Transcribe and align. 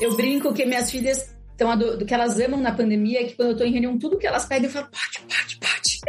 Eu 0.00 0.16
brinco 0.16 0.52
que 0.52 0.64
minhas 0.64 0.90
filhas 0.90 1.34
então, 1.60 1.76
do, 1.76 1.98
do, 1.98 2.06
que 2.06 2.14
elas 2.14 2.40
amam 2.40 2.58
na 2.58 2.72
pandemia 2.72 3.20
é 3.20 3.24
que 3.24 3.34
quando 3.34 3.50
eu 3.50 3.56
tô 3.58 3.64
em 3.64 3.72
reunião, 3.72 3.98
tudo 3.98 4.16
que 4.16 4.26
elas 4.26 4.46
pedem, 4.46 4.64
eu 4.64 4.70
falo, 4.70 4.86
pode, 4.86 5.20
pode, 5.28 5.58
pode. 5.58 6.00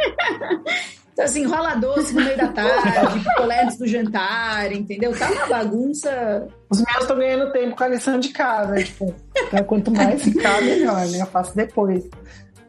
então, 1.12 1.24
assim, 1.26 1.44
rola 1.44 1.74
doce 1.74 2.14
no 2.14 2.24
meio 2.24 2.38
da 2.38 2.48
tarde, 2.48 3.20
picolé 3.20 3.64
antes 3.64 3.76
do 3.76 3.86
jantar, 3.86 4.72
entendeu? 4.72 5.14
Tá 5.14 5.30
uma 5.30 5.46
bagunça. 5.46 6.48
Os 6.70 6.78
meus 6.80 7.00
estão 7.00 7.18
ganhando 7.18 7.52
tempo 7.52 7.76
com 7.76 7.84
a 7.84 7.88
lição 7.88 8.18
de 8.18 8.30
casa, 8.30 8.82
tipo, 8.82 9.14
então, 9.36 9.62
quanto 9.64 9.90
mais 9.90 10.22
ficar, 10.22 10.62
melhor, 10.62 11.06
né? 11.08 11.20
Eu 11.20 11.26
faço 11.26 11.54
depois. 11.54 12.02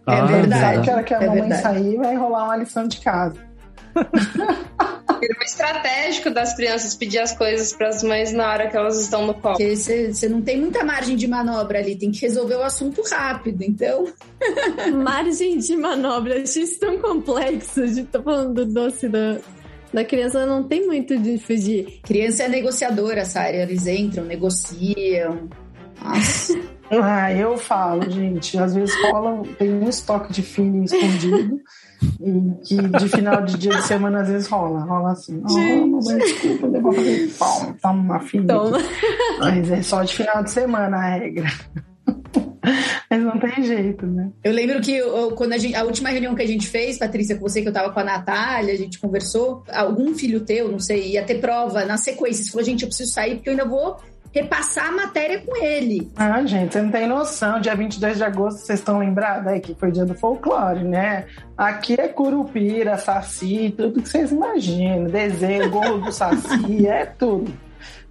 É 0.06 0.20
ah, 0.20 0.26
verdade. 0.26 0.62
Sabe 0.62 0.82
que 0.82 0.92
hora 0.92 1.04
que 1.04 1.14
a 1.14 1.18
é 1.18 1.28
mamãe 1.28 1.42
verdade. 1.42 1.62
sair, 1.62 1.96
vai 1.96 2.16
rolar 2.18 2.44
uma 2.44 2.58
lição 2.58 2.86
de 2.86 3.00
casa. 3.00 3.40
É 5.44 5.46
estratégico 5.46 6.30
das 6.30 6.56
crianças 6.56 6.96
pedir 6.96 7.20
as 7.20 7.36
coisas 7.36 7.74
para 7.74 7.90
as 7.90 8.02
mães 8.02 8.32
na 8.32 8.50
hora 8.50 8.70
que 8.70 8.78
elas 8.78 8.98
estão 9.02 9.28
no 9.28 9.34
colo. 9.34 9.58
Porque 9.58 9.76
você 9.76 10.30
não 10.30 10.42
tem 10.42 10.58
muita 10.58 10.86
margem 10.86 11.18
de 11.18 11.28
manobra 11.28 11.80
ali, 11.80 11.98
tem 11.98 12.12
que 12.12 12.22
resolver 12.22 12.56
o 12.56 12.64
assunto 12.64 13.02
rápido, 13.02 13.62
então. 13.62 14.08
margem 15.04 15.58
de 15.58 15.76
manobra, 15.76 16.42
achei 16.42 16.64
isso 16.64 16.80
tão 16.80 16.98
complexo. 16.98 17.82
A 17.82 17.88
gente 17.88 18.08
tá 18.08 18.22
falando 18.22 18.54
do 18.54 18.66
doce 18.66 19.10
da, 19.10 19.38
da 19.94 20.06
criança, 20.06 20.46
não 20.46 20.64
tem 20.64 20.88
muito 20.88 21.18
de 21.18 21.38
fugir. 21.38 22.00
Criança 22.04 22.44
é 22.44 22.48
negociadora, 22.48 23.26
Sara. 23.26 23.58
Eles 23.58 23.86
entram, 23.86 24.24
negociam. 24.24 25.50
Nossa. 26.02 26.58
Ah, 27.02 27.34
eu 27.34 27.58
falo, 27.58 28.10
gente, 28.10 28.58
às 28.58 28.76
vezes 28.76 28.94
rola, 29.06 29.44
tem 29.58 29.74
um 29.74 29.88
estoque 29.88 30.34
de 30.34 30.42
filho 30.42 30.84
escondido 30.84 31.62
e 32.20 32.66
que 32.66 32.76
de 32.76 33.10
final 33.10 33.42
de 33.44 33.58
dia 33.58 33.76
de 33.76 33.84
semana 33.84 34.22
às 34.22 34.28
vezes 34.28 34.48
rola, 34.48 34.82
rola 34.82 35.12
assim, 35.12 35.42
oh, 35.50 35.88
mamãe, 35.88 36.18
desculpa, 36.18 36.68
eu 36.68 36.82
vou 36.82 36.94
fazer 36.94 37.34
palma, 37.38 37.76
toma 37.82 38.02
uma 38.02 38.20
filha. 38.20 38.48
Toma. 38.48 38.80
Mas 39.40 39.72
é 39.72 39.82
só 39.82 40.04
de 40.04 40.14
final 40.14 40.44
de 40.44 40.52
semana 40.52 40.98
a 40.98 41.10
regra. 41.16 41.48
Mas 43.10 43.22
não 43.22 43.38
tem 43.40 43.64
jeito, 43.64 44.06
né? 44.08 44.32
Eu 44.44 44.54
lembro 44.54 44.82
que 44.82 44.96
eu, 44.96 45.32
quando 45.32 45.54
a, 45.54 45.58
gente, 45.58 45.76
a 45.76 45.84
última 45.84 46.10
reunião 46.10 46.34
que 46.34 46.42
a 46.42 46.48
gente 46.48 46.68
fez, 46.68 46.98
Patrícia, 46.98 47.36
com 47.36 47.48
você, 47.48 47.62
que 47.62 47.68
eu 47.68 47.74
tava 47.74 47.92
com 47.92 48.00
a 48.00 48.04
Natália, 48.04 48.74
a 48.74 48.78
gente 48.78 49.00
conversou, 49.00 49.64
algum 49.72 50.16
filho 50.16 50.42
teu, 50.42 50.72
não 50.72 50.80
sei, 50.80 51.12
ia 51.12 51.24
ter 51.24 51.40
prova 51.40 51.86
na 51.86 51.98
sequência. 51.98 52.44
Você 52.44 52.52
falou, 52.52 52.66
gente, 52.66 52.84
eu 52.84 52.88
preciso 52.88 53.12
sair 53.12 53.36
porque 53.36 53.50
eu 53.50 53.52
ainda 53.52 53.66
vou 53.66 53.98
repassar 54.34 54.88
a 54.88 54.92
matéria 54.92 55.40
com 55.42 55.56
ele. 55.56 56.12
Ah, 56.16 56.44
gente, 56.44 56.74
você 56.74 56.82
não 56.82 56.92
tem 56.92 57.08
noção. 57.08 57.62
Dia 57.62 57.76
22 57.76 58.18
de 58.18 58.24
agosto, 58.24 58.58
vocês 58.58 58.80
estão 58.80 59.00
lembrados 59.00 59.48
aí 59.48 59.60
que 59.62 59.76
foi 59.76 59.92
dia 59.92 60.06
do 60.06 60.16
folclore, 60.16 60.84
né? 60.84 61.26
Aqui 61.56 61.94
é 61.94 62.08
curupira, 62.08 62.98
saci, 62.98 63.74
tudo 63.78 64.02
que 64.02 64.10
vocês 64.10 64.32
imaginam. 64.32 65.06
Desenho, 65.06 65.70
golo 65.70 66.00
do 66.00 66.12
saci, 66.12 66.88
é 66.88 67.06
tudo. 67.06 67.54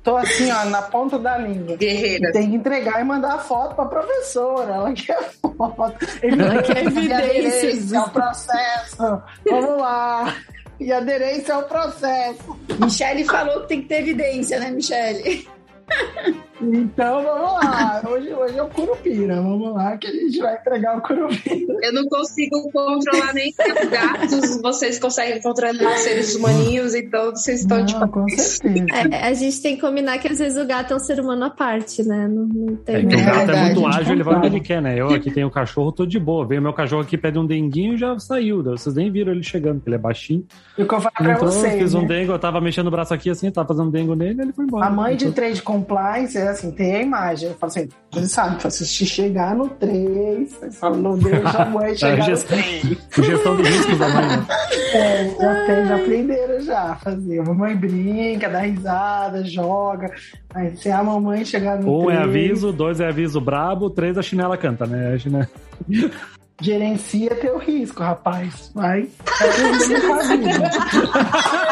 Tô 0.03 0.17
assim, 0.17 0.51
ó, 0.51 0.65
na 0.65 0.83
ponta 0.83 1.19
da 1.19 1.39
língua. 1.39 1.77
Guerreira. 1.77 2.33
Tem 2.33 2.51
que 2.51 2.57
entregar 2.57 3.01
e 3.01 3.05
mandar 3.05 3.35
a 3.35 3.39
foto 3.39 3.75
pra 3.77 3.85
professora. 3.85 4.75
Ela 4.75 4.93
quer 4.93 5.31
foto. 5.41 6.07
Ele 6.23 6.43
Ela 6.43 6.63
quer 6.63 6.85
evidências. 6.85 7.93
É 7.93 8.01
o 8.01 8.11
processo. 8.11 9.23
Vamos 9.49 9.81
lá. 9.81 10.35
E 10.81 10.93
aderência 10.93 11.55
ao 11.55 11.63
processo. 11.65 12.59
Michele 12.81 13.25
falou 13.25 13.61
que 13.61 13.69
tem 13.69 13.83
que 13.83 13.89
ter 13.89 14.01
evidência, 14.01 14.59
né, 14.59 14.71
Michele? 14.73 15.47
Então 16.61 17.25
vamos 17.25 17.55
lá, 17.55 18.01
hoje, 18.09 18.33
hoje 18.33 18.57
é 18.57 18.63
o 18.63 18.69
Curupira, 18.69 19.35
vamos 19.35 19.75
lá 19.75 19.97
que 19.97 20.07
a 20.07 20.13
gente 20.13 20.39
vai 20.39 20.55
entregar 20.55 20.97
o 20.97 21.01
Curupira. 21.01 21.77
Eu 21.83 21.93
não 21.93 22.05
consigo 22.05 22.71
controlar 22.71 23.35
nem 23.35 23.53
os 23.53 23.91
gatos, 23.91 24.63
vocês 24.63 24.99
conseguem 25.01 25.43
controlar 25.43 25.95
os 25.95 26.01
seres 26.01 26.37
humaninhos, 26.37 26.95
então 26.95 27.31
vocês 27.31 27.63
estão 27.63 27.79
não, 27.79 27.87
tipo. 27.87 28.09
Com 28.09 28.29
certeza. 28.29 28.87
É, 29.11 29.27
a 29.27 29.35
gente 29.35 29.61
tem 29.61 29.75
que 29.75 29.81
combinar 29.81 30.19
que 30.19 30.29
às 30.29 30.39
vezes 30.39 30.63
o 30.63 30.65
gato 30.65 30.93
é 30.93 30.97
um 30.97 31.01
ser 31.01 31.19
humano 31.19 31.45
à 31.45 31.51
parte, 31.51 32.05
né? 32.05 32.29
Não, 32.29 32.47
não 32.47 32.77
tem. 32.77 32.97
É 32.97 33.07
que 33.07 33.17
o 33.17 33.25
gato 33.25 33.51
é 33.51 33.65
muito 33.65 33.87
ágil, 33.87 34.13
ele 34.13 34.23
vai 34.23 34.37
onde 34.37 34.47
ele 34.47 34.61
quer, 34.61 34.81
né? 34.81 35.01
Eu 35.01 35.09
aqui 35.09 35.33
tenho 35.33 35.49
o 35.49 35.51
cachorro, 35.51 35.91
tô 35.91 36.07
de 36.07 36.21
boa. 36.21 36.47
Veio 36.47 36.63
meu 36.63 36.73
cachorro 36.73 37.03
aqui, 37.03 37.19
pede 37.19 37.39
um 37.39 37.47
denguinho 37.47 37.97
já 37.97 38.17
saiu. 38.19 38.63
Vocês 38.63 38.95
nem 38.95 39.11
viram 39.11 39.33
ele 39.33 39.43
chegando, 39.43 39.77
porque 39.77 39.89
ele 39.89 39.97
é 39.97 39.99
baixinho. 39.99 40.45
E 40.79 40.83
o 40.83 40.89
que 40.89 40.95
eu 40.95 41.01
falo 41.01 41.15
pra 41.17 41.39
vocês. 41.39 41.75
Fiz 41.75 41.95
um 41.95 42.03
né? 42.03 42.09
dengo, 42.09 42.33
eu 42.33 42.39
tava 42.39 42.61
mexendo 42.61 42.87
o 42.87 42.91
braço 42.91 43.13
aqui 43.13 43.31
assim, 43.31 43.51
tava 43.51 43.67
fazendo 43.67 43.91
dengo 43.91 44.15
nele, 44.15 44.43
ele 44.43 44.53
foi 44.53 44.65
embora. 44.65 44.87
A 44.87 44.91
mãe 44.91 45.17
de 45.17 45.31
trade 45.33 45.61
compliance 45.73 46.37
é 46.37 46.49
assim, 46.49 46.71
tem 46.71 46.97
a 46.97 47.03
imagem. 47.03 47.49
Eu 47.49 47.55
falo 47.55 47.73
assim, 47.73 47.89
você 48.11 48.29
sabe, 48.29 48.73
se 48.73 49.07
chegar 49.07 49.55
no 49.55 49.69
3, 49.69 50.51
você 50.51 50.71
fala, 50.71 50.97
não 50.97 51.19
deixa 51.19 51.63
a 51.63 51.65
mãe 51.67 51.97
chegar 51.97 52.29
no 52.29 52.37
3. 52.37 52.83
Gestão 53.19 53.57
do 53.57 53.63
risco 53.63 53.97
da 53.97 54.09
mãe. 54.09 54.27
Né? 54.27 54.47
É, 54.93 55.25
já, 55.41 55.67
tem, 55.67 55.87
já 55.87 55.97
aprenderam 55.97 56.61
já 56.61 56.83
a 56.91 56.97
fazer. 56.97 57.39
A 57.39 57.45
mamãe 57.45 57.75
brinca, 57.75 58.47
dá 58.47 58.59
risada, 58.59 59.43
joga. 59.43 60.13
Aí 60.55 60.77
se 60.77 60.91
a 60.91 61.03
mamãe 61.03 61.47
chegar 61.47 61.81
no 61.81 62.03
Um 62.03 62.07
3, 62.09 62.19
é 62.19 62.23
aviso, 62.23 62.73
dois 62.73 63.01
é 63.01 63.09
aviso 63.09 63.41
brabo, 63.41 63.89
três 63.89 64.19
a 64.19 64.23
chinela 64.23 64.55
canta, 64.59 64.85
né? 64.85 65.15
A 65.15 65.19
chinela... 65.19 65.49
Gerencia 66.61 67.35
teu 67.37 67.57
risco, 67.57 68.03
rapaz. 68.03 68.71
Vai. 68.75 69.09
Vai 69.41 69.49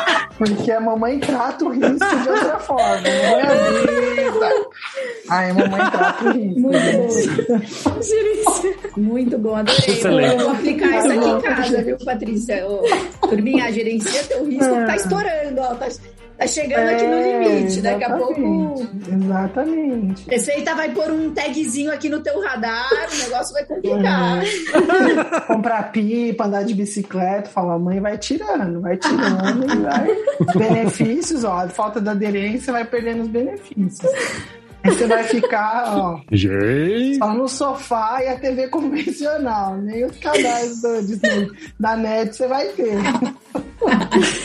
Porque 0.40 0.72
a 0.72 0.80
mamãe 0.80 1.20
trata 1.20 1.66
o 1.66 1.68
risco 1.68 2.16
de 2.22 2.28
outra 2.30 2.58
forma. 2.60 2.86
Mamãe 2.86 3.42
avisa. 3.42 4.48
Ai, 5.28 5.50
a 5.50 5.54
mamãe 5.54 5.90
trata 5.90 6.24
o 6.24 6.32
risco. 6.32 6.60
Muito 6.60 6.96
bom. 7.46 9.00
Muito 9.02 9.38
bom, 9.38 9.54
adorei. 9.54 9.94
Excelente. 9.94 10.32
Eu 10.32 10.38
vou 10.38 10.50
aplicar 10.52 10.98
isso 10.98 11.12
aqui 11.12 11.28
em 11.28 11.40
casa, 11.42 11.82
viu, 11.82 11.98
Patrícia? 11.98 12.64
Por 13.20 13.42
mim, 13.42 13.60
a 13.60 13.70
gerencia 13.70 14.24
teu 14.24 14.46
risco. 14.46 14.74
Tá 14.86 14.96
estourando, 14.96 15.60
ó. 15.60 15.74
Tá 15.74 15.88
tá 16.40 16.46
chegando 16.46 16.88
é, 16.88 16.94
aqui 16.94 17.06
no 17.06 17.14
é, 17.14 17.54
limite. 17.54 17.82
Daqui 17.82 18.04
a 18.04 18.16
pouco. 18.16 18.88
Exatamente. 19.12 20.30
Receita 20.30 20.74
vai 20.74 20.90
pôr 20.90 21.10
um 21.10 21.34
tagzinho 21.34 21.92
aqui 21.92 22.08
no 22.08 22.20
teu 22.20 22.40
radar, 22.40 22.88
o 23.12 23.18
negócio 23.18 23.52
vai 23.52 23.64
complicar. 23.66 24.42
É. 24.42 25.40
Comprar 25.46 25.92
pipa, 25.92 26.46
andar 26.46 26.64
de 26.64 26.74
bicicleta, 26.74 27.50
falar, 27.50 27.78
mãe 27.78 28.00
vai 28.00 28.16
tirando, 28.16 28.80
vai 28.80 28.96
tirando 28.96 29.70
e 29.70 29.76
vai. 29.80 30.08
benefícios, 30.56 31.44
ó, 31.44 31.68
falta 31.68 32.00
da 32.00 32.12
aderência 32.12 32.72
vai 32.72 32.84
perdendo 32.84 33.22
os 33.22 33.28
benefícios. 33.28 34.10
Aí 34.82 34.94
você 34.94 35.06
vai 35.06 35.24
ficar, 35.24 35.94
ó, 35.94 36.20
Gente. 36.32 37.18
só 37.18 37.34
no 37.34 37.46
sofá 37.46 38.22
e 38.22 38.28
a 38.28 38.38
TV 38.38 38.68
convencional. 38.68 39.76
Nem 39.76 40.06
os 40.06 40.16
canais 40.16 40.80
do, 40.80 41.02
Disney, 41.02 41.50
da 41.78 41.96
net 41.96 42.34
você 42.34 42.48
vai 42.48 42.68
ter. 42.68 42.96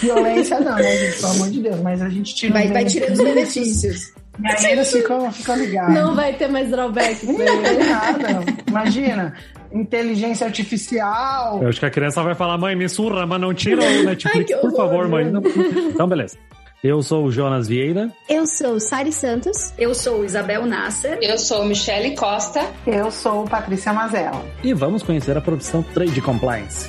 Violência 0.02 0.60
não, 0.60 0.76
né, 0.76 0.98
gente? 0.98 1.22
Pelo 1.22 1.32
amor 1.34 1.50
de 1.50 1.62
Deus. 1.62 1.80
Mas 1.82 2.02
a 2.02 2.10
gente 2.10 2.36
tira 2.36 2.54
vai, 2.54 2.68
vai 2.68 2.86
tirando 2.86 3.14
os 3.14 3.24
benefícios. 3.24 4.14
E 4.44 4.48
aí 4.48 4.72
eles 4.74 4.92
ficam, 4.92 5.32
ficam 5.32 5.56
ligados. 5.56 5.96
Não 5.96 6.14
vai 6.14 6.34
ter 6.34 6.50
mais 6.50 6.70
drawback. 6.70 7.26
Não 7.26 7.36
tem 7.36 7.78
nada. 7.88 8.44
Imagina 8.68 9.34
inteligência 9.76 10.46
artificial. 10.48 11.62
Eu 11.62 11.70
acho 11.70 11.80
que 11.80 11.86
a 11.86 11.90
criança 11.90 12.24
vai 12.24 12.34
falar, 12.34 12.58
mãe, 12.58 12.76
me 12.76 12.88
surra, 12.90 13.26
mas 13.26 13.40
não 13.40 13.54
tira 13.54 13.82
o 13.84 14.04
Netflix, 14.06 14.52
Ai, 14.52 14.60
por 14.60 14.76
favor, 14.76 15.08
mãe. 15.08 15.26
Não. 15.26 15.42
Então, 15.42 16.08
beleza. 16.08 16.38
Eu 16.84 17.02
sou 17.02 17.26
o 17.26 17.32
Jonas 17.32 17.68
Vieira. 17.68 18.12
Eu 18.30 18.46
sou 18.46 18.80
Sari 18.80 19.12
Santos. 19.12 19.74
Eu 19.78 19.96
sou 19.96 20.24
Isabel 20.24 20.66
Nasser. 20.68 21.18
Eu 21.20 21.38
sou 21.38 21.66
Michele 21.66 22.16
Costa. 22.16 22.62
Eu 22.86 23.10
sou 23.10 23.44
Patrícia 23.46 23.92
Mazella. 23.92 24.46
E 24.64 24.72
vamos 24.72 25.02
conhecer 25.02 25.36
a 25.36 25.42
profissão 25.42 25.82
Trade 25.82 26.22
Compliance. 26.22 26.88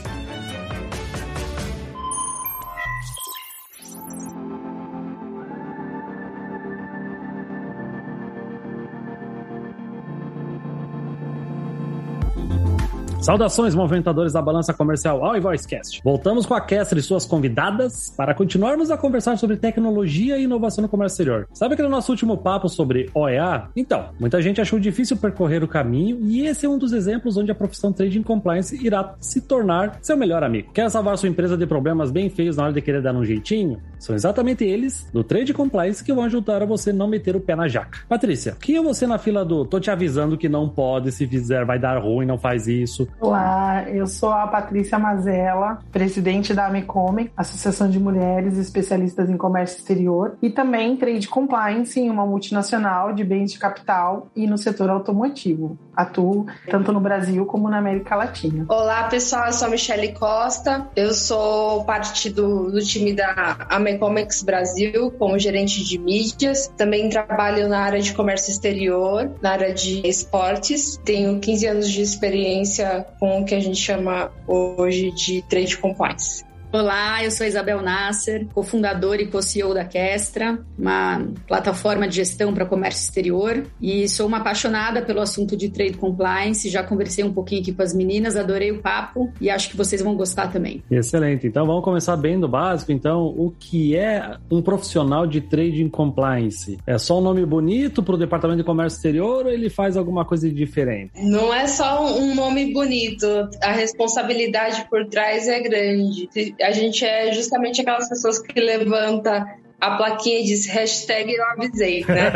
Saudações, 13.27 13.75
movimentadores 13.75 14.33
da 14.33 14.41
balança 14.41 14.73
comercial 14.73 15.25
ao 15.25 15.41
Voicecast. 15.41 16.01
Voltamos 16.05 16.47
com 16.47 16.55
a 16.55 16.61
Kessler 16.61 17.01
e 17.01 17.03
suas 17.03 17.27
convidadas 17.27 18.15
para 18.17 18.33
continuarmos 18.33 18.89
a 18.89 18.97
conversar 18.97 19.37
sobre 19.37 19.57
tecnologia 19.57 20.39
e 20.39 20.45
inovação 20.45 20.83
no 20.83 20.89
comércio 20.89 21.15
exterior. 21.15 21.49
Sabe 21.53 21.75
aquele 21.75 21.89
nosso 21.89 22.13
último 22.13 22.39
papo 22.39 22.69
sobre 22.69 23.11
OEA? 23.13 23.65
Então, 23.75 24.11
muita 24.21 24.41
gente 24.41 24.61
achou 24.61 24.79
difícil 24.79 25.17
percorrer 25.17 25.65
o 25.65 25.67
caminho 25.67 26.21
e 26.23 26.47
esse 26.47 26.67
é 26.67 26.69
um 26.69 26.79
dos 26.79 26.93
exemplos 26.93 27.37
onde 27.37 27.51
a 27.51 27.55
profissão 27.57 27.93
Trading 27.93 28.23
Compliance 28.23 28.79
irá 28.81 29.17
se 29.19 29.41
tornar 29.41 29.99
seu 30.03 30.17
melhor 30.17 30.45
amigo. 30.45 30.71
Quer 30.73 30.89
salvar 30.89 31.19
sua 31.19 31.29
empresa 31.29 31.57
de 31.57 31.67
problemas 31.67 32.13
bem 32.13 32.31
feios 32.31 32.57
na 32.57 32.63
hora 32.63 32.73
de 32.73 32.81
querer 32.81 33.03
dar 33.03 33.13
um 33.13 33.25
jeitinho? 33.25 33.83
São 33.99 34.15
exatamente 34.15 34.63
eles, 34.63 35.11
do 35.13 35.25
Trade 35.25 35.53
Compliance, 35.53 36.05
que 36.05 36.13
vão 36.13 36.23
ajudar 36.23 36.63
a 36.63 36.67
você 36.67 36.93
não 36.93 37.09
meter 37.09 37.35
o 37.35 37.41
pé 37.41 37.57
na 37.57 37.67
jaca. 37.67 37.99
Patrícia, 38.09 38.57
quem 38.61 38.77
é 38.77 38.83
você 38.83 39.05
na 39.05 39.19
fila 39.19 39.45
do 39.45 39.65
tô 39.65 39.81
te 39.81 39.91
avisando 39.91 40.39
que 40.39 40.49
não 40.49 40.69
pode, 40.69 41.11
se 41.11 41.27
fizer 41.27 41.65
vai 41.65 41.77
dar 41.77 41.99
ruim, 41.99 42.25
não 42.25 42.39
faz 42.39 42.69
isso? 42.69 43.09
Olá, 43.19 43.89
eu 43.89 44.07
sou 44.07 44.31
a 44.31 44.47
Patrícia 44.47 44.99
Mazella, 44.99 45.79
presidente 45.91 46.53
da 46.53 46.67
Amecome, 46.67 47.33
Associação 47.35 47.89
de 47.89 47.99
Mulheres 47.99 48.59
Especialistas 48.59 49.31
em 49.31 49.39
Comércio 49.39 49.79
Exterior, 49.79 50.37
e 50.43 50.51
também 50.51 50.97
Trade 50.99 51.27
Compliance 51.27 51.99
em 51.99 52.11
uma 52.11 52.27
multinacional 52.27 53.15
de 53.15 53.25
bens 53.25 53.53
de 53.53 53.59
capital 53.59 54.29
e 54.37 54.47
no 54.47 54.59
setor 54.59 54.91
automotivo. 54.91 55.79
Atuo 55.97 56.47
tanto 56.71 56.93
no 56.93 57.01
Brasil 57.01 57.45
como 57.47 57.69
na 57.69 57.79
América 57.79 58.15
Latina. 58.15 58.67
Olá, 58.69 59.05
pessoal, 59.05 59.47
eu 59.47 59.53
sou 59.53 59.69
a 59.69 59.71
Michele 59.71 60.13
Costa, 60.13 60.87
eu 60.95 61.13
sou 61.15 61.85
parte 61.85 62.31
do, 62.31 62.71
do 62.71 62.81
time 62.81 63.15
da 63.15 63.67
Amecomex 63.71 64.43
Brasil 64.43 65.11
como 65.19 65.39
gerente 65.39 65.83
de 65.85 65.99
mídias, 65.99 66.69
também 66.77 67.09
trabalho 67.09 67.69
na 67.69 67.81
área 67.81 68.01
de 68.01 68.13
comércio 68.13 68.51
exterior, 68.51 69.31
na 69.41 69.53
área 69.53 69.73
de 69.73 70.07
esportes, 70.07 70.99
tenho 71.05 71.41
15 71.41 71.67
anos 71.67 71.91
de 71.91 72.03
experiência 72.03 73.07
com 73.19 73.41
o 73.41 73.45
que 73.45 73.55
a 73.55 73.61
gente 73.61 73.79
chama 73.79 74.31
hoje 74.47 75.11
de 75.13 75.43
trade 75.43 75.77
compliance. 75.79 76.46
Olá, 76.73 77.25
eu 77.25 77.31
sou 77.31 77.47
Isabel 77.47 77.81
Nasser, 77.81 78.47
cofundadora 78.53 79.23
e 79.23 79.29
co-CEO 79.29 79.73
da 79.73 79.85
Kestra, 79.85 80.59
uma 80.77 81.25
plataforma 81.47 82.09
de 82.09 82.17
gestão 82.17 82.53
para 82.53 82.67
comércio 82.67 83.05
exterior, 83.05 83.63
e 83.81 84.09
sou 84.09 84.27
uma 84.27 84.39
apaixonada 84.39 85.01
pelo 85.01 85.21
assunto 85.21 85.57
de 85.57 85.71
trade 85.71 85.97
compliance. 85.97 86.69
Já 86.69 86.83
conversei 86.83 87.25
um 87.25 87.33
pouquinho 87.33 87.63
aqui 87.63 87.73
com 87.73 87.83
as 87.83 87.95
meninas, 87.95 88.37
adorei 88.37 88.73
o 88.73 88.83
papo 88.83 89.33
e 89.41 89.49
acho 89.49 89.71
que 89.71 89.77
vocês 89.77 90.03
vão 90.03 90.17
gostar 90.17 90.49
também. 90.49 90.83
Excelente. 90.91 91.47
Então 91.47 91.65
vamos 91.65 91.85
começar 91.85 92.17
bem 92.17 92.39
do 92.39 92.49
básico. 92.49 92.91
Então, 92.91 93.27
o 93.27 93.51
que 93.51 93.97
é 93.97 94.37
um 94.51 94.61
profissional 94.61 95.27
de 95.27 95.41
trading 95.41 95.89
compliance? 95.89 96.79
É 96.87 96.99
só 96.99 97.19
um 97.19 97.23
nome 97.23 97.47
bonito 97.47 98.03
para 98.03 98.17
o 98.17 98.19
departamento 98.19 98.59
de 98.59 98.65
comércio 98.65 98.97
exterior 98.97 99.47
ou 99.47 99.53
ele 99.53 99.71
faz 99.71 99.97
alguma 99.97 100.25
coisa 100.25 100.51
diferente? 100.51 101.13
Não 101.23 101.55
é 101.55 101.69
só 101.69 102.05
um 102.19 102.35
nome 102.35 102.73
bonito, 102.73 103.27
a 103.63 103.71
responsabilidade 103.71 104.85
por 104.91 105.07
trás 105.07 105.47
é 105.49 105.61
grande 105.61 106.29
a 106.61 106.71
gente 106.73 107.05
é 107.05 107.33
justamente 107.33 107.81
aquelas 107.81 108.09
pessoas 108.09 108.39
que 108.39 108.61
levanta 108.61 109.59
a 109.81 109.97
plaquinha 109.97 110.43
diz 110.43 110.67
hashtag 110.67 111.35
eu 111.35 111.45
avisei, 111.45 112.05
né? 112.07 112.33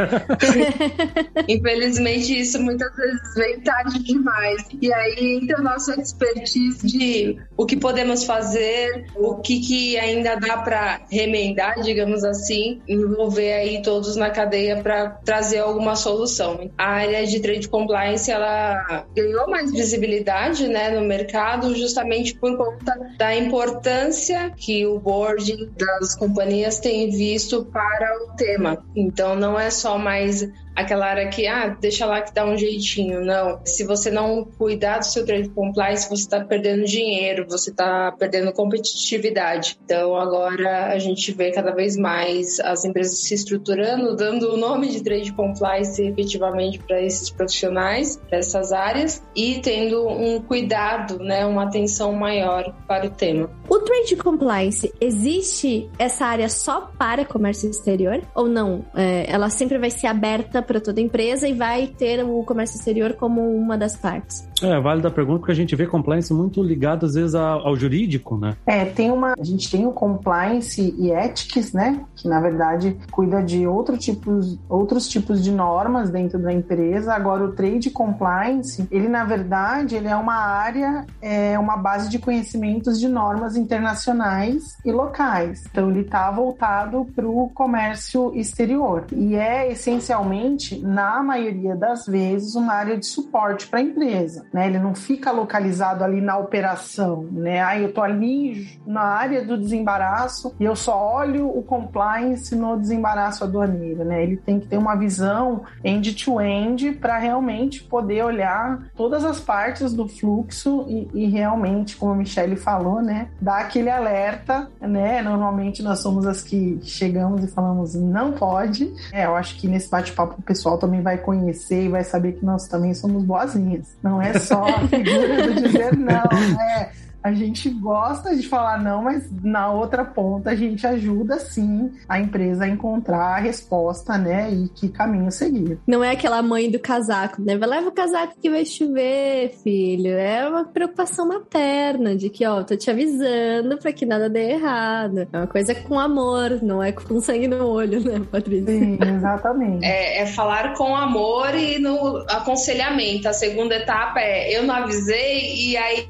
Infelizmente, 1.48 2.38
isso 2.38 2.60
muitas 2.60 2.94
vezes 2.94 3.34
vem 3.34 3.60
tarde 3.60 3.98
demais. 4.02 4.62
E 4.81 4.92
aí 4.92 5.38
entra 5.40 5.58
a 5.58 5.62
nossa 5.62 5.98
expertise 5.98 6.87
de 6.87 7.38
o 7.56 7.64
que 7.64 7.76
podemos 7.76 8.25
fazer, 8.25 9.06
o 9.16 9.37
que, 9.37 9.60
que 9.60 9.98
ainda 9.98 10.34
dá 10.37 10.58
para 10.58 11.00
remendar, 11.10 11.81
digamos 11.81 12.25
assim, 12.25 12.82
envolver 12.87 13.52
aí 13.52 13.82
todos 13.82 14.16
na 14.16 14.31
cadeia 14.31 14.82
para 14.82 15.10
trazer 15.25 15.58
alguma 15.58 15.96
solução. 15.96 16.70
A 16.76 16.88
área 16.90 17.26
de 17.26 17.40
trade 17.40 17.69
compliance 17.69 18.31
ela 18.31 19.06
ganhou 19.16 19.48
mais 19.48 19.72
visibilidade 19.72 20.69
né, 20.69 20.90
no 20.90 21.06
mercado 21.06 21.75
justamente 21.75 22.34
por 22.34 22.56
conta 22.56 22.94
da 23.16 23.34
importância 23.34 24.52
que 24.56 24.87
o 24.87 24.98
board 24.98 25.70
das 25.76 26.14
companhias 26.14 26.78
tem 26.78 27.08
visto 27.10 27.30
visto 27.31 27.65
para 27.65 28.25
o 28.25 28.37
tema. 28.37 28.85
Então 28.97 29.37
não 29.37 29.59
é 29.59 29.71
só 29.71 29.97
mais 29.97 30.50
aquela 30.75 31.06
área 31.06 31.29
que, 31.29 31.47
ah, 31.47 31.69
deixa 31.81 32.06
lá 32.06 32.23
que 32.23 32.35
dá 32.35 32.44
um 32.44 32.56
jeitinho. 32.56 33.25
Não. 33.25 33.61
Se 33.65 33.85
você 33.85 34.11
não 34.11 34.44
cuidar 34.44 34.99
do 34.99 35.06
seu 35.06 35.25
trade 35.25 35.49
compliance, 35.50 36.09
você 36.09 36.23
está 36.23 36.44
perdendo 36.44 36.85
dinheiro, 36.85 37.47
você 37.49 37.71
está 37.71 38.12
perdendo 38.12 38.53
competitividade. 38.53 39.79
Então, 39.85 40.17
agora 40.17 40.87
a 40.87 40.99
gente 40.99 41.32
vê 41.32 41.53
cada 41.53 41.73
vez 41.73 41.97
mais 41.97 42.59
as 42.61 42.85
empresas 42.85 43.21
se 43.21 43.35
estruturando, 43.35 44.17
dando 44.17 44.55
o 44.55 44.56
nome 44.56 44.88
de 44.88 45.03
trade 45.03 45.33
compliance 45.33 46.03
efetivamente 46.03 46.79
para 46.79 47.00
esses 47.00 47.31
profissionais, 47.31 48.17
para 48.29 48.38
essas 48.38 48.73
áreas, 48.73 49.23
e 49.37 49.61
tendo 49.61 50.09
um 50.09 50.41
cuidado, 50.41 51.19
né, 51.19 51.44
uma 51.44 51.65
atenção 51.65 52.12
maior 52.12 52.75
para 52.87 53.06
o 53.06 53.11
tema. 53.11 53.60
O 53.81 53.82
trade 53.82 54.15
compliance, 54.17 54.93
existe 55.00 55.88
essa 55.99 56.27
área 56.27 56.50
só 56.50 56.93
para 56.99 57.25
comércio 57.25 57.71
exterior? 57.71 58.21
Ou 58.35 58.47
não? 58.47 58.85
É, 58.94 59.25
ela 59.27 59.49
sempre 59.49 59.79
vai 59.79 59.91
ser 59.91 60.06
aberta 60.06 60.61
para 60.61 60.79
toda 60.79 61.00
empresa 61.00 61.49
e 61.49 61.55
vai 61.55 61.87
ter 61.87 62.23
o 62.23 62.44
comércio 62.44 62.77
exterior 62.77 63.15
como 63.15 63.41
uma 63.41 63.79
das 63.79 63.97
partes. 63.97 64.47
É, 64.62 64.79
vale 64.81 65.01
da 65.01 65.11
pergunta 65.11 65.41
porque 65.41 65.53
a 65.53 65.55
gente 65.55 65.75
vê 65.75 65.87
compliance 65.87 66.33
muito 66.33 66.62
ligado 66.62 67.07
às 67.07 67.15
vezes 67.15 67.35
ao, 67.35 67.69
ao, 67.69 67.77
jurídico, 67.77 68.37
né? 68.37 68.57
É, 68.67 68.85
tem 68.85 69.11
uma, 69.11 69.35
a 69.39 69.45
gente 69.45 69.71
tem 69.71 69.87
o 69.87 69.93
compliance 69.93 70.95
e 70.99 71.11
ethics, 71.11 71.73
né, 71.73 72.01
que 72.15 72.29
na 72.29 72.41
verdade 72.41 72.97
cuida 73.11 73.43
de 73.43 73.67
outro 73.67 73.97
tipos, 73.97 74.59
outros 74.69 75.09
tipos 75.09 75.43
de 75.43 75.51
normas 75.51 76.11
dentro 76.11 76.39
da 76.39 76.53
empresa. 76.53 77.15
Agora 77.15 77.45
o 77.45 77.53
trade 77.53 77.91
compliance, 77.91 78.87
ele 78.91 79.09
na 79.09 79.25
verdade, 79.25 79.97
ele 79.97 80.09
é 80.09 80.17
uma 80.17 80.35
área, 80.35 81.07
é 81.23 81.59
uma 81.59 81.77
base 81.77 82.09
de 82.11 82.19
conhecimentos 82.19 83.01
de 83.01 83.09
normas 83.09 83.57
internacionais 83.57 84.77
e 84.85 84.93
locais. 84.93 85.65
Então 85.71 85.91
ele 85.91 86.01
está 86.01 86.31
voltado 86.31 87.07
para 87.15 87.27
o 87.27 87.49
comércio 87.51 88.33
exterior 88.35 89.07
e 89.12 89.35
é 89.35 89.71
essencialmente, 89.73 90.79
na 90.81 91.23
maioria 91.23 91.75
das 91.75 92.07
vezes, 92.07 92.55
uma 92.55 92.75
área 92.75 92.97
de 92.97 93.07
suporte 93.07 93.67
para 93.67 93.79
a 93.79 93.83
empresa 93.83 94.50
né? 94.52 94.67
Ele 94.67 94.79
não 94.79 94.94
fica 94.94 95.31
localizado 95.31 96.05
ali 96.05 96.20
na 96.20 96.37
operação, 96.38 97.29
né? 97.31 97.62
Ah, 97.62 97.79
eu 97.79 97.93
tô 97.93 98.02
ali 98.02 98.79
na 98.87 99.02
área 99.02 99.44
do 99.44 99.56
desembaraço 99.56 100.55
e 100.58 100.64
eu 100.64 100.75
só 100.75 101.17
olho 101.17 101.49
o 101.49 101.62
compliance 101.62 102.55
no 102.55 102.76
desembaraço 102.79 103.44
aduaneiro, 103.44 104.05
né? 104.05 104.23
Ele 104.23 104.37
tem 104.37 104.58
que 104.58 104.67
ter 104.67 104.76
uma 104.76 104.97
visão 104.97 105.62
end-to-end 105.85 106.93
para 106.93 107.19
realmente 107.19 107.82
poder 107.85 108.25
olhar 108.25 108.91
todas 108.97 109.25
as 109.25 109.41
partes 109.41 109.93
do 109.93 110.08
fluxo 110.08 110.85
e, 110.88 111.08
e, 111.14 111.26
realmente, 111.29 111.97
como 111.97 112.12
a 112.12 112.17
Michelle 112.17 112.56
falou, 112.56 113.00
né? 113.00 113.29
Dar 113.41 113.58
aquele 113.58 113.91
alerta, 113.91 114.69
né? 114.81 115.23
Normalmente 115.23 115.82
nós 115.82 116.00
somos 116.00 116.26
as 116.26 116.43
que 116.43 116.81
chegamos 116.82 117.44
e 117.44 117.49
falamos 117.49 117.94
não 117.94 118.32
pode. 118.32 118.93
É, 119.12 119.26
eu 119.26 119.37
acho 119.37 119.56
que 119.58 119.69
nesse 119.69 119.88
bate-papo 119.88 120.37
o 120.38 120.43
pessoal 120.43 120.79
também 120.79 121.02
vai 121.02 121.19
conhecer 121.19 121.85
e 121.85 121.88
vai 121.88 122.02
saber 122.02 122.32
que 122.32 122.44
nós 122.44 122.67
também 122.67 122.94
somos 122.94 123.23
boazinhas. 123.23 123.97
Não 124.02 124.20
é 124.20 124.39
só 124.40 124.64
a 124.64 124.88
figura 124.88 125.46
do 125.46 125.60
dizer 125.62 125.96
não, 125.96 126.54
né? 126.56 126.90
A 127.22 127.32
gente 127.32 127.69
gosta 127.70 128.34
de 128.34 128.46
falar 128.49 128.82
não, 128.82 129.02
mas 129.02 129.31
na 129.43 129.70
outra 129.70 130.05
ponta 130.05 130.50
a 130.50 130.55
gente 130.55 130.87
ajuda 130.87 131.38
sim 131.38 131.93
a 132.08 132.19
empresa 132.19 132.64
a 132.64 132.69
encontrar 132.69 133.37
a 133.37 133.40
resposta, 133.40 134.17
né? 134.17 134.50
E 134.50 134.69
que 134.69 134.88
caminho 134.88 135.31
seguir. 135.31 135.78
Não 135.87 136.02
é 136.02 136.12
aquela 136.12 136.43
mãe 136.43 136.70
do 136.70 136.78
casaco, 136.78 137.43
né? 137.43 137.55
Leva 137.55 137.88
o 137.88 137.93
casaco 137.93 138.34
que 138.40 138.50
vai 138.50 138.64
chover, 138.64 139.52
filho. 139.62 140.12
É 140.12 140.49
uma 140.49 140.64
preocupação 140.64 141.28
materna 141.28 142.17
de 142.17 142.31
que, 142.31 142.44
ó, 142.46 142.62
tô 142.62 142.76
te 142.76 142.90
avisando 142.90 143.78
para 143.78 143.93
que 143.93 144.06
nada 144.06 144.28
dê 144.28 144.52
errado. 144.52 145.28
É 145.32 145.37
uma 145.37 145.46
coisa 145.46 145.75
com 145.75 145.99
amor, 145.99 146.62
não 146.62 146.82
é 146.82 146.90
com 146.93 147.20
sangue 147.20 147.46
no 147.46 147.66
olho, 147.66 148.00
né, 148.00 148.20
Patrícia? 148.31 148.66
Sim, 148.66 148.99
exatamente. 149.16 149.84
é, 149.84 150.23
é 150.23 150.26
falar 150.26 150.75
com 150.75 150.96
amor 150.96 151.55
e 151.55 151.78
no 151.78 152.25
aconselhamento. 152.28 153.28
A 153.28 153.32
segunda 153.32 153.76
etapa 153.76 154.20
é 154.20 154.56
eu 154.56 154.64
não 154.64 154.75
avisei 154.75 155.70
e 155.70 155.76
aí 155.76 156.08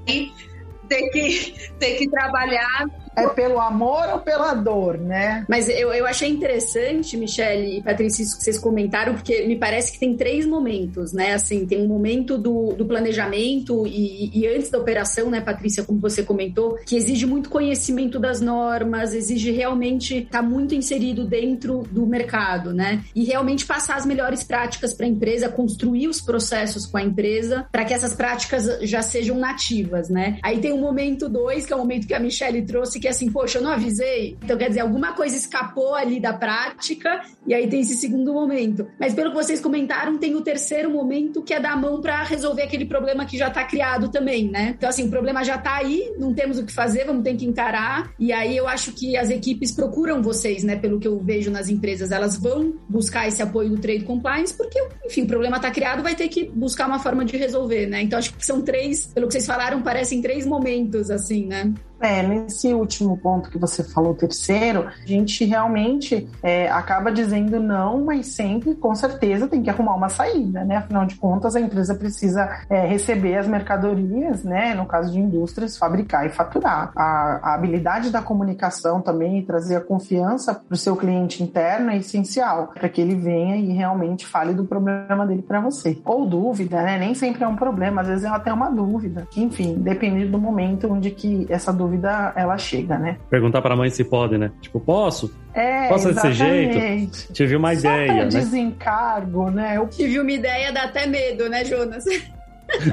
ter 0.90 1.08
que, 1.10 1.54
ter 1.78 1.96
que 1.96 2.10
trabalhar 2.10 2.84
é 3.20 3.28
pelo 3.28 3.60
amor 3.60 4.08
ou 4.12 4.18
pela 4.20 4.54
dor, 4.54 4.98
né? 4.98 5.44
Mas 5.48 5.68
eu, 5.68 5.92
eu 5.92 6.06
achei 6.06 6.28
interessante, 6.28 7.16
Michelle 7.16 7.78
e 7.78 7.82
Patrícia, 7.82 8.22
isso 8.22 8.36
que 8.36 8.44
vocês 8.44 8.58
comentaram, 8.58 9.14
porque 9.14 9.46
me 9.46 9.56
parece 9.56 9.92
que 9.92 9.98
tem 9.98 10.16
três 10.16 10.46
momentos, 10.46 11.12
né? 11.12 11.34
Assim, 11.34 11.66
tem 11.66 11.82
um 11.82 11.88
momento 11.88 12.36
do, 12.36 12.72
do 12.72 12.84
planejamento 12.84 13.86
e, 13.86 14.30
e 14.34 14.46
antes 14.46 14.70
da 14.70 14.78
operação, 14.78 15.30
né, 15.30 15.40
Patrícia, 15.40 15.84
como 15.84 16.00
você 16.00 16.22
comentou, 16.22 16.76
que 16.86 16.96
exige 16.96 17.26
muito 17.26 17.50
conhecimento 17.50 18.18
das 18.18 18.40
normas, 18.40 19.14
exige 19.14 19.50
realmente 19.50 20.18
estar 20.18 20.42
tá 20.42 20.42
muito 20.42 20.74
inserido 20.74 21.24
dentro 21.24 21.82
do 21.90 22.06
mercado, 22.06 22.72
né? 22.72 23.04
E 23.14 23.24
realmente 23.24 23.66
passar 23.66 23.96
as 23.96 24.06
melhores 24.06 24.42
práticas 24.42 24.94
para 24.94 25.06
a 25.06 25.08
empresa, 25.08 25.48
construir 25.48 26.08
os 26.08 26.20
processos 26.20 26.86
com 26.86 26.96
a 26.96 27.02
empresa 27.02 27.66
para 27.70 27.84
que 27.84 27.94
essas 27.94 28.14
práticas 28.14 28.80
já 28.82 29.02
sejam 29.02 29.36
nativas, 29.36 30.08
né? 30.08 30.38
Aí 30.42 30.60
tem 30.60 30.72
o 30.72 30.78
momento 30.78 31.28
dois, 31.28 31.66
que 31.66 31.72
é 31.72 31.76
o 31.76 31.78
momento 31.78 32.06
que 32.06 32.14
a 32.14 32.20
Michelle 32.20 32.62
trouxe, 32.62 33.00
que 33.00 33.08
assim, 33.10 33.30
poxa, 33.30 33.58
eu 33.58 33.62
não 33.62 33.70
avisei. 33.70 34.36
Então, 34.42 34.56
quer 34.56 34.68
dizer, 34.68 34.80
alguma 34.80 35.12
coisa 35.12 35.36
escapou 35.36 35.94
ali 35.94 36.20
da 36.20 36.32
prática, 36.32 37.22
e 37.46 37.54
aí 37.54 37.68
tem 37.68 37.80
esse 37.80 37.96
segundo 37.96 38.32
momento. 38.32 38.86
Mas 38.98 39.14
pelo 39.14 39.30
que 39.30 39.36
vocês 39.36 39.60
comentaram, 39.60 40.18
tem 40.18 40.34
o 40.34 40.40
terceiro 40.40 40.90
momento 40.90 41.42
que 41.42 41.54
é 41.54 41.60
dar 41.60 41.72
a 41.72 41.76
mão 41.76 42.00
para 42.00 42.22
resolver 42.22 42.62
aquele 42.62 42.84
problema 42.84 43.24
que 43.24 43.36
já 43.36 43.48
está 43.48 43.64
criado 43.64 44.08
também, 44.08 44.48
né? 44.50 44.74
Então, 44.76 44.88
assim, 44.88 45.06
o 45.06 45.10
problema 45.10 45.44
já 45.44 45.56
está 45.56 45.76
aí, 45.76 46.12
não 46.18 46.32
temos 46.34 46.58
o 46.58 46.64
que 46.64 46.72
fazer, 46.72 47.04
vamos 47.04 47.22
ter 47.22 47.36
que 47.36 47.46
encarar. 47.46 48.12
E 48.18 48.32
aí 48.32 48.56
eu 48.56 48.68
acho 48.68 48.92
que 48.92 49.16
as 49.16 49.30
equipes 49.30 49.72
procuram 49.72 50.22
vocês, 50.22 50.64
né? 50.64 50.76
Pelo 50.76 50.98
que 50.98 51.08
eu 51.08 51.18
vejo 51.18 51.50
nas 51.50 51.68
empresas, 51.68 52.10
elas 52.10 52.36
vão 52.36 52.74
buscar 52.88 53.28
esse 53.28 53.42
apoio 53.42 53.70
do 53.70 53.78
trade 53.78 54.04
compliance, 54.04 54.54
porque, 54.54 54.80
enfim, 55.04 55.22
o 55.22 55.26
problema 55.26 55.56
está 55.56 55.70
criado, 55.70 56.02
vai 56.02 56.14
ter 56.14 56.28
que 56.28 56.44
buscar 56.44 56.86
uma 56.86 56.98
forma 56.98 57.24
de 57.24 57.36
resolver, 57.36 57.86
né? 57.86 58.02
Então, 58.02 58.18
acho 58.18 58.34
que 58.34 58.44
são 58.44 58.62
três, 58.62 59.06
pelo 59.06 59.26
que 59.26 59.32
vocês 59.32 59.46
falaram, 59.46 59.82
parecem 59.82 60.20
três 60.22 60.46
momentos, 60.46 61.10
assim, 61.10 61.46
né? 61.46 61.72
É, 62.00 62.22
nesse 62.22 62.72
último 62.72 63.16
ponto 63.16 63.50
que 63.50 63.58
você 63.58 63.84
falou, 63.84 64.14
terceiro, 64.14 64.86
a 64.86 65.06
gente 65.06 65.44
realmente 65.44 66.28
é, 66.42 66.70
acaba 66.70 67.12
dizendo 67.12 67.60
não, 67.60 68.02
mas 68.04 68.28
sempre, 68.28 68.74
com 68.74 68.94
certeza, 68.94 69.46
tem 69.46 69.62
que 69.62 69.68
arrumar 69.68 69.94
uma 69.94 70.08
saída, 70.08 70.64
né? 70.64 70.76
Afinal 70.78 71.04
de 71.04 71.16
contas, 71.16 71.54
a 71.54 71.60
empresa 71.60 71.94
precisa 71.94 72.48
é, 72.70 72.86
receber 72.86 73.36
as 73.36 73.46
mercadorias, 73.46 74.42
né? 74.42 74.74
No 74.74 74.86
caso 74.86 75.12
de 75.12 75.20
indústrias, 75.20 75.76
fabricar 75.76 76.24
e 76.26 76.30
faturar. 76.30 76.90
A, 76.96 77.40
a 77.42 77.54
habilidade 77.54 78.10
da 78.10 78.22
comunicação 78.22 79.02
também 79.02 79.38
e 79.38 79.42
trazer 79.42 79.76
a 79.76 79.80
confiança 79.80 80.54
para 80.54 80.74
o 80.74 80.78
seu 80.78 80.96
cliente 80.96 81.42
interno 81.42 81.90
é 81.90 81.98
essencial 81.98 82.68
para 82.68 82.88
que 82.88 83.00
ele 83.00 83.14
venha 83.14 83.56
e 83.56 83.72
realmente 83.72 84.26
fale 84.26 84.54
do 84.54 84.64
problema 84.64 85.26
dele 85.26 85.42
para 85.42 85.60
você. 85.60 85.98
Ou 86.04 86.26
dúvida, 86.26 86.82
né? 86.82 86.98
Nem 86.98 87.14
sempre 87.14 87.44
é 87.44 87.48
um 87.48 87.56
problema, 87.56 88.00
às 88.00 88.08
vezes 88.08 88.24
é 88.24 88.28
até 88.28 88.50
uma 88.50 88.70
dúvida. 88.70 89.28
Enfim, 89.36 89.74
depende 89.74 90.24
do 90.24 90.38
momento 90.38 90.90
onde 90.90 91.10
que 91.10 91.46
essa 91.50 91.70
dúvida 91.70 91.89
dúvida 91.90 92.32
ela 92.36 92.56
chega, 92.56 92.98
né? 92.98 93.18
Perguntar 93.28 93.60
para 93.60 93.74
a 93.74 93.76
mãe 93.76 93.90
se 93.90 94.04
pode, 94.04 94.38
né? 94.38 94.50
Tipo, 94.60 94.78
posso? 94.78 95.34
É, 95.52 95.88
Posso 95.88 96.08
exatamente. 96.08 96.38
desse 96.38 96.78
jeito? 96.78 97.32
Tive 97.32 97.56
uma 97.56 97.74
Só 97.74 97.80
ideia, 97.80 98.06
pra 98.06 98.14
né? 98.16 98.24
desencargo, 98.26 99.50
né? 99.50 99.76
Eu 99.76 99.88
Tive 99.88 100.20
uma 100.20 100.30
ideia, 100.30 100.72
dá 100.72 100.84
até 100.84 101.06
medo, 101.06 101.48
né, 101.48 101.64
Jonas? 101.64 102.04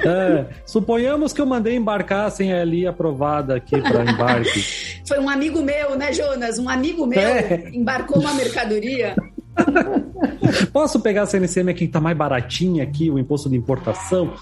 É, 0.03 0.45
suponhamos 0.65 1.33
que 1.33 1.39
eu 1.39 1.45
mandei 1.45 1.75
embarcar 1.75 2.31
sem 2.31 2.51
a 2.51 2.89
aprovada 2.89 3.55
aqui 3.55 3.79
para 3.79 4.11
embarque. 4.11 4.65
Foi 5.07 5.19
um 5.19 5.29
amigo 5.29 5.61
meu, 5.61 5.95
né, 5.95 6.11
Jonas? 6.11 6.57
Um 6.57 6.67
amigo 6.67 7.05
meu 7.05 7.19
É. 7.21 7.69
embarcou 7.71 8.19
uma 8.19 8.33
mercadoria. 8.33 9.15
Posso 10.73 10.99
pegar 10.99 11.21
a 11.21 11.25
CNCM 11.27 11.69
aqui 11.69 11.85
que 11.85 11.93
tá 11.93 12.01
mais 12.01 12.17
baratinha 12.17 12.83
aqui, 12.83 13.11
o 13.11 13.19
imposto 13.19 13.51
de 13.51 13.55
importação? 13.55 14.33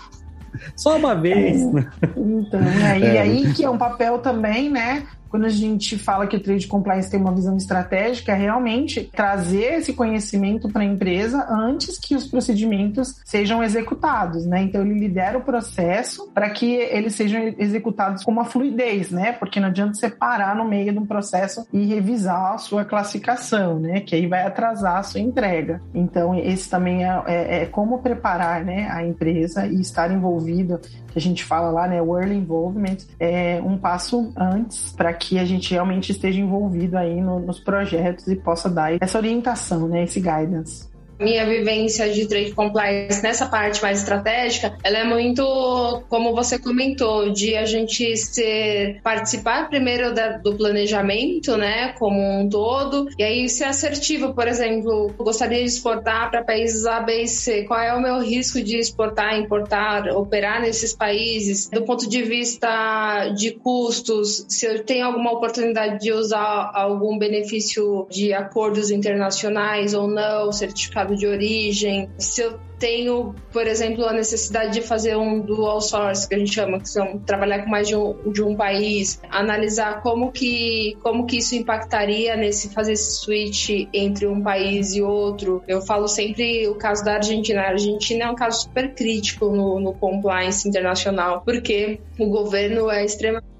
Só 0.75 0.97
uma 0.97 1.15
vez. 1.15 1.61
né? 1.71 1.89
Então, 2.15 2.59
né? 2.61 2.99
E 2.99 3.05
É, 3.05 3.21
aí 3.21 3.53
que 3.53 3.63
é 3.63 3.69
um 3.69 3.77
papel 3.77 4.19
também, 4.19 4.69
né? 4.69 5.03
Quando 5.35 5.47
a 5.47 5.49
gente 5.49 5.97
fala 5.97 6.27
que 6.27 6.37
o 6.37 6.39
trade 6.39 6.65
compliance 6.65 7.11
tem 7.11 7.19
uma 7.19 7.35
visão 7.35 7.57
estratégica, 7.57 8.31
é 8.31 8.35
realmente 8.35 9.09
trazer 9.13 9.73
esse 9.73 9.91
conhecimento 9.91 10.69
para 10.69 10.81
a 10.81 10.85
empresa 10.85 11.45
antes 11.49 11.99
que 11.99 12.15
os 12.15 12.25
procedimentos 12.25 13.19
sejam 13.25 13.61
executados, 13.61 14.45
né? 14.45 14.61
Então 14.61 14.79
ele 14.79 14.97
lidera 14.97 15.37
o 15.37 15.41
processo 15.41 16.31
para 16.33 16.49
que 16.51 16.73
eles 16.73 17.15
sejam 17.15 17.53
executados 17.59 18.23
com 18.23 18.31
uma 18.31 18.45
fluidez, 18.45 19.11
né? 19.11 19.33
Porque 19.33 19.59
não 19.59 19.67
adianta 19.67 19.95
você 19.95 20.09
parar 20.09 20.55
no 20.55 20.63
meio 20.63 20.93
de 20.93 20.99
um 20.99 21.05
processo 21.05 21.67
e 21.73 21.85
revisar 21.85 22.53
a 22.53 22.57
sua 22.57 22.85
classificação, 22.85 23.77
né? 23.77 23.99
Que 23.99 24.15
aí 24.15 24.27
vai 24.27 24.43
atrasar 24.47 24.99
a 24.99 25.03
sua 25.03 25.19
entrega. 25.19 25.81
Então 25.93 26.33
esse 26.33 26.69
também 26.69 27.03
é, 27.03 27.21
é- 27.27 27.63
é 27.63 27.65
como 27.65 27.99
preparar, 27.99 28.63
né? 28.63 28.87
A 28.89 29.03
empresa 29.05 29.67
e 29.67 29.81
estar 29.81 30.09
envolvido 30.13 30.79
a 31.17 31.21
gente 31.21 31.43
fala 31.43 31.69
lá, 31.69 31.87
né, 31.87 32.01
o 32.01 32.17
early 32.17 32.35
involvement, 32.35 32.97
é 33.19 33.61
um 33.63 33.77
passo 33.77 34.31
antes 34.35 34.91
para 34.91 35.13
que 35.13 35.39
a 35.39 35.45
gente 35.45 35.71
realmente 35.71 36.11
esteja 36.11 36.39
envolvido 36.39 36.97
aí 36.97 37.21
no- 37.21 37.39
nos 37.39 37.59
projetos 37.59 38.27
e 38.27 38.35
possa 38.35 38.69
dar 38.69 38.93
essa 39.01 39.17
orientação, 39.17 39.87
né, 39.87 40.03
esse 40.03 40.19
guidance. 40.19 40.87
Minha 41.19 41.45
vivência 41.45 42.09
de 42.09 42.27
trade 42.27 42.51
compliance 42.51 43.21
nessa 43.23 43.45
parte 43.45 43.81
mais 43.81 43.99
estratégica, 43.99 44.77
ela 44.83 44.99
é 44.99 45.03
muito, 45.03 46.03
como 46.09 46.33
você 46.35 46.59
comentou, 46.59 47.31
de 47.31 47.55
a 47.55 47.65
gente 47.65 48.15
ser 48.17 48.99
participar 49.03 49.69
primeiro 49.69 50.13
da- 50.13 50.37
do 50.37 50.55
planejamento, 50.55 51.55
né, 51.57 51.93
como 51.97 52.19
um 52.41 52.49
todo, 52.49 53.07
e 53.17 53.23
aí 53.23 53.49
ser 53.49 53.65
assertivo, 53.65 54.33
por 54.33 54.47
exemplo, 54.47 55.13
gostaria 55.17 55.59
de 55.59 55.65
exportar 55.65 56.29
para 56.29 56.43
países 56.43 56.85
A, 56.85 56.99
B 56.99 57.23
e 57.23 57.27
C. 57.27 57.63
Qual 57.63 57.79
é 57.79 57.93
o 57.93 58.01
meu 58.01 58.19
risco 58.19 58.61
de 58.61 58.77
exportar, 58.77 59.37
importar, 59.39 60.09
operar 60.09 60.61
nesses 60.61 60.93
países? 60.93 61.69
Do 61.69 61.83
ponto 61.83 62.07
de 62.09 62.21
vista 62.23 63.29
de 63.29 63.51
custos, 63.51 64.45
se 64.49 64.65
eu 64.65 64.83
tenho 64.83 65.05
alguma 65.05 65.31
oportunidade 65.31 65.99
de 65.99 66.11
usar 66.11 66.71
algum 66.73 67.17
benefício 67.17 68.07
de 68.09 68.33
acordos 68.33 68.91
internacionais 68.91 69.93
ou 69.93 70.07
não, 70.07 70.51
certificado 70.51 71.04
de 71.13 71.27
origem, 71.27 72.09
se 72.17 72.41
eu 72.41 72.57
tenho, 72.79 73.33
por 73.51 73.67
exemplo, 73.67 74.05
a 74.05 74.13
necessidade 74.13 74.73
de 74.73 74.81
fazer 74.81 75.15
um 75.15 75.39
dual 75.39 75.81
source, 75.81 76.27
que 76.27 76.35
a 76.35 76.37
gente 76.37 76.53
chama, 76.53 76.79
que 76.79 76.89
são 76.89 77.17
trabalhar 77.19 77.63
com 77.63 77.69
mais 77.69 77.87
de 77.87 77.95
um, 77.95 78.31
de 78.31 78.43
um 78.43 78.55
país, 78.55 79.19
analisar 79.29 80.01
como 80.01 80.31
que, 80.31 80.97
como 81.01 81.25
que 81.25 81.37
isso 81.37 81.55
impactaria 81.55 82.35
nesse 82.35 82.69
fazer 82.69 82.93
esse 82.93 83.21
switch 83.21 83.87
entre 83.93 84.27
um 84.27 84.41
país 84.41 84.93
e 84.93 85.01
outro. 85.01 85.63
Eu 85.67 85.81
falo 85.81 86.07
sempre 86.07 86.67
o 86.67 86.75
caso 86.75 87.03
da 87.03 87.15
Argentina. 87.15 87.61
A 87.61 87.69
Argentina 87.69 88.25
é 88.25 88.29
um 88.29 88.35
caso 88.35 88.63
super 88.63 88.93
crítico 88.93 89.49
no, 89.49 89.79
no 89.79 89.93
compliance 89.93 90.67
internacional, 90.67 91.41
porque 91.45 91.99
o 92.19 92.27
governo 92.27 92.89
é 92.89 93.03
extremamente 93.05 93.54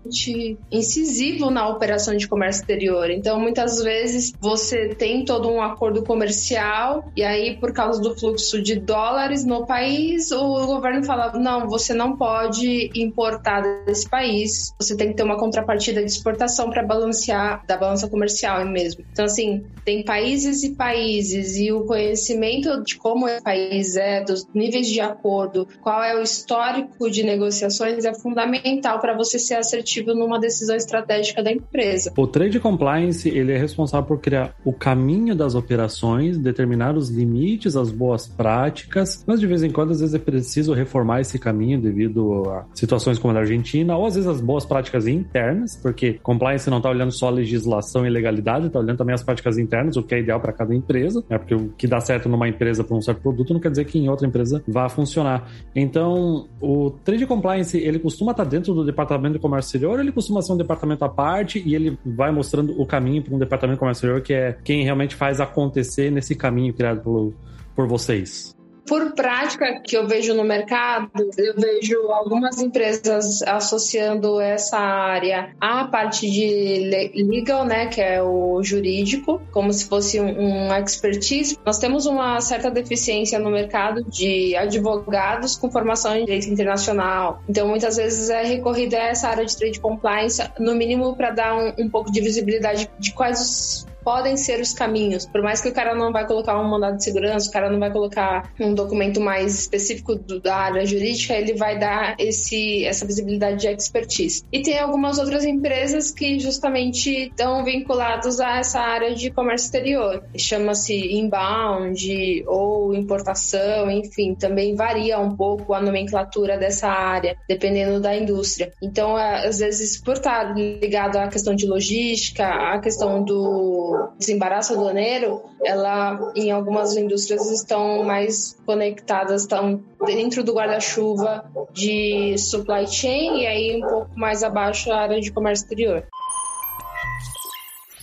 incisivo 0.72 1.50
na 1.50 1.68
operação 1.68 2.16
de 2.16 2.28
comércio 2.28 2.62
exterior. 2.62 3.10
Então, 3.10 3.40
muitas 3.40 3.82
vezes 3.82 4.34
você 4.40 4.90
tem 4.90 5.26
todo 5.26 5.50
um 5.50 5.62
acordo 5.62 6.04
comercial 6.04 7.12
e 7.16 7.24
aí, 7.24 7.58
por 7.58 7.74
causa 7.74 8.02
do 8.02 8.18
fluxo 8.18 8.62
de 8.62 8.76
dólares 8.76 9.46
no 9.46 9.66
país, 9.66 10.32
o 10.32 10.66
governo 10.66 11.04
fala: 11.04 11.34
não, 11.34 11.68
você 11.68 11.94
não 11.94 12.18
pode 12.18 12.92
importar 12.96 13.62
desse 13.86 14.10
país. 14.10 14.74
Você 14.80 14.96
tem 14.96 15.10
que 15.10 15.16
ter 15.16 15.24
uma 15.24 15.38
contrapartida 15.38 16.04
de 16.04 16.10
exportação 16.10 16.70
para 16.70 16.84
balancear 16.84 17.66
da 17.66 17.78
balança 17.78 18.08
comercial 18.08 18.66
mesmo. 18.66 19.04
Então, 19.12 19.26
assim, 19.26 19.64
tem 19.84 20.04
países 20.04 20.64
e 20.64 20.76
países 20.76 21.58
e 21.58 21.72
o 21.72 21.86
conhecimento 21.86 22.84
de 22.84 22.96
como 22.98 23.28
o 23.28 23.44
país 23.44 23.96
é, 23.96 24.24
dos 24.24 24.48
níveis 24.54 24.88
de 24.88 25.00
acordo, 25.00 25.68
qual 25.82 26.04
é 26.04 26.16
o 26.16 26.22
histórico 26.22 27.10
de 27.10 27.24
negociações 27.24 28.06
é 28.06 28.14
fundamental 28.14 29.00
para 29.00 29.16
você 29.16 29.38
ser 29.40 29.56
assertivo 29.56 29.95
numa 30.04 30.40
decisão 30.40 30.76
estratégica 30.76 31.44
da 31.44 31.52
empresa. 31.52 32.12
O 32.18 32.28
Trade 32.28 32.60
Compliance 32.60 33.30
ele 33.30 33.54
é 33.54 33.58
responsável 33.58 34.06
por 34.06 34.20
criar 34.20 34.56
o 34.64 34.74
caminho 34.74 35.36
das 35.36 35.56
operações, 35.56 36.38
determinar 36.38 36.96
os 36.98 37.10
limites, 37.10 37.76
as 37.76 37.92
boas 37.92 38.28
práticas, 38.28 39.24
mas 39.28 39.40
de 39.40 39.48
vez 39.48 39.64
em 39.64 39.72
quando 39.72 39.92
às 39.92 40.00
vezes 40.00 40.16
é 40.16 40.20
preciso 40.20 40.74
reformar 40.74 41.22
esse 41.22 41.38
caminho 41.38 41.80
devido 41.80 42.50
a 42.50 42.66
situações 42.74 43.20
como 43.20 43.32
a 43.32 43.36
da 43.36 43.40
Argentina, 43.42 43.96
ou 43.96 44.06
às 44.06 44.16
vezes 44.16 44.30
as 44.30 44.42
boas 44.42 44.66
práticas 44.66 45.08
internas, 45.08 45.76
porque 45.76 46.20
compliance 46.24 46.70
não 46.70 46.78
está 46.78 46.90
olhando 46.90 47.12
só 47.12 47.28
a 47.28 47.32
legislação 47.32 48.06
e 48.06 48.10
legalidade, 48.10 48.68
está 48.68 48.80
olhando 48.80 48.98
também 48.98 49.14
as 49.14 49.24
práticas 49.24 49.58
internas, 49.58 49.96
o 49.98 50.04
que 50.04 50.16
é 50.16 50.20
ideal 50.20 50.40
para 50.40 50.54
cada 50.54 50.74
empresa, 50.74 51.24
né? 51.30 51.38
porque 51.38 51.54
o 51.54 51.70
que 51.78 51.88
dá 51.88 52.00
certo 52.00 52.28
numa 52.28 52.48
empresa 52.48 52.84
para 52.84 52.96
um 52.96 53.02
certo 53.02 53.22
produto 53.22 53.54
não 53.54 53.60
quer 53.60 53.70
dizer 53.70 53.86
que 53.86 54.00
em 54.00 54.10
outra 54.10 54.28
empresa 54.28 54.64
vá 54.68 54.90
funcionar. 54.90 55.50
Então, 55.76 56.48
o 56.60 56.92
Trade 57.04 57.26
Compliance 57.26 57.78
ele 57.78 58.00
costuma 58.00 58.32
estar 58.32 58.46
dentro 58.46 58.74
do 58.74 58.86
departamento 58.86 59.34
de 59.34 59.40
comércio 59.40 59.72
ele 59.94 60.12
costuma 60.12 60.42
ser 60.42 60.54
um 60.54 60.58
departamento 60.58 61.04
à 61.04 61.10
parte 61.10 61.62
e 61.66 61.76
ele 61.76 61.98
vai 62.06 62.32
mostrando 62.32 62.80
o 62.80 62.86
caminho 62.86 63.22
para 63.22 63.36
um 63.36 63.40
departamento 63.40 63.76
de 63.76 63.80
comércio 63.80 64.22
que 64.22 64.34
é 64.34 64.58
quem 64.64 64.84
realmente 64.84 65.16
faz 65.16 65.40
acontecer 65.40 66.12
nesse 66.12 66.36
caminho 66.36 66.74
criado 66.74 67.02
pelo, 67.02 67.34
por 67.76 67.88
vocês. 67.88 68.55
Por 68.88 69.14
prática 69.14 69.82
que 69.82 69.98
eu 69.98 70.08
vejo 70.08 70.34
no 70.34 70.44
mercado, 70.44 71.10
eu 71.38 71.56
vejo 71.58 71.98
algumas 72.12 72.60
empresas 72.62 73.42
associando 73.42 74.40
essa 74.40 74.78
área 74.78 75.56
à 75.60 75.86
parte 75.86 76.30
de 76.30 76.90
legal, 77.16 77.66
né, 77.66 77.88
que 77.88 78.00
é 78.00 78.22
o 78.22 78.62
jurídico, 78.64 79.42
como 79.52 79.74
se 79.74 79.86
fosse 79.86 80.20
um, 80.20 80.74
expertise. 80.76 81.58
Nós 81.66 81.80
temos 81.80 82.06
uma 82.06 82.40
certa 82.42 82.70
deficiência 82.70 83.40
no 83.40 83.50
mercado 83.50 84.04
de 84.04 84.56
advogados 84.56 85.56
com 85.56 85.72
formação 85.72 86.16
em 86.16 86.26
direito 86.26 86.48
internacional. 86.48 87.42
Então, 87.50 87.68
muitas 87.68 87.98
vezes 87.98 88.30
é 88.30 88.44
recorrido 88.44 88.96
a 88.96 89.00
essa 89.00 89.30
área 89.30 89.46
de 89.46 89.58
trade 89.58 89.80
compliance, 89.80 90.42
no 90.60 90.76
mínimo 90.76 91.16
para 91.16 91.32
dar 91.32 91.56
um, 91.56 91.74
um 91.86 91.90
pouco 91.90 92.12
de 92.12 92.22
visibilidade 92.22 92.90
de 93.00 93.14
quais 93.14 93.42
os 93.42 93.95
podem 94.06 94.38
ser 94.38 94.62
os 94.62 94.72
caminhos. 94.72 95.26
Por 95.26 95.42
mais 95.42 95.60
que 95.60 95.70
o 95.70 95.74
cara 95.74 95.96
não 95.96 96.12
vai 96.12 96.28
colocar 96.28 96.62
um 96.62 96.70
mandado 96.70 96.98
de 96.98 97.04
segurança, 97.04 97.50
o 97.50 97.52
cara 97.52 97.72
não 97.72 97.80
vai 97.80 97.92
colocar 97.92 98.54
um 98.60 98.76
documento 98.76 99.20
mais 99.20 99.60
específico 99.60 100.16
do, 100.16 100.40
da 100.40 100.56
área 100.56 100.86
jurídica, 100.86 101.34
ele 101.34 101.56
vai 101.56 101.80
dar 101.80 102.16
esse, 102.20 102.86
essa 102.86 103.06
visibilidade 103.06 103.62
de 103.62 103.68
expertise. 103.68 104.44
E 104.52 104.62
tem 104.62 104.78
algumas 104.78 105.18
outras 105.18 105.44
empresas 105.44 106.12
que 106.12 106.40
justamente 106.40 107.30
estão 107.30 107.64
vinculadas 107.64 108.40
a 108.40 108.60
essa 108.60 108.80
área 108.80 109.16
de 109.16 109.32
comércio 109.32 109.66
exterior. 109.66 110.24
Chama-se 110.38 110.96
inbound 111.16 112.44
ou 112.46 112.94
importação, 112.94 113.90
enfim, 113.90 114.36
também 114.36 114.76
varia 114.76 115.20
um 115.20 115.36
pouco 115.36 115.74
a 115.74 115.82
nomenclatura 115.82 116.58
dessa 116.58 116.88
área, 116.88 117.36
dependendo 117.50 118.00
da 118.00 118.16
indústria. 118.16 118.72
Então, 118.84 119.18
às 119.18 119.60
vezes, 119.60 120.00
por 120.00 120.14
estar 120.14 120.56
ligado 120.56 121.18
à 121.18 121.28
questão 121.28 121.56
de 121.56 121.66
logística, 121.66 122.46
à 122.46 122.80
questão 122.80 123.24
do 123.24 123.95
desembaraço 124.18 124.74
aduaneiro, 124.74 125.44
ela 125.64 126.32
em 126.36 126.52
algumas 126.52 126.96
indústrias 126.96 127.50
estão 127.52 128.04
mais 128.04 128.58
conectadas, 128.66 129.42
estão 129.42 129.84
dentro 130.06 130.44
do 130.44 130.54
guarda-chuva 130.54 131.46
de 131.72 132.38
supply 132.38 132.88
chain 132.88 133.42
e 133.42 133.48
aí 133.48 133.84
um 133.84 133.88
pouco 133.88 134.18
mais 134.18 134.44
abaixo 134.44 134.92
a 134.92 134.98
área 134.98 135.20
de 135.20 135.32
comércio 135.32 135.64
exterior. 135.64 136.08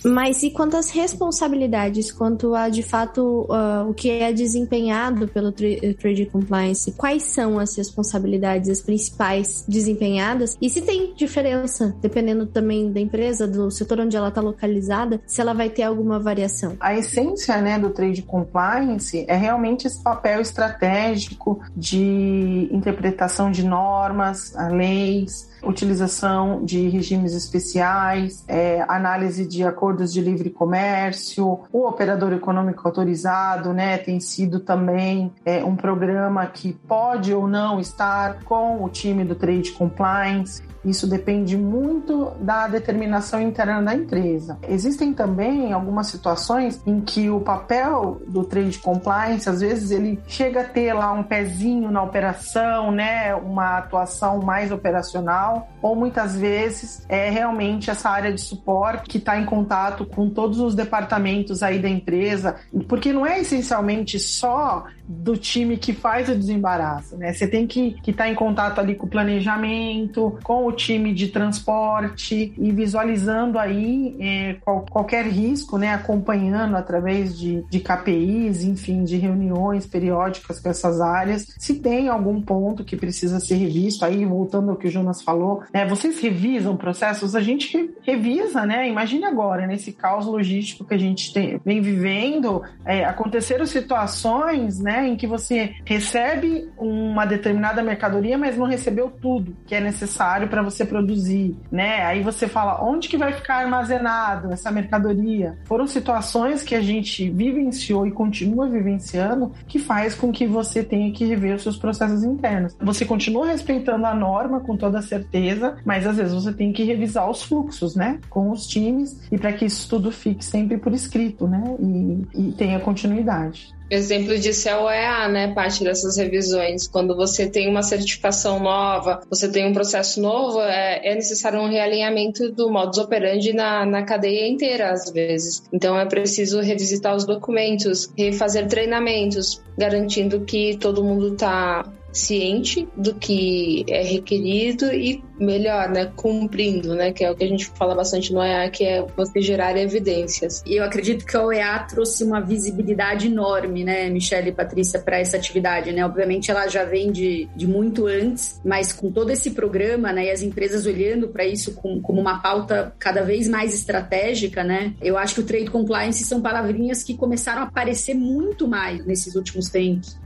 Mas 0.03 0.43
e 0.43 0.51
quanto 0.51 0.75
às 0.75 0.89
responsabilidades, 0.89 2.11
quanto 2.11 2.53
a 2.53 2.69
de 2.69 2.83
fato 2.83 3.47
uh, 3.49 3.89
o 3.89 3.93
que 3.93 4.09
é 4.09 4.33
desempenhado 4.33 5.27
pelo 5.27 5.51
Trade 5.51 6.25
Compliance? 6.25 6.91
Quais 6.91 7.23
são 7.23 7.59
as 7.59 7.75
responsabilidades, 7.75 8.69
as 8.69 8.81
principais 8.81 9.63
desempenhadas? 9.67 10.57
E 10.61 10.69
se 10.69 10.81
tem 10.81 11.13
diferença, 11.15 11.95
dependendo 12.01 12.45
também 12.45 12.91
da 12.91 12.99
empresa, 12.99 13.47
do 13.47 13.71
setor 13.71 14.01
onde 14.01 14.17
ela 14.17 14.29
está 14.29 14.41
localizada, 14.41 15.21
se 15.25 15.39
ela 15.41 15.53
vai 15.53 15.69
ter 15.69 15.83
alguma 15.83 16.19
variação? 16.19 16.75
A 16.79 16.95
essência 16.95 17.61
né, 17.61 17.79
do 17.79 17.89
Trade 17.89 18.21
Compliance 18.23 19.25
é 19.27 19.35
realmente 19.35 19.87
esse 19.87 20.01
papel 20.01 20.41
estratégico 20.41 21.61
de 21.75 22.67
interpretação 22.71 23.51
de 23.51 23.63
normas, 23.63 24.53
leis, 24.71 25.52
utilização 25.63 26.63
de 26.63 26.87
regimes 26.89 27.33
especiais, 27.33 28.43
é, 28.47 28.83
análise 28.87 29.45
de 29.45 29.63
acordos 29.63 30.11
de 30.11 30.21
livre 30.21 30.49
comércio, 30.49 31.61
o 31.71 31.87
operador 31.87 32.33
econômico 32.33 32.87
autorizado, 32.87 33.73
né, 33.73 33.97
tem 33.97 34.19
sido 34.19 34.59
também 34.59 35.31
é, 35.45 35.63
um 35.63 35.75
programa 35.75 36.45
que 36.45 36.73
pode 36.73 37.33
ou 37.33 37.47
não 37.47 37.79
estar 37.79 38.43
com 38.43 38.83
o 38.83 38.89
time 38.89 39.23
do 39.23 39.35
Trade 39.35 39.71
Compliance. 39.71 40.61
Isso 40.85 41.07
depende 41.07 41.57
muito 41.57 42.31
da 42.41 42.67
determinação 42.67 43.41
interna 43.41 43.81
da 43.81 43.95
empresa. 43.95 44.57
Existem 44.67 45.13
também 45.13 45.71
algumas 45.71 46.07
situações 46.07 46.81
em 46.85 46.99
que 46.99 47.29
o 47.29 47.39
papel 47.39 48.21
do 48.27 48.43
trade 48.43 48.79
compliance, 48.79 49.49
às 49.49 49.61
vezes 49.61 49.91
ele 49.91 50.21
chega 50.27 50.61
a 50.61 50.63
ter 50.65 50.93
lá 50.93 51.11
um 51.13 51.23
pezinho 51.23 51.89
na 51.89 52.03
operação, 52.03 52.91
né, 52.91 53.33
uma 53.33 53.77
atuação 53.77 54.41
mais 54.41 54.71
operacional, 54.71 55.52
ou 55.81 55.95
muitas 55.95 56.37
vezes 56.37 57.05
é 57.09 57.29
realmente 57.29 57.89
essa 57.89 58.09
área 58.09 58.33
de 58.33 58.41
suporte 58.41 59.09
que 59.09 59.17
está 59.17 59.39
em 59.39 59.45
contato 59.45 60.05
com 60.05 60.29
todos 60.29 60.59
os 60.59 60.75
departamentos 60.75 61.61
aí 61.61 61.79
da 61.79 61.89
empresa, 61.89 62.55
porque 62.87 63.11
não 63.11 63.25
é 63.25 63.39
essencialmente 63.39 64.19
só 64.19 64.85
do 65.07 65.35
time 65.35 65.75
que 65.77 65.91
faz 65.91 66.29
o 66.29 66.35
desembaraço, 66.35 67.17
né? 67.17 67.33
Você 67.33 67.47
tem 67.47 67.67
que 67.67 67.97
estar 68.07 68.23
tá 68.23 68.29
em 68.29 68.35
contato 68.35 68.79
ali 68.79 68.95
com 68.95 69.05
o 69.05 69.09
planejamento, 69.09 70.37
com 70.43 70.65
o 70.65 70.71
time 70.71 71.13
de 71.13 71.27
transporte 71.27 72.53
e 72.57 72.71
visualizando 72.71 73.59
aí 73.59 74.15
é, 74.19 74.53
qual, 74.61 74.85
qualquer 74.89 75.25
risco, 75.25 75.77
né? 75.77 75.93
Acompanhando 75.93 76.75
através 76.75 77.37
de, 77.37 77.63
de 77.69 77.79
KPIs, 77.79 78.63
enfim, 78.63 79.03
de 79.03 79.17
reuniões 79.17 79.85
periódicas 79.85 80.59
com 80.59 80.69
essas 80.69 81.01
áreas, 81.01 81.53
se 81.57 81.75
tem 81.75 82.07
algum 82.07 82.41
ponto 82.41 82.83
que 82.83 82.95
precisa 82.95 83.39
ser 83.39 83.55
revisto. 83.55 84.05
Aí, 84.05 84.25
voltando 84.25 84.71
ao 84.71 84.77
que 84.77 84.87
o 84.87 84.91
Jonas 84.91 85.21
falou, 85.21 85.63
né? 85.73 85.85
Vocês 85.85 86.19
revisam 86.21 86.77
processos, 86.77 87.35
a 87.35 87.41
gente 87.41 87.93
revisa, 88.03 88.65
né? 88.65 88.87
Imagine 88.87 89.25
agora, 89.25 89.67
nesse 89.67 89.91
caos 89.91 90.25
logístico 90.25 90.85
que 90.85 90.93
a 90.93 90.97
gente 90.97 91.33
tem, 91.33 91.59
vem 91.65 91.81
vivendo, 91.81 92.61
é, 92.85 93.03
aconteceram 93.03 93.65
situações, 93.65 94.79
né? 94.79 94.92
Em 95.01 95.15
que 95.15 95.27
você 95.27 95.75
recebe 95.85 96.69
uma 96.77 97.25
determinada 97.25 97.81
mercadoria, 97.81 98.37
mas 98.37 98.57
não 98.57 98.65
recebeu 98.65 99.09
tudo 99.09 99.55
que 99.65 99.75
é 99.75 99.79
necessário 99.79 100.47
para 100.47 100.61
você 100.61 100.85
produzir, 100.85 101.55
né? 101.71 102.03
Aí 102.03 102.21
você 102.21 102.47
fala, 102.47 102.83
onde 102.83 103.07
que 103.07 103.17
vai 103.17 103.33
ficar 103.33 103.57
armazenado 103.57 104.51
essa 104.51 104.71
mercadoria? 104.71 105.57
Foram 105.65 105.87
situações 105.87 106.63
que 106.63 106.75
a 106.75 106.81
gente 106.81 107.29
vivenciou 107.29 108.05
e 108.05 108.11
continua 108.11 108.67
vivenciando 108.67 109.51
que 109.67 109.79
faz 109.79 110.15
com 110.15 110.31
que 110.31 110.45
você 110.45 110.83
tenha 110.83 111.11
que 111.11 111.25
rever 111.25 111.55
os 111.55 111.63
seus 111.63 111.77
processos 111.77 112.23
internos. 112.23 112.75
Você 112.81 113.05
continua 113.05 113.47
respeitando 113.47 114.05
a 114.05 114.13
norma 114.13 114.59
com 114.59 114.75
toda 114.77 115.01
certeza, 115.01 115.77
mas 115.85 116.05
às 116.05 116.17
vezes 116.17 116.33
você 116.33 116.53
tem 116.53 116.71
que 116.71 116.83
revisar 116.83 117.29
os 117.29 117.43
fluxos, 117.43 117.95
né? 117.95 118.19
Com 118.29 118.51
os 118.51 118.67
times 118.67 119.19
e 119.31 119.37
para 119.37 119.53
que 119.53 119.65
isso 119.65 119.89
tudo 119.89 120.11
fique 120.11 120.43
sempre 120.43 120.77
por 120.77 120.93
escrito, 120.93 121.47
né? 121.47 121.75
E, 121.79 122.49
e 122.49 122.51
tenha 122.53 122.79
continuidade. 122.79 123.73
Exemplo 123.93 124.35
disso 124.39 124.69
é 124.69 125.27
né? 125.29 125.53
Parte 125.53 125.83
dessas 125.83 126.17
revisões. 126.17 126.87
Quando 126.87 127.15
você 127.15 127.47
tem 127.47 127.69
uma 127.69 127.83
certificação 127.83 128.59
nova, 128.59 129.21
você 129.29 129.47
tem 129.47 129.67
um 129.67 129.73
processo 129.73 130.19
novo, 130.19 130.59
é, 130.61 131.11
é 131.11 131.13
necessário 131.13 131.59
um 131.59 131.69
realinhamento 131.69 132.51
do 132.51 132.71
modus 132.71 132.97
operandi 132.97 133.53
na, 133.53 133.85
na 133.85 134.01
cadeia 134.01 134.47
inteira, 134.47 134.91
às 134.91 135.11
vezes. 135.11 135.61
Então 135.71 135.95
é 135.97 136.07
preciso 136.07 136.59
revisitar 136.59 137.15
os 137.15 137.23
documentos, 137.23 138.11
refazer 138.17 138.67
treinamentos, 138.67 139.61
garantindo 139.77 140.41
que 140.41 140.75
todo 140.77 141.03
mundo 141.03 141.33
está 141.33 141.85
ciente 142.13 142.87
do 142.95 143.15
que 143.15 143.85
é 143.89 144.03
requerido 144.03 144.85
e 144.93 145.23
melhor, 145.39 145.89
né, 145.89 146.11
cumprindo, 146.15 146.95
né, 146.95 147.11
que 147.11 147.23
é 147.23 147.31
o 147.31 147.35
que 147.35 147.43
a 147.43 147.47
gente 147.47 147.65
fala 147.75 147.95
bastante 147.95 148.31
no 148.31 148.39
OEA, 148.39 148.69
que 148.69 148.83
é 148.83 149.05
você 149.15 149.41
gerar 149.41 149.75
evidências. 149.77 150.63
E 150.65 150.79
eu 150.79 150.83
acredito 150.83 151.25
que 151.25 151.35
o 151.35 151.47
OEA 151.47 151.85
trouxe 151.89 152.23
uma 152.23 152.39
visibilidade 152.39 153.27
enorme, 153.27 153.83
né, 153.83 154.09
Michelle 154.09 154.49
e 154.49 154.53
Patrícia, 154.53 154.99
para 154.99 155.19
essa 155.19 155.37
atividade, 155.37 155.91
né, 155.91 156.05
obviamente 156.05 156.51
ela 156.51 156.67
já 156.67 156.85
vem 156.85 157.11
de, 157.11 157.49
de 157.55 157.67
muito 157.67 158.07
antes, 158.07 158.61
mas 158.63 158.93
com 158.93 159.11
todo 159.11 159.31
esse 159.31 159.51
programa, 159.51 160.13
né, 160.13 160.25
e 160.25 160.31
as 160.31 160.41
empresas 160.41 160.85
olhando 160.85 161.27
para 161.27 161.45
isso 161.45 161.73
com, 161.73 162.01
como 162.01 162.21
uma 162.21 162.39
pauta 162.39 162.93
cada 162.99 163.23
vez 163.23 163.47
mais 163.47 163.73
estratégica, 163.73 164.63
né, 164.63 164.93
eu 165.01 165.17
acho 165.17 165.35
que 165.35 165.41
o 165.41 165.45
Trade 165.45 165.71
Compliance 165.71 166.23
são 166.23 166.41
palavrinhas 166.41 167.03
que 167.03 167.17
começaram 167.17 167.63
a 167.63 167.65
aparecer 167.65 168.13
muito 168.13 168.67
mais 168.67 169.05
nesses 169.05 169.35
últimos 169.35 169.69
tempos. 169.69 170.22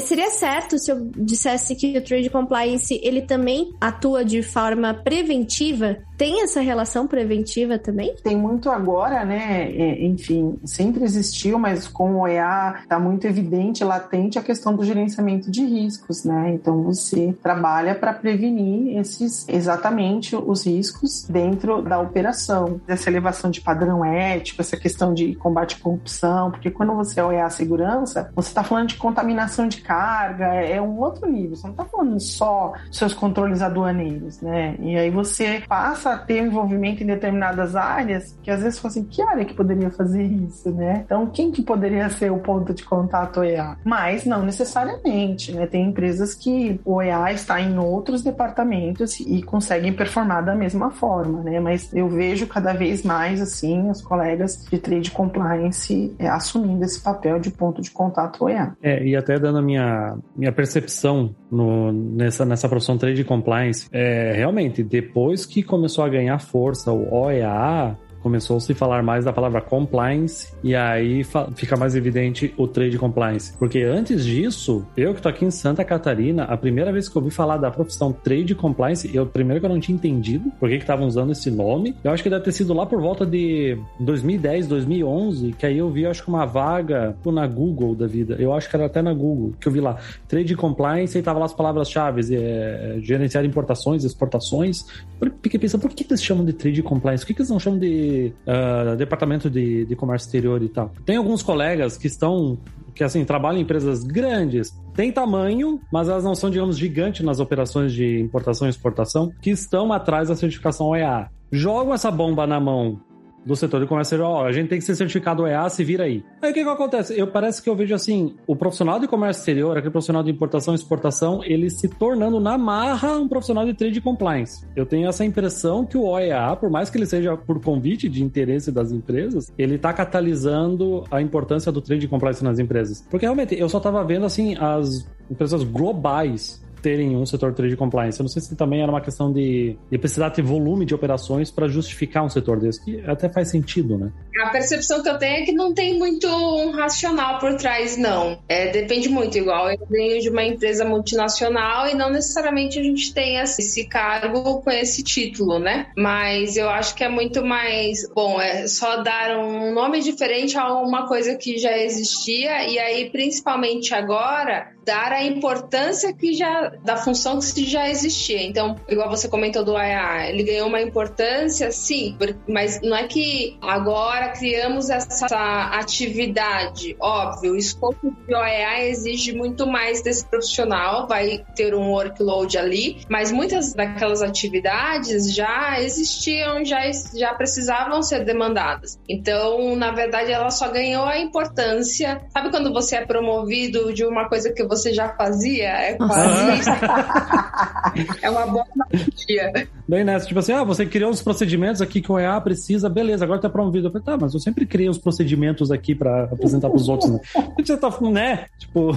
Seria 0.00 0.30
certo 0.30 0.78
se 0.78 0.90
eu 0.90 1.10
dissesse 1.16 1.74
que 1.74 1.96
o 1.98 2.02
Trade 2.02 2.30
Compliance 2.30 3.00
ele 3.02 3.22
também 3.22 3.72
atua 3.80 4.24
de 4.24 4.42
forma 4.42 4.94
preventiva 4.94 5.98
tem 6.18 6.42
essa 6.42 6.60
relação 6.60 7.06
preventiva 7.06 7.78
também? 7.78 8.16
Tem 8.24 8.36
muito 8.36 8.68
agora, 8.68 9.24
né? 9.24 9.70
É, 9.70 10.04
enfim, 10.04 10.58
sempre 10.64 11.04
existiu, 11.04 11.60
mas 11.60 11.86
com 11.86 12.16
o 12.16 12.20
OEA 12.22 12.74
está 12.82 12.98
muito 12.98 13.24
evidente, 13.26 13.84
latente 13.84 14.36
a 14.36 14.42
questão 14.42 14.74
do 14.74 14.84
gerenciamento 14.84 15.48
de 15.48 15.64
riscos, 15.64 16.24
né? 16.24 16.50
Então 16.52 16.82
você 16.82 17.32
trabalha 17.40 17.94
para 17.94 18.12
prevenir 18.12 18.98
esses 18.98 19.46
exatamente 19.48 20.34
os 20.34 20.66
riscos 20.66 21.24
dentro 21.28 21.82
da 21.82 22.00
operação, 22.00 22.80
essa 22.88 23.08
elevação 23.08 23.48
de 23.48 23.60
padrão 23.60 24.04
ético, 24.04 24.60
essa 24.60 24.76
questão 24.76 25.14
de 25.14 25.36
combate 25.36 25.76
à 25.76 25.78
corrupção, 25.78 26.50
porque 26.50 26.70
quando 26.70 26.94
você 26.94 27.20
é 27.20 27.24
OEA 27.24 27.48
segurança, 27.48 28.32
você 28.34 28.48
está 28.48 28.64
falando 28.64 28.88
de 28.88 28.96
contaminação 28.96 29.68
de 29.68 29.80
carga, 29.80 30.46
é 30.46 30.82
um 30.82 30.98
outro 30.98 31.30
nível. 31.30 31.54
Você 31.54 31.68
não 31.68 31.74
está 31.74 31.84
falando 31.84 32.18
só 32.18 32.72
dos 32.88 32.98
seus 32.98 33.14
controles 33.14 33.62
aduaneiros, 33.62 34.40
né? 34.40 34.74
E 34.80 34.96
aí 34.96 35.10
você 35.10 35.62
passa 35.68 36.07
começa 36.08 36.12
a 36.12 36.18
ter 36.18 36.42
envolvimento 36.42 37.02
em 37.02 37.06
determinadas 37.06 37.76
áreas, 37.76 38.38
que 38.42 38.50
às 38.50 38.62
vezes 38.62 38.78
fala 38.78 38.92
assim, 38.92 39.04
que 39.04 39.20
área 39.20 39.44
que 39.44 39.54
poderia 39.54 39.90
fazer 39.90 40.22
isso, 40.22 40.70
né? 40.70 41.02
Então, 41.04 41.26
quem 41.26 41.50
que 41.50 41.62
poderia 41.62 42.08
ser 42.08 42.32
o 42.32 42.38
ponto 42.38 42.72
de 42.72 42.84
contato 42.84 43.40
OEA? 43.40 43.76
Mas 43.84 44.24
não 44.24 44.42
necessariamente, 44.42 45.52
né? 45.52 45.66
Tem 45.66 45.86
empresas 45.86 46.34
que 46.34 46.80
o 46.84 46.94
OEA 46.94 47.32
está 47.32 47.60
em 47.60 47.78
outros 47.78 48.22
departamentos 48.22 49.20
e 49.20 49.42
conseguem 49.42 49.92
performar 49.92 50.44
da 50.44 50.54
mesma 50.54 50.90
forma, 50.90 51.42
né? 51.42 51.60
Mas 51.60 51.92
eu 51.92 52.08
vejo 52.08 52.46
cada 52.46 52.72
vez 52.72 53.02
mais, 53.02 53.40
assim, 53.40 53.90
os 53.90 54.00
colegas 54.00 54.66
de 54.70 54.78
trade 54.78 55.10
compliance 55.10 56.14
é, 56.18 56.28
assumindo 56.28 56.84
esse 56.84 57.00
papel 57.00 57.38
de 57.38 57.50
ponto 57.50 57.82
de 57.82 57.90
contato 57.90 58.44
OEA. 58.44 58.76
É, 58.82 59.04
e 59.04 59.16
até 59.16 59.38
dando 59.38 59.58
a 59.58 59.62
minha, 59.62 60.16
minha 60.36 60.52
percepção 60.52 61.34
no, 61.50 61.92
nessa, 61.92 62.44
nessa 62.44 62.68
profissão 62.68 62.96
trade 62.96 63.24
compliance, 63.24 63.88
é, 63.92 64.32
realmente, 64.34 64.82
depois 64.82 65.44
que 65.44 65.62
começou 65.62 65.97
começou 65.98 66.04
a 66.04 66.08
ganhar 66.08 66.38
força 66.38 66.92
o 66.92 67.12
OEA, 67.12 67.96
começou 68.22 68.56
a 68.56 68.60
se 68.60 68.74
falar 68.74 69.02
mais 69.02 69.24
da 69.24 69.32
palavra 69.32 69.60
compliance 69.60 70.52
e 70.62 70.74
aí 70.74 71.24
fica 71.54 71.76
mais 71.76 71.94
evidente 71.94 72.52
o 72.56 72.66
trade 72.66 72.98
compliance. 72.98 73.56
Porque 73.58 73.82
antes 73.82 74.24
disso, 74.24 74.86
eu 74.96 75.14
que 75.14 75.22
tô 75.22 75.28
aqui 75.28 75.44
em 75.44 75.50
Santa 75.50 75.84
Catarina, 75.84 76.44
a 76.44 76.56
primeira 76.56 76.92
vez 76.92 77.08
que 77.08 77.16
eu 77.16 77.22
ouvi 77.22 77.34
falar 77.34 77.56
da 77.56 77.70
profissão 77.70 78.12
trade 78.12 78.54
compliance, 78.54 79.10
eu 79.14 79.26
primeiro 79.26 79.60
que 79.60 79.66
eu 79.66 79.70
não 79.70 79.80
tinha 79.80 79.94
entendido 79.94 80.50
por 80.58 80.68
que 80.68 80.76
estavam 80.76 81.06
usando 81.06 81.32
esse 81.32 81.50
nome. 81.50 81.94
Eu 82.02 82.10
acho 82.10 82.22
que 82.22 82.30
deve 82.30 82.44
ter 82.44 82.52
sido 82.52 82.72
lá 82.72 82.86
por 82.86 83.00
volta 83.00 83.24
de 83.24 83.78
2010, 84.00 84.66
2011, 84.66 85.52
que 85.52 85.66
aí 85.66 85.78
eu 85.78 85.90
vi, 85.90 86.06
acho 86.06 86.22
que 86.22 86.28
uma 86.28 86.46
vaga 86.46 87.16
na 87.26 87.46
Google 87.46 87.94
da 87.94 88.06
vida. 88.06 88.36
Eu 88.38 88.54
acho 88.54 88.68
que 88.70 88.74
era 88.74 88.86
até 88.86 89.02
na 89.02 89.12
Google, 89.12 89.52
que 89.60 89.68
eu 89.68 89.72
vi 89.72 89.80
lá 89.80 89.98
trade 90.26 90.56
compliance 90.56 91.16
e 91.16 91.22
tava 91.22 91.38
lá 91.38 91.44
as 91.44 91.52
palavras-chave, 91.52 92.34
é, 92.34 92.98
gerenciar 93.02 93.44
importações, 93.44 94.04
exportações. 94.04 94.86
Eu 95.20 95.30
fiquei 95.42 95.60
pensando, 95.60 95.82
por 95.82 95.90
que 95.90 96.04
eles 96.08 96.22
chamam 96.22 96.44
de 96.44 96.52
trade 96.52 96.82
compliance? 96.82 97.24
Por 97.24 97.34
que 97.34 97.40
eles 97.40 97.50
não 97.50 97.60
chamam 97.60 97.78
de 97.78 98.07
uh, 98.46 98.96
departamento 98.96 99.48
de, 99.48 99.84
de 99.84 99.96
comércio 99.96 100.26
exterior 100.26 100.62
e 100.62 100.68
tal. 100.68 100.92
Tem 101.04 101.16
alguns 101.16 101.42
colegas 101.42 101.96
que 101.96 102.06
estão 102.06 102.58
que 102.94 103.04
assim 103.04 103.24
trabalham 103.24 103.60
em 103.60 103.62
empresas 103.62 104.02
grandes, 104.02 104.76
têm 104.92 105.12
tamanho, 105.12 105.80
mas 105.92 106.08
elas 106.08 106.24
não 106.24 106.34
são, 106.34 106.50
digamos, 106.50 106.76
gigantes 106.76 107.24
nas 107.24 107.38
operações 107.38 107.92
de 107.92 108.18
importação 108.20 108.66
e 108.66 108.70
exportação, 108.70 109.30
que 109.40 109.50
estão 109.50 109.92
atrás 109.92 110.28
da 110.28 110.34
certificação 110.34 110.88
OEA. 110.88 111.30
Jogam 111.52 111.94
essa 111.94 112.10
bomba 112.10 112.44
na 112.44 112.58
mão 112.58 113.00
do 113.48 113.56
setor 113.56 113.80
de 113.80 113.86
comércio 113.86 114.14
exterior, 114.14 114.28
ó, 114.28 114.46
a 114.46 114.52
gente 114.52 114.68
tem 114.68 114.78
que 114.78 114.84
ser 114.84 114.94
certificado 114.94 115.46
EA, 115.46 115.66
se 115.70 115.82
vira 115.82 116.04
aí. 116.04 116.22
Aí 116.42 116.50
o 116.50 116.54
que 116.54 116.62
que 116.62 116.68
acontece? 116.68 117.18
Eu 117.18 117.26
parece 117.26 117.62
que 117.62 117.70
eu 117.70 117.74
vejo 117.74 117.94
assim, 117.94 118.36
o 118.46 118.54
profissional 118.54 119.00
de 119.00 119.08
comércio 119.08 119.40
exterior, 119.40 119.76
aquele 119.76 119.90
profissional 119.90 120.22
de 120.22 120.30
importação 120.30 120.74
e 120.74 120.76
exportação, 120.76 121.42
ele 121.42 121.70
se 121.70 121.88
tornando 121.88 122.38
na 122.38 122.58
marra 122.58 123.16
um 123.16 123.26
profissional 123.26 123.64
de 123.64 123.72
trade 123.72 124.02
compliance. 124.02 124.66
Eu 124.76 124.84
tenho 124.84 125.08
essa 125.08 125.24
impressão 125.24 125.86
que 125.86 125.96
o 125.96 126.04
OEA, 126.04 126.54
por 126.56 126.68
mais 126.68 126.90
que 126.90 126.98
ele 126.98 127.06
seja 127.06 127.38
por 127.38 127.58
convite 127.62 128.06
de 128.06 128.22
interesse 128.22 128.70
das 128.70 128.92
empresas, 128.92 129.50
ele 129.56 129.76
está 129.76 129.94
catalisando 129.94 131.04
a 131.10 131.22
importância 131.22 131.72
do 131.72 131.80
trade 131.80 132.06
compliance 132.06 132.44
nas 132.44 132.58
empresas. 132.58 133.06
Porque 133.08 133.24
realmente 133.24 133.58
eu 133.58 133.68
só 133.70 133.78
estava 133.78 134.04
vendo 134.04 134.26
assim 134.26 134.56
as 134.56 135.08
empresas 135.30 135.64
globais 135.64 136.62
terem 136.80 137.16
um 137.16 137.26
setor 137.26 137.52
3 137.54 137.70
de 137.70 137.76
compliance. 137.76 138.18
Eu 138.18 138.24
não 138.24 138.28
sei 138.28 138.42
se 138.42 138.56
também 138.56 138.82
era 138.82 138.90
uma 138.90 139.00
questão 139.00 139.32
de, 139.32 139.76
de 139.90 139.98
precisar 139.98 140.30
ter 140.30 140.42
volume 140.42 140.84
de 140.84 140.94
operações 140.94 141.50
para 141.50 141.68
justificar 141.68 142.24
um 142.24 142.28
setor 142.28 142.58
desse, 142.58 142.84
que 142.84 143.00
até 143.06 143.28
faz 143.28 143.50
sentido, 143.50 143.98
né? 143.98 144.12
A 144.42 144.50
percepção 144.50 145.02
que 145.02 145.08
eu 145.08 145.18
tenho 145.18 145.42
é 145.42 145.42
que 145.42 145.52
não 145.52 145.74
tem 145.74 145.98
muito 145.98 146.26
um 146.28 146.70
racional 146.70 147.38
por 147.38 147.54
trás, 147.56 147.96
não. 147.96 148.38
É, 148.48 148.70
depende 148.70 149.08
muito, 149.08 149.36
igual 149.36 149.70
eu 149.70 149.78
venho 149.88 150.20
de 150.20 150.28
uma 150.28 150.44
empresa 150.44 150.84
multinacional 150.84 151.88
e 151.88 151.94
não 151.94 152.10
necessariamente 152.10 152.78
a 152.78 152.82
gente 152.82 153.12
tem 153.12 153.38
esse 153.38 153.86
cargo 153.86 154.60
com 154.60 154.70
esse 154.70 155.02
título, 155.02 155.58
né? 155.58 155.90
Mas 155.96 156.56
eu 156.56 156.68
acho 156.68 156.94
que 156.94 157.04
é 157.04 157.08
muito 157.08 157.44
mais, 157.44 158.08
bom, 158.14 158.40
é 158.40 158.66
só 158.66 159.02
dar 159.02 159.38
um 159.38 159.72
nome 159.72 160.00
diferente 160.00 160.56
a 160.56 160.72
uma 160.74 161.06
coisa 161.06 161.36
que 161.36 161.58
já 161.58 161.76
existia 161.76 162.68
e 162.68 162.78
aí, 162.78 163.10
principalmente 163.10 163.94
agora, 163.94 164.72
dar 164.88 165.12
a 165.12 165.22
importância 165.22 166.14
que 166.14 166.32
já 166.32 166.72
da 166.82 166.96
função 166.96 167.38
que 167.40 167.66
já 167.66 167.90
existia. 167.90 168.42
Então, 168.42 168.74
igual 168.88 169.10
você 169.10 169.28
comentou 169.28 169.62
do 169.62 169.76
AIA, 169.76 170.30
ele 170.30 170.42
ganhou 170.42 170.66
uma 170.66 170.80
importância, 170.80 171.70
sim, 171.70 172.16
mas 172.48 172.80
não 172.80 172.96
é 172.96 173.06
que 173.06 173.58
agora 173.60 174.30
criamos 174.30 174.88
essa 174.88 175.26
atividade. 175.74 176.96
Óbvio, 176.98 177.52
o 177.52 177.56
escopo 177.56 178.16
de 178.26 178.34
OEA 178.34 178.88
exige 178.88 179.34
muito 179.34 179.66
mais 179.66 180.02
desse 180.02 180.24
profissional, 180.24 181.06
vai 181.06 181.44
ter 181.54 181.74
um 181.74 181.90
workload 181.90 182.56
ali, 182.56 183.02
mas 183.10 183.30
muitas 183.30 183.74
daquelas 183.74 184.22
atividades 184.22 185.34
já 185.34 185.78
existiam, 185.82 186.64
já, 186.64 186.80
já 187.14 187.34
precisavam 187.34 188.02
ser 188.02 188.24
demandadas. 188.24 188.98
Então, 189.06 189.76
na 189.76 189.90
verdade, 189.90 190.32
ela 190.32 190.50
só 190.50 190.70
ganhou 190.70 191.04
a 191.04 191.18
importância. 191.18 192.22
Sabe 192.32 192.50
quando 192.50 192.72
você 192.72 192.96
é 192.96 193.04
promovido 193.04 193.92
de 193.92 194.06
uma 194.06 194.30
coisa 194.30 194.50
que 194.50 194.64
você 194.64 194.77
você 194.78 194.94
já 194.94 195.08
fazia, 195.10 195.68
é 195.68 195.94
quase 195.94 196.60
isso. 196.60 196.70
é 198.22 198.30
uma 198.30 198.46
boa 198.46 198.64
analogia. 198.74 199.68
Bem 199.86 200.04
nessa, 200.04 200.26
tipo 200.26 200.40
assim, 200.40 200.52
ah, 200.52 200.64
você 200.64 200.86
criou 200.86 201.10
os 201.10 201.22
procedimentos 201.22 201.82
aqui 201.82 202.00
que 202.00 202.10
o 202.10 202.18
EA 202.18 202.40
precisa, 202.40 202.88
beleza, 202.88 203.24
agora 203.24 203.40
tá 203.40 203.50
promovido. 203.50 203.88
Eu 203.88 203.90
falei, 203.90 204.04
tá, 204.04 204.16
mas 204.16 204.32
eu 204.34 204.40
sempre 204.40 204.64
criei 204.64 204.88
os 204.88 204.98
procedimentos 204.98 205.70
aqui 205.70 205.94
para 205.94 206.24
apresentar 206.24 206.70
pros 206.70 206.88
outros, 206.88 207.10
né? 207.10 207.20
Você 207.58 207.76
tá, 207.76 207.90
né? 208.10 208.46
Tipo 208.58 208.96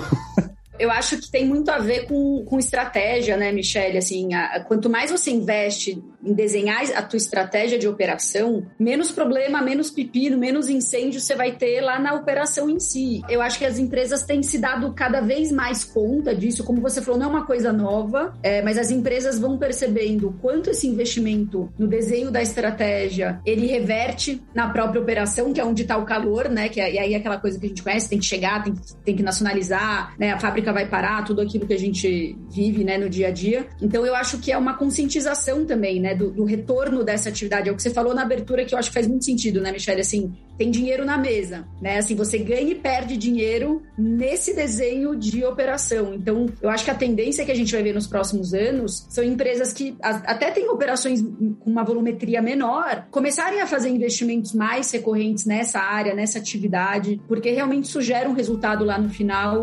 eu 0.82 0.90
acho 0.90 1.18
que 1.20 1.30
tem 1.30 1.46
muito 1.46 1.70
a 1.70 1.78
ver 1.78 2.08
com, 2.08 2.44
com 2.44 2.58
estratégia, 2.58 3.38
né, 3.38 3.52
Michelle? 3.52 4.00
Assim, 4.00 4.34
a, 4.34 4.62
quanto 4.62 4.90
mais 4.90 5.12
você 5.12 5.30
investe 5.30 6.02
em 6.24 6.34
desenhar 6.34 6.82
a 6.96 7.02
tua 7.02 7.18
estratégia 7.18 7.78
de 7.78 7.88
operação, 7.88 8.66
menos 8.80 9.12
problema, 9.12 9.62
menos 9.62 9.90
pepino, 9.90 10.38
menos 10.38 10.70
incêndio 10.70 11.20
você 11.20 11.36
vai 11.36 11.52
ter 11.54 11.82
lá 11.82 12.00
na 12.00 12.14
operação 12.14 12.70
em 12.70 12.80
si. 12.80 13.22
Eu 13.30 13.42
acho 13.42 13.58
que 13.58 13.66
as 13.66 13.78
empresas 13.78 14.24
têm 14.24 14.42
se 14.42 14.58
dado 14.58 14.94
cada 14.94 15.22
vez 15.22 15.52
mais 15.52 15.84
conta 15.84 16.34
disso. 16.34 16.64
Como 16.64 16.82
você 16.82 17.02
falou, 17.02 17.20
não 17.20 17.28
é 17.28 17.30
uma 17.30 17.46
coisa 17.46 17.72
nova, 17.72 18.34
é, 18.42 18.62
mas 18.62 18.78
as 18.78 18.92
empresas 18.92 19.40
vão 19.40 19.58
percebendo 19.58 20.36
quanto 20.42 20.70
esse 20.70 20.88
investimento 20.88 21.72
no 21.78 21.88
desenho 21.88 22.32
da 22.32 22.42
estratégia 22.42 23.40
ele 23.46 23.68
reverte 23.68 24.42
na 24.54 24.70
própria 24.70 25.02
operação, 25.02 25.54
que 25.54 25.60
é 25.60 25.66
onde 25.66 25.84
está 25.84 25.98
o 25.98 26.06
calor, 26.06 26.50
né? 26.50 26.70
Que 26.70 26.80
é, 26.80 26.94
e 26.94 27.00
aí 27.00 27.14
é 27.14 27.18
aquela 27.18 27.38
coisa 27.38 27.60
que 27.60 27.66
a 27.66 27.70
gente 27.70 27.84
conhece, 27.84 28.10
tem 28.10 28.20
que 28.20 28.26
chegar, 28.26 28.64
tem, 28.64 28.74
tem 29.04 29.16
que 29.16 29.24
nacionalizar, 29.24 30.16
né? 30.18 30.32
A 30.32 30.40
fábrica 30.40 30.72
vai 30.72 30.88
parar, 30.88 31.24
tudo 31.24 31.42
aquilo 31.42 31.66
que 31.66 31.74
a 31.74 31.80
gente 31.80 32.38
vive 32.50 32.84
né, 32.84 32.98
no 32.98 33.10
dia 33.10 33.28
a 33.28 33.32
dia. 33.32 33.68
Então 33.82 34.06
eu 34.06 34.16
acho 34.16 34.38
que 34.40 34.52
é 34.52 34.58
uma 34.58 34.76
conscientização 34.76 35.66
também, 35.66 36.00
né, 36.00 36.11
do, 36.16 36.32
do 36.32 36.44
retorno 36.44 37.04
dessa 37.04 37.30
atividade. 37.30 37.70
É 37.70 37.72
o 37.72 37.76
que 37.76 37.82
você 37.82 37.90
falou 37.90 38.14
na 38.14 38.24
abertura 38.24 38.66
que 38.66 38.74
eu 38.74 38.80
acho 38.80 38.90
que 38.90 38.94
faz 38.94 39.08
muito 39.08 39.26
sentido, 39.26 39.62
né, 39.62 39.72
Michelle? 39.72 40.02
Assim, 40.02 40.34
tem 40.58 40.70
dinheiro 40.70 41.04
na 41.04 41.18
mesa, 41.18 41.66
né? 41.82 41.98
Assim, 41.98 42.16
você 42.16 42.38
ganha 42.38 42.72
e 42.72 42.76
perde 42.76 43.18
dinheiro 43.18 43.82
nesse 43.98 44.56
desenho 44.56 45.16
de 45.16 45.44
operação. 45.44 46.14
Então, 46.14 46.46
eu 46.62 46.70
acho 46.70 46.86
que 46.86 46.92
a 46.92 46.96
tendência 46.96 47.44
que 47.44 47.52
a 47.52 47.56
gente 47.56 47.72
vai 47.72 47.82
ver 47.82 47.94
nos 47.94 48.08
próximos 48.08 48.54
anos 48.54 49.08
são 49.10 49.24
empresas 49.24 49.74
que 49.74 49.96
até 50.02 50.52
têm 50.52 50.70
operações 50.70 51.22
com 51.22 51.70
uma 51.70 51.84
volumetria 51.84 52.42
menor, 52.42 53.08
começarem 53.10 53.62
a 53.62 53.68
fazer 53.68 53.90
investimentos 53.90 54.54
mais 54.54 54.92
recorrentes 54.92 55.46
nessa 55.46 55.80
área, 55.80 56.14
nessa 56.14 56.38
atividade, 56.38 57.20
porque 57.28 57.50
realmente 57.52 57.86
isso 57.86 58.02
gera 58.02 58.30
um 58.30 58.34
resultado 58.34 58.86
lá 58.86 58.98
no 58.98 59.10
final 59.10 59.62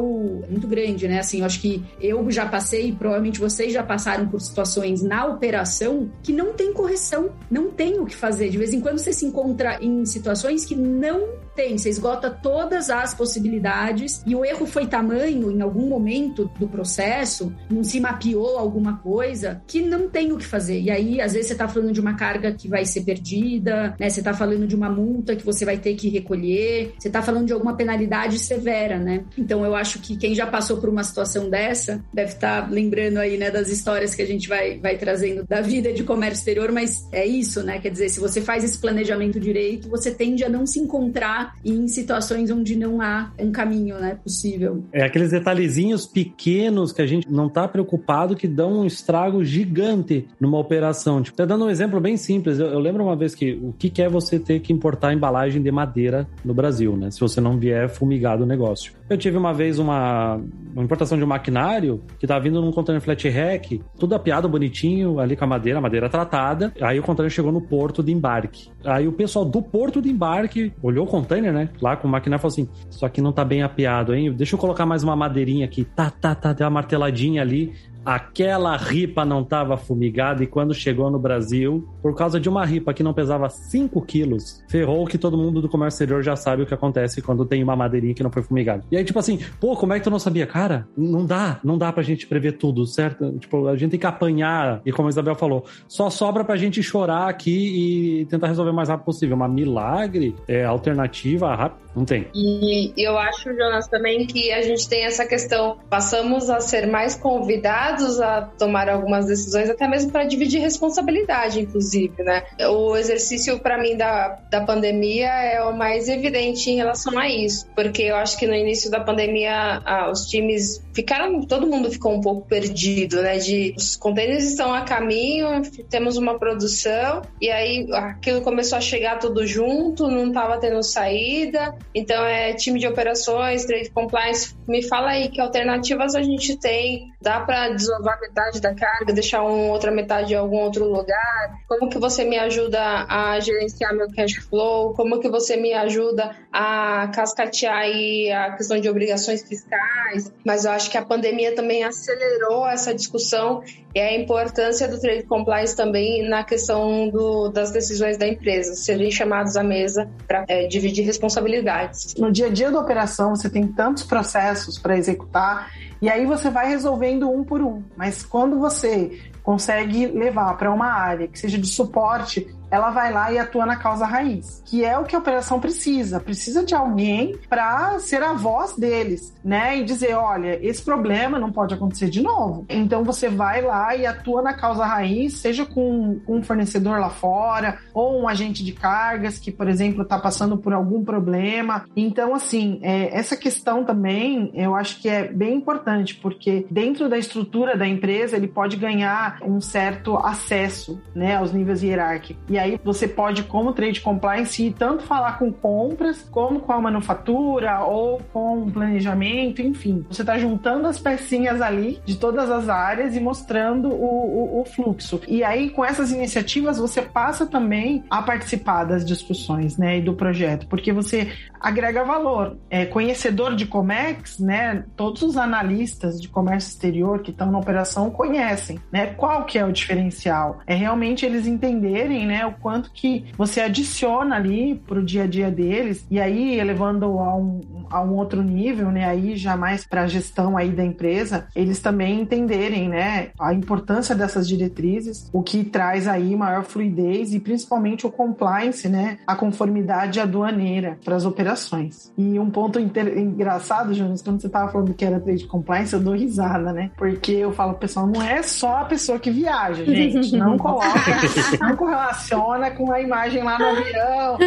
muito 0.50 0.66
grande, 0.66 1.06
né? 1.06 1.20
Assim, 1.20 1.40
eu 1.40 1.46
acho 1.46 1.60
que 1.60 1.82
eu 2.00 2.28
já 2.30 2.46
passei, 2.46 2.92
provavelmente 2.92 3.38
vocês 3.38 3.72
já 3.72 3.82
passaram 3.82 4.26
por 4.28 4.40
situações 4.40 5.02
na 5.02 5.26
operação 5.26 6.10
que 6.22 6.32
não 6.38 6.52
tem 6.52 6.72
correção, 6.72 7.32
não 7.50 7.68
tem 7.68 7.98
o 7.98 8.06
que 8.06 8.14
fazer. 8.14 8.48
De 8.48 8.56
vez 8.56 8.72
em 8.72 8.80
quando 8.80 8.98
você 8.98 9.12
se 9.12 9.26
encontra 9.26 9.82
em 9.82 10.06
situações 10.06 10.64
que 10.64 10.76
não 10.76 11.20
tem, 11.58 11.76
você 11.76 11.88
esgota 11.88 12.30
todas 12.30 12.88
as 12.88 13.12
possibilidades 13.12 14.22
e 14.24 14.36
o 14.36 14.44
erro 14.44 14.64
foi 14.64 14.86
tamanho 14.86 15.50
em 15.50 15.60
algum 15.60 15.88
momento 15.88 16.48
do 16.56 16.68
processo, 16.68 17.52
não 17.68 17.82
se 17.82 17.98
mapeou 17.98 18.56
alguma 18.56 18.98
coisa 18.98 19.60
que 19.66 19.82
não 19.82 20.08
tem 20.08 20.30
o 20.30 20.38
que 20.38 20.46
fazer. 20.46 20.80
E 20.80 20.88
aí, 20.88 21.20
às 21.20 21.32
vezes, 21.32 21.48
você 21.48 21.54
está 21.54 21.66
falando 21.66 21.92
de 21.92 22.00
uma 22.00 22.14
carga 22.14 22.52
que 22.52 22.68
vai 22.68 22.84
ser 22.84 23.00
perdida, 23.00 23.96
né? 23.98 24.08
Você 24.08 24.20
está 24.20 24.32
falando 24.32 24.68
de 24.68 24.76
uma 24.76 24.88
multa 24.88 25.34
que 25.34 25.44
você 25.44 25.64
vai 25.64 25.78
ter 25.78 25.96
que 25.96 26.08
recolher, 26.08 26.94
você 26.96 27.08
está 27.08 27.22
falando 27.22 27.46
de 27.46 27.52
alguma 27.52 27.74
penalidade 27.74 28.38
severa, 28.38 28.96
né? 28.96 29.24
Então, 29.36 29.64
eu 29.64 29.74
acho 29.74 29.98
que 29.98 30.16
quem 30.16 30.36
já 30.36 30.46
passou 30.46 30.76
por 30.76 30.88
uma 30.88 31.02
situação 31.02 31.50
dessa 31.50 32.04
deve 32.14 32.34
estar 32.34 32.62
tá 32.62 32.68
lembrando 32.70 33.18
aí, 33.18 33.36
né, 33.36 33.50
das 33.50 33.68
histórias 33.68 34.14
que 34.14 34.22
a 34.22 34.26
gente 34.26 34.48
vai, 34.48 34.78
vai 34.78 34.96
trazendo 34.96 35.44
da 35.44 35.60
vida 35.60 35.92
de 35.92 36.04
comércio 36.04 36.38
exterior, 36.38 36.70
mas 36.70 37.08
é 37.10 37.26
isso, 37.26 37.64
né? 37.64 37.80
Quer 37.80 37.90
dizer, 37.90 38.10
se 38.10 38.20
você 38.20 38.40
faz 38.40 38.62
esse 38.62 38.78
planejamento 38.78 39.40
direito, 39.40 39.88
você 39.88 40.12
tende 40.12 40.44
a 40.44 40.48
não 40.48 40.64
se 40.64 40.78
encontrar 40.78 41.47
em 41.64 41.88
situações 41.88 42.50
onde 42.50 42.76
não 42.76 43.00
há 43.00 43.30
um 43.38 43.50
caminho 43.50 43.98
né, 43.98 44.14
possível. 44.14 44.84
É 44.92 45.04
aqueles 45.04 45.30
detalhezinhos 45.30 46.06
pequenos 46.06 46.92
que 46.92 47.02
a 47.02 47.06
gente 47.06 47.30
não 47.30 47.46
está 47.46 47.66
preocupado 47.66 48.36
que 48.36 48.46
dão 48.46 48.80
um 48.80 48.86
estrago 48.86 49.44
gigante 49.44 50.26
numa 50.40 50.58
operação. 50.58 51.22
Tipo, 51.22 51.46
dando 51.46 51.64
um 51.64 51.70
exemplo 51.70 52.00
bem 52.00 52.16
simples, 52.16 52.58
eu, 52.58 52.66
eu, 52.66 52.78
lembro 52.78 53.04
uma 53.04 53.16
vez 53.16 53.34
que 53.34 53.52
o 53.62 53.72
que 53.72 54.02
é 54.02 54.08
você 54.08 54.38
ter 54.38 54.60
que 54.60 54.72
importar 54.72 55.12
embalagem 55.12 55.62
de 55.62 55.70
madeira 55.70 56.28
no 56.44 56.54
Brasil, 56.54 56.96
né? 56.96 57.10
Se 57.10 57.20
você 57.20 57.40
não 57.40 57.58
vier 57.58 57.88
fumigado 57.88 58.44
o 58.44 58.46
negócio. 58.46 58.92
Eu 59.08 59.16
tive 59.16 59.36
uma 59.36 59.54
vez 59.54 59.78
uma, 59.78 60.40
uma 60.74 60.84
importação 60.84 61.16
de 61.16 61.24
um 61.24 61.26
maquinário 61.26 62.02
que 62.18 62.26
estava 62.26 62.40
vindo 62.44 62.60
num 62.60 62.70
container 62.70 63.00
flat 63.00 63.28
rack, 63.28 63.80
tudo 63.98 64.14
apiado 64.14 64.48
bonitinho 64.48 65.18
ali 65.18 65.36
com 65.36 65.44
a 65.44 65.46
madeira, 65.46 65.78
a 65.78 65.82
madeira 65.82 66.08
tratada. 66.08 66.72
Aí 66.80 66.98
o 66.98 67.02
container 67.02 67.30
chegou 67.30 67.50
no 67.50 67.60
porto 67.60 68.02
de 68.02 68.12
embarque. 68.12 68.68
Aí 68.84 69.08
o 69.08 69.12
pessoal 69.12 69.44
do 69.44 69.62
porto 69.62 70.02
de 70.02 70.10
embarque 70.10 70.72
olhou 70.82 71.06
o 71.06 71.08
container 71.08 71.37
né? 71.40 71.68
Lá 71.80 71.96
com 71.96 72.08
o 72.08 72.10
maquinário 72.10 72.40
falou 72.40 72.52
assim: 72.52 72.68
Isso 72.90 73.04
aqui 73.04 73.20
não 73.20 73.32
tá 73.32 73.44
bem 73.44 73.62
apiado, 73.62 74.14
hein? 74.14 74.32
Deixa 74.32 74.54
eu 74.54 74.58
colocar 74.58 74.84
mais 74.86 75.02
uma 75.02 75.16
madeirinha 75.16 75.64
aqui. 75.64 75.84
Tá, 75.84 76.10
tá, 76.10 76.34
tá, 76.34 76.52
deu 76.52 76.64
uma 76.66 76.70
marteladinha 76.70 77.42
ali 77.42 77.72
aquela 78.04 78.76
ripa 78.76 79.24
não 79.24 79.42
estava 79.42 79.76
fumigada 79.76 80.42
e 80.42 80.46
quando 80.46 80.74
chegou 80.74 81.10
no 81.10 81.18
Brasil, 81.18 81.86
por 82.02 82.14
causa 82.14 82.40
de 82.40 82.48
uma 82.48 82.64
ripa 82.64 82.94
que 82.94 83.02
não 83.02 83.12
pesava 83.12 83.48
5 83.48 84.00
quilos, 84.02 84.64
ferrou 84.68 85.06
que 85.06 85.18
todo 85.18 85.36
mundo 85.36 85.60
do 85.60 85.68
comércio 85.68 85.96
exterior 85.96 86.22
já 86.22 86.36
sabe 86.36 86.62
o 86.62 86.66
que 86.66 86.74
acontece 86.74 87.20
quando 87.20 87.44
tem 87.44 87.62
uma 87.62 87.76
madeirinha 87.76 88.14
que 88.14 88.22
não 88.22 88.30
foi 88.30 88.42
fumigada. 88.42 88.84
E 88.90 88.96
aí, 88.96 89.04
tipo 89.04 89.18
assim, 89.18 89.38
pô, 89.60 89.76
como 89.76 89.92
é 89.92 89.98
que 89.98 90.04
tu 90.04 90.10
não 90.10 90.18
sabia? 90.18 90.46
Cara, 90.46 90.88
não 90.96 91.24
dá, 91.24 91.60
não 91.62 91.76
dá 91.76 91.92
pra 91.92 92.02
gente 92.02 92.26
prever 92.26 92.52
tudo, 92.52 92.86
certo? 92.86 93.32
Tipo, 93.38 93.68
a 93.68 93.76
gente 93.76 93.90
tem 93.92 94.00
que 94.00 94.06
apanhar, 94.06 94.80
e 94.84 94.92
como 94.92 95.08
a 95.08 95.10
Isabel 95.10 95.34
falou, 95.34 95.64
só 95.86 96.10
sobra 96.10 96.44
pra 96.44 96.56
gente 96.56 96.82
chorar 96.82 97.28
aqui 97.28 98.20
e 98.20 98.26
tentar 98.26 98.48
resolver 98.48 98.70
o 98.70 98.74
mais 98.74 98.88
rápido 98.88 99.04
possível. 99.04 99.36
Uma 99.36 99.48
milagre, 99.48 100.34
é, 100.46 100.64
alternativa, 100.64 101.54
rápido, 101.54 101.80
não 101.94 102.04
tem. 102.04 102.26
E 102.34 102.92
eu 102.96 103.18
acho, 103.18 103.54
Jonas, 103.54 103.88
também 103.88 104.26
que 104.26 104.52
a 104.52 104.62
gente 104.62 104.88
tem 104.88 105.04
essa 105.04 105.26
questão, 105.26 105.78
passamos 105.90 106.48
a 106.48 106.60
ser 106.60 106.86
mais 106.86 107.14
convidados 107.14 107.87
a 108.20 108.42
tomar 108.58 108.88
algumas 108.88 109.26
decisões, 109.26 109.70
até 109.70 109.86
mesmo 109.88 110.10
para 110.10 110.24
dividir 110.24 110.60
responsabilidade, 110.60 111.60
inclusive, 111.60 112.22
né? 112.22 112.44
O 112.70 112.96
exercício, 112.96 113.58
para 113.58 113.78
mim, 113.78 113.96
da, 113.96 114.38
da 114.50 114.60
pandemia 114.60 115.28
é 115.28 115.62
o 115.62 115.76
mais 115.76 116.08
evidente 116.08 116.70
em 116.70 116.76
relação 116.76 117.18
a 117.18 117.28
isso, 117.28 117.66
porque 117.74 118.02
eu 118.02 118.16
acho 118.16 118.38
que 118.38 118.46
no 118.46 118.54
início 118.54 118.90
da 118.90 119.00
pandemia 119.00 119.82
ah, 119.84 120.10
os 120.10 120.26
times 120.26 120.82
ficaram, 120.92 121.42
todo 121.42 121.66
mundo 121.66 121.90
ficou 121.90 122.12
um 122.12 122.20
pouco 122.20 122.46
perdido, 122.46 123.22
né? 123.22 123.38
De 123.38 123.74
os 123.76 123.96
contêineres 123.96 124.50
estão 124.50 124.72
a 124.72 124.82
caminho, 124.82 125.62
temos 125.88 126.16
uma 126.16 126.38
produção, 126.38 127.22
e 127.40 127.50
aí 127.50 127.86
aquilo 127.92 128.40
começou 128.42 128.78
a 128.78 128.80
chegar 128.80 129.18
tudo 129.18 129.46
junto, 129.46 130.08
não 130.08 130.28
estava 130.28 130.58
tendo 130.58 130.82
saída, 130.82 131.74
então 131.94 132.24
é 132.24 132.52
time 132.52 132.78
de 132.78 132.86
operações, 132.86 133.64
trade 133.64 133.90
compliance, 133.90 134.54
me 134.66 134.82
fala 134.82 135.10
aí 135.10 135.28
que 135.28 135.40
alternativas 135.40 136.14
a 136.14 136.22
gente 136.22 136.56
tem, 136.56 137.12
dá 137.20 137.40
para 137.40 137.68
desovar 137.78 138.20
metade 138.20 138.60
da 138.60 138.74
carga, 138.74 139.12
deixar 139.12 139.42
uma 139.42 139.72
outra 139.72 139.90
metade 139.90 140.34
em 140.34 140.36
algum 140.36 140.58
outro 140.58 140.84
lugar? 140.84 141.58
Como 141.66 141.88
que 141.88 141.98
você 141.98 142.24
me 142.24 142.38
ajuda 142.38 143.06
a 143.08 143.40
gerenciar 143.40 143.94
meu 143.94 144.12
cash 144.12 144.34
flow? 144.34 144.92
Como 144.94 145.20
que 145.20 145.28
você 145.28 145.56
me 145.56 145.72
ajuda 145.72 146.36
a 146.52 147.10
cascatear 147.14 147.76
aí 147.76 148.30
a 148.30 148.52
questão 148.56 148.78
de 148.78 148.88
obrigações 148.88 149.42
fiscais? 149.42 150.32
Mas 150.44 150.64
eu 150.64 150.72
acho 150.72 150.90
que 150.90 150.98
a 150.98 151.04
pandemia 151.04 151.54
também 151.54 151.84
acelerou 151.84 152.66
essa 152.68 152.92
discussão 152.94 153.62
e 153.94 154.00
a 154.00 154.14
importância 154.14 154.86
do 154.86 155.00
trade 155.00 155.22
compliance 155.22 155.74
também 155.74 156.28
na 156.28 156.44
questão 156.44 157.08
do, 157.08 157.48
das 157.48 157.70
decisões 157.70 158.16
da 158.16 158.26
empresa, 158.28 158.74
serem 158.74 159.10
chamados 159.10 159.56
à 159.56 159.62
mesa 159.62 160.08
para 160.26 160.44
é, 160.48 160.66
dividir 160.66 161.04
responsabilidades. 161.04 162.14
No 162.16 162.30
dia 162.30 162.46
a 162.46 162.50
dia 162.50 162.70
da 162.70 162.78
operação, 162.78 163.34
você 163.34 163.48
tem 163.48 163.66
tantos 163.66 164.02
processos 164.02 164.78
para 164.78 164.96
executar 164.96 165.70
e 166.00 166.08
aí 166.08 166.26
você 166.26 166.50
vai 166.50 166.68
resolvendo 166.68 167.30
um 167.30 167.44
por 167.44 167.60
um. 167.60 167.82
Mas 167.96 168.24
quando 168.24 168.58
você 168.58 169.20
consegue 169.42 170.06
levar 170.06 170.56
para 170.56 170.72
uma 170.72 170.92
área 170.92 171.26
que 171.26 171.38
seja 171.38 171.58
de 171.58 171.66
suporte 171.66 172.46
ela 172.70 172.90
vai 172.90 173.12
lá 173.12 173.32
e 173.32 173.38
atua 173.38 173.66
na 173.66 173.76
causa 173.76 174.04
raiz, 174.04 174.62
que 174.64 174.84
é 174.84 174.98
o 174.98 175.04
que 175.04 175.16
a 175.16 175.18
operação 175.18 175.60
precisa. 175.60 176.20
Precisa 176.20 176.64
de 176.64 176.74
alguém 176.74 177.36
para 177.48 177.98
ser 177.98 178.22
a 178.22 178.32
voz 178.32 178.76
deles, 178.76 179.34
né? 179.44 179.78
E 179.78 179.84
dizer, 179.84 180.14
olha, 180.14 180.58
esse 180.66 180.82
problema 180.82 181.38
não 181.38 181.50
pode 181.50 181.74
acontecer 181.74 182.08
de 182.08 182.22
novo. 182.22 182.66
Então 182.68 183.04
você 183.04 183.28
vai 183.28 183.62
lá 183.62 183.94
e 183.96 184.06
atua 184.06 184.42
na 184.42 184.54
causa 184.54 184.84
raiz, 184.84 185.38
seja 185.38 185.64
com 185.64 186.20
um 186.28 186.42
fornecedor 186.42 186.98
lá 186.98 187.10
fora 187.10 187.78
ou 187.94 188.20
um 188.20 188.28
agente 188.28 188.64
de 188.64 188.72
cargas 188.72 189.38
que, 189.38 189.50
por 189.50 189.68
exemplo, 189.68 190.02
está 190.02 190.18
passando 190.18 190.56
por 190.56 190.72
algum 190.72 191.04
problema. 191.04 191.86
Então, 191.96 192.34
assim, 192.34 192.78
é, 192.82 193.16
essa 193.16 193.36
questão 193.36 193.84
também 193.84 194.50
eu 194.54 194.74
acho 194.74 195.00
que 195.00 195.08
é 195.08 195.28
bem 195.28 195.56
importante, 195.56 196.14
porque 196.14 196.66
dentro 196.70 197.08
da 197.08 197.18
estrutura 197.18 197.76
da 197.76 197.86
empresa 197.86 198.36
ele 198.36 198.48
pode 198.48 198.76
ganhar 198.76 199.38
um 199.42 199.60
certo 199.60 200.16
acesso, 200.16 201.00
né, 201.14 201.36
aos 201.36 201.52
níveis 201.52 201.82
hierárquicos. 201.82 202.42
E 202.48 202.57
e 202.58 202.60
aí 202.60 202.80
você 202.82 203.06
pode, 203.06 203.44
como 203.44 203.72
trade 203.72 204.00
compliance, 204.00 204.74
tanto 204.76 205.04
falar 205.04 205.38
com 205.38 205.52
compras, 205.52 206.28
como 206.28 206.58
com 206.58 206.72
a 206.72 206.80
manufatura, 206.80 207.84
ou 207.84 208.20
com 208.32 208.68
planejamento, 208.68 209.62
enfim. 209.62 210.04
Você 210.10 210.22
está 210.22 210.36
juntando 210.36 210.88
as 210.88 210.98
pecinhas 210.98 211.60
ali 211.60 212.00
de 212.04 212.16
todas 212.16 212.50
as 212.50 212.68
áreas 212.68 213.14
e 213.14 213.20
mostrando 213.20 213.90
o, 213.90 214.58
o, 214.58 214.60
o 214.60 214.64
fluxo. 214.64 215.20
E 215.28 215.44
aí, 215.44 215.70
com 215.70 215.84
essas 215.84 216.10
iniciativas, 216.10 216.78
você 216.78 217.00
passa 217.00 217.46
também 217.46 218.02
a 218.10 218.22
participar 218.22 218.82
das 218.82 219.04
discussões, 219.04 219.78
né, 219.78 219.98
e 219.98 220.02
do 220.02 220.14
projeto, 220.14 220.66
porque 220.66 220.92
você 220.92 221.30
agrega 221.60 222.02
valor. 222.02 222.56
É, 222.68 222.86
conhecedor 222.86 223.54
de 223.54 223.66
Comex, 223.66 224.40
né, 224.40 224.84
todos 224.96 225.22
os 225.22 225.36
analistas 225.36 226.20
de 226.20 226.28
comércio 226.28 226.70
exterior 226.70 227.22
que 227.22 227.30
estão 227.30 227.52
na 227.52 227.58
operação 227.58 228.10
conhecem, 228.10 228.80
né, 228.90 229.06
qual 229.06 229.44
que 229.44 229.58
é 229.58 229.64
o 229.64 229.72
diferencial. 229.72 230.58
É 230.66 230.74
realmente 230.74 231.24
eles 231.24 231.46
entenderem, 231.46 232.26
né, 232.26 232.44
o 232.48 232.54
quanto 232.54 232.90
que 232.92 233.26
você 233.36 233.60
adiciona 233.60 234.36
ali 234.36 234.74
para 234.86 234.98
o 234.98 235.04
dia 235.04 235.24
a 235.24 235.26
dia 235.26 235.50
deles 235.50 236.06
e 236.10 236.20
aí 236.20 236.58
elevando 236.58 237.06
a 237.18 237.36
um, 237.36 237.60
a 237.90 238.02
um 238.02 238.14
outro 238.16 238.42
nível, 238.42 238.90
né, 238.90 239.04
aí 239.04 239.36
já 239.36 239.56
mais 239.56 239.86
para 239.86 240.02
a 240.02 240.06
gestão 240.06 240.56
aí 240.56 240.70
da 240.70 240.84
empresa, 240.84 241.48
eles 241.54 241.80
também 241.80 242.20
entenderem, 242.20 242.88
né, 242.88 243.28
a 243.38 243.52
importância 243.52 244.14
dessas 244.14 244.48
diretrizes, 244.48 245.28
o 245.32 245.42
que 245.42 245.64
traz 245.64 246.06
aí 246.06 246.34
maior 246.36 246.64
fluidez 246.64 247.34
e 247.34 247.40
principalmente 247.40 248.06
o 248.06 248.10
compliance, 248.10 248.88
né, 248.88 249.18
a 249.26 249.34
conformidade 249.34 250.20
aduaneira 250.20 250.98
para 251.04 251.16
as 251.16 251.24
operações. 251.24 252.12
E 252.16 252.38
um 252.38 252.50
ponto 252.50 252.78
engraçado, 252.78 253.94
Jonas, 253.94 254.22
quando 254.22 254.40
você 254.40 254.46
estava 254.46 254.70
falando 254.70 254.94
que 254.94 255.04
era 255.04 255.20
trade 255.20 255.46
compliance, 255.46 255.92
eu 255.92 256.00
dou 256.00 256.14
risada, 256.14 256.72
né, 256.72 256.90
porque 256.96 257.32
eu 257.32 257.52
falo, 257.52 257.74
pessoal, 257.74 258.06
não 258.06 258.22
é 258.22 258.42
só 258.42 258.78
a 258.78 258.84
pessoa 258.84 259.18
que 259.18 259.30
viaja, 259.30 259.84
gente, 259.84 260.36
não 260.36 260.56
coloca, 260.56 260.88
não 261.60 261.76
correlaciona 261.76 262.37
funciona 262.38 262.70
com 262.70 262.92
a 262.92 263.00
imagem 263.00 263.42
lá 263.42 263.58
no 263.58 263.66
avião. 263.66 264.38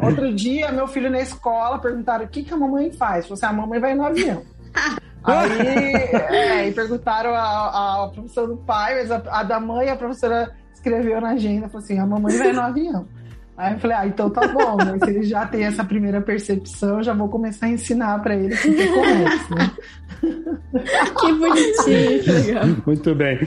Outro 0.02 0.34
dia, 0.34 0.72
meu 0.72 0.86
filho 0.86 1.10
na 1.10 1.20
escola 1.20 1.78
perguntaram 1.78 2.24
o 2.24 2.28
que, 2.28 2.42
que 2.42 2.52
a 2.52 2.56
mamãe 2.56 2.90
faz. 2.92 3.28
Você, 3.28 3.46
a 3.46 3.52
mamãe 3.52 3.80
vai 3.80 3.94
no 3.94 4.04
avião. 4.04 4.42
Aí, 5.24 5.94
é, 6.34 6.68
e 6.68 6.72
perguntaram 6.72 7.32
a, 7.34 8.04
a 8.04 8.08
professora 8.08 8.48
do 8.48 8.56
pai, 8.56 8.96
mas 8.96 9.10
a, 9.10 9.22
a, 9.30 9.42
da 9.42 9.60
mãe, 9.60 9.88
a 9.88 9.96
professora 9.96 10.52
escreveu 10.74 11.20
na 11.20 11.30
agenda, 11.30 11.68
falou 11.68 11.84
assim, 11.84 11.98
a 11.98 12.06
mamãe 12.06 12.36
vai 12.36 12.52
no 12.52 12.60
avião. 12.60 13.06
Aí 13.56 13.74
eu 13.74 13.78
falei, 13.78 13.96
ah, 13.96 14.06
então 14.06 14.30
tá 14.30 14.48
bom, 14.48 14.76
mas 14.76 14.98
se 15.04 15.10
ele 15.10 15.22
já 15.22 15.46
tem 15.46 15.64
essa 15.64 15.84
primeira 15.84 16.20
percepção, 16.20 16.96
eu 16.96 17.02
já 17.04 17.12
vou 17.12 17.28
começar 17.28 17.66
a 17.66 17.68
ensinar 17.68 18.18
para 18.20 18.34
ele 18.34 18.54
o 18.54 18.58
que 18.58 18.88
correto, 18.88 19.54
né? 19.54 19.70
Que 21.20 21.32
bonitinho. 21.34 22.82
Muito 22.86 23.14
bem. 23.14 23.38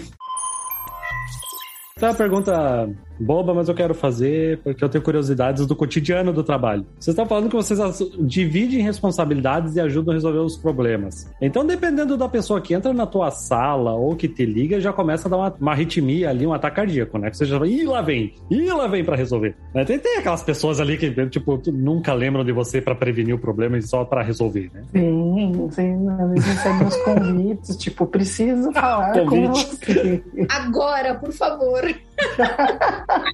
Então 1.97 2.11
a 2.11 2.13
pergunta 2.13 2.89
boba, 3.19 3.53
mas 3.53 3.67
eu 3.67 3.75
quero 3.75 3.93
fazer 3.93 4.59
porque 4.59 4.83
eu 4.83 4.89
tenho 4.89 5.03
curiosidades 5.03 5.65
do 5.65 5.75
cotidiano 5.75 6.31
do 6.31 6.43
trabalho. 6.43 6.85
Vocês 6.99 7.13
estão 7.13 7.25
falando 7.25 7.49
que 7.49 7.55
vocês 7.55 7.79
dividem 8.19 8.81
responsabilidades 8.81 9.75
e 9.75 9.79
ajudam 9.79 10.11
a 10.11 10.15
resolver 10.15 10.39
os 10.39 10.57
problemas. 10.57 11.29
Então, 11.41 11.65
dependendo 11.65 12.17
da 12.17 12.29
pessoa 12.29 12.61
que 12.61 12.73
entra 12.73 12.93
na 12.93 13.05
tua 13.05 13.31
sala 13.31 13.93
ou 13.93 14.15
que 14.15 14.27
te 14.27 14.45
liga, 14.45 14.79
já 14.79 14.93
começa 14.93 15.27
a 15.27 15.31
dar 15.31 15.37
uma, 15.37 15.55
uma 15.59 15.71
arritmia 15.71 16.29
ali, 16.29 16.45
um 16.45 16.53
ataque 16.53 16.75
cardíaco, 16.75 17.17
né? 17.17 17.31
Que 17.31 17.37
você 17.37 17.45
já 17.45 17.57
vai, 17.57 17.69
ih, 17.69 17.85
lá 17.85 18.01
vem, 18.01 18.33
ih, 18.51 18.71
lá 18.71 18.85
vem 18.87 19.03
para 19.03 19.15
resolver. 19.15 19.55
Né? 19.73 19.85
Tem, 19.85 19.97
tem 19.97 20.17
aquelas 20.17 20.43
pessoas 20.43 20.79
ali 20.79 20.97
que, 20.97 21.09
tipo, 21.27 21.61
nunca 21.71 22.13
lembram 22.13 22.43
de 22.43 22.51
você 22.51 22.81
para 22.81 22.93
prevenir 22.93 23.33
o 23.33 23.39
problema 23.39 23.77
e 23.77 23.81
só 23.81 24.03
para 24.03 24.21
resolver, 24.21 24.69
né? 24.73 24.83
Sim, 24.91 25.69
sim. 25.71 26.09
Às 26.09 26.29
vezes 26.29 26.45
recebem 26.45 26.87
uns 26.87 26.97
convites, 26.97 27.77
tipo, 27.77 28.05
preciso 28.05 28.71
falar 28.73 29.25
com 29.25 29.47
você. 29.47 30.23
Agora, 30.49 31.15
por 31.15 31.31
favor. 31.31 31.81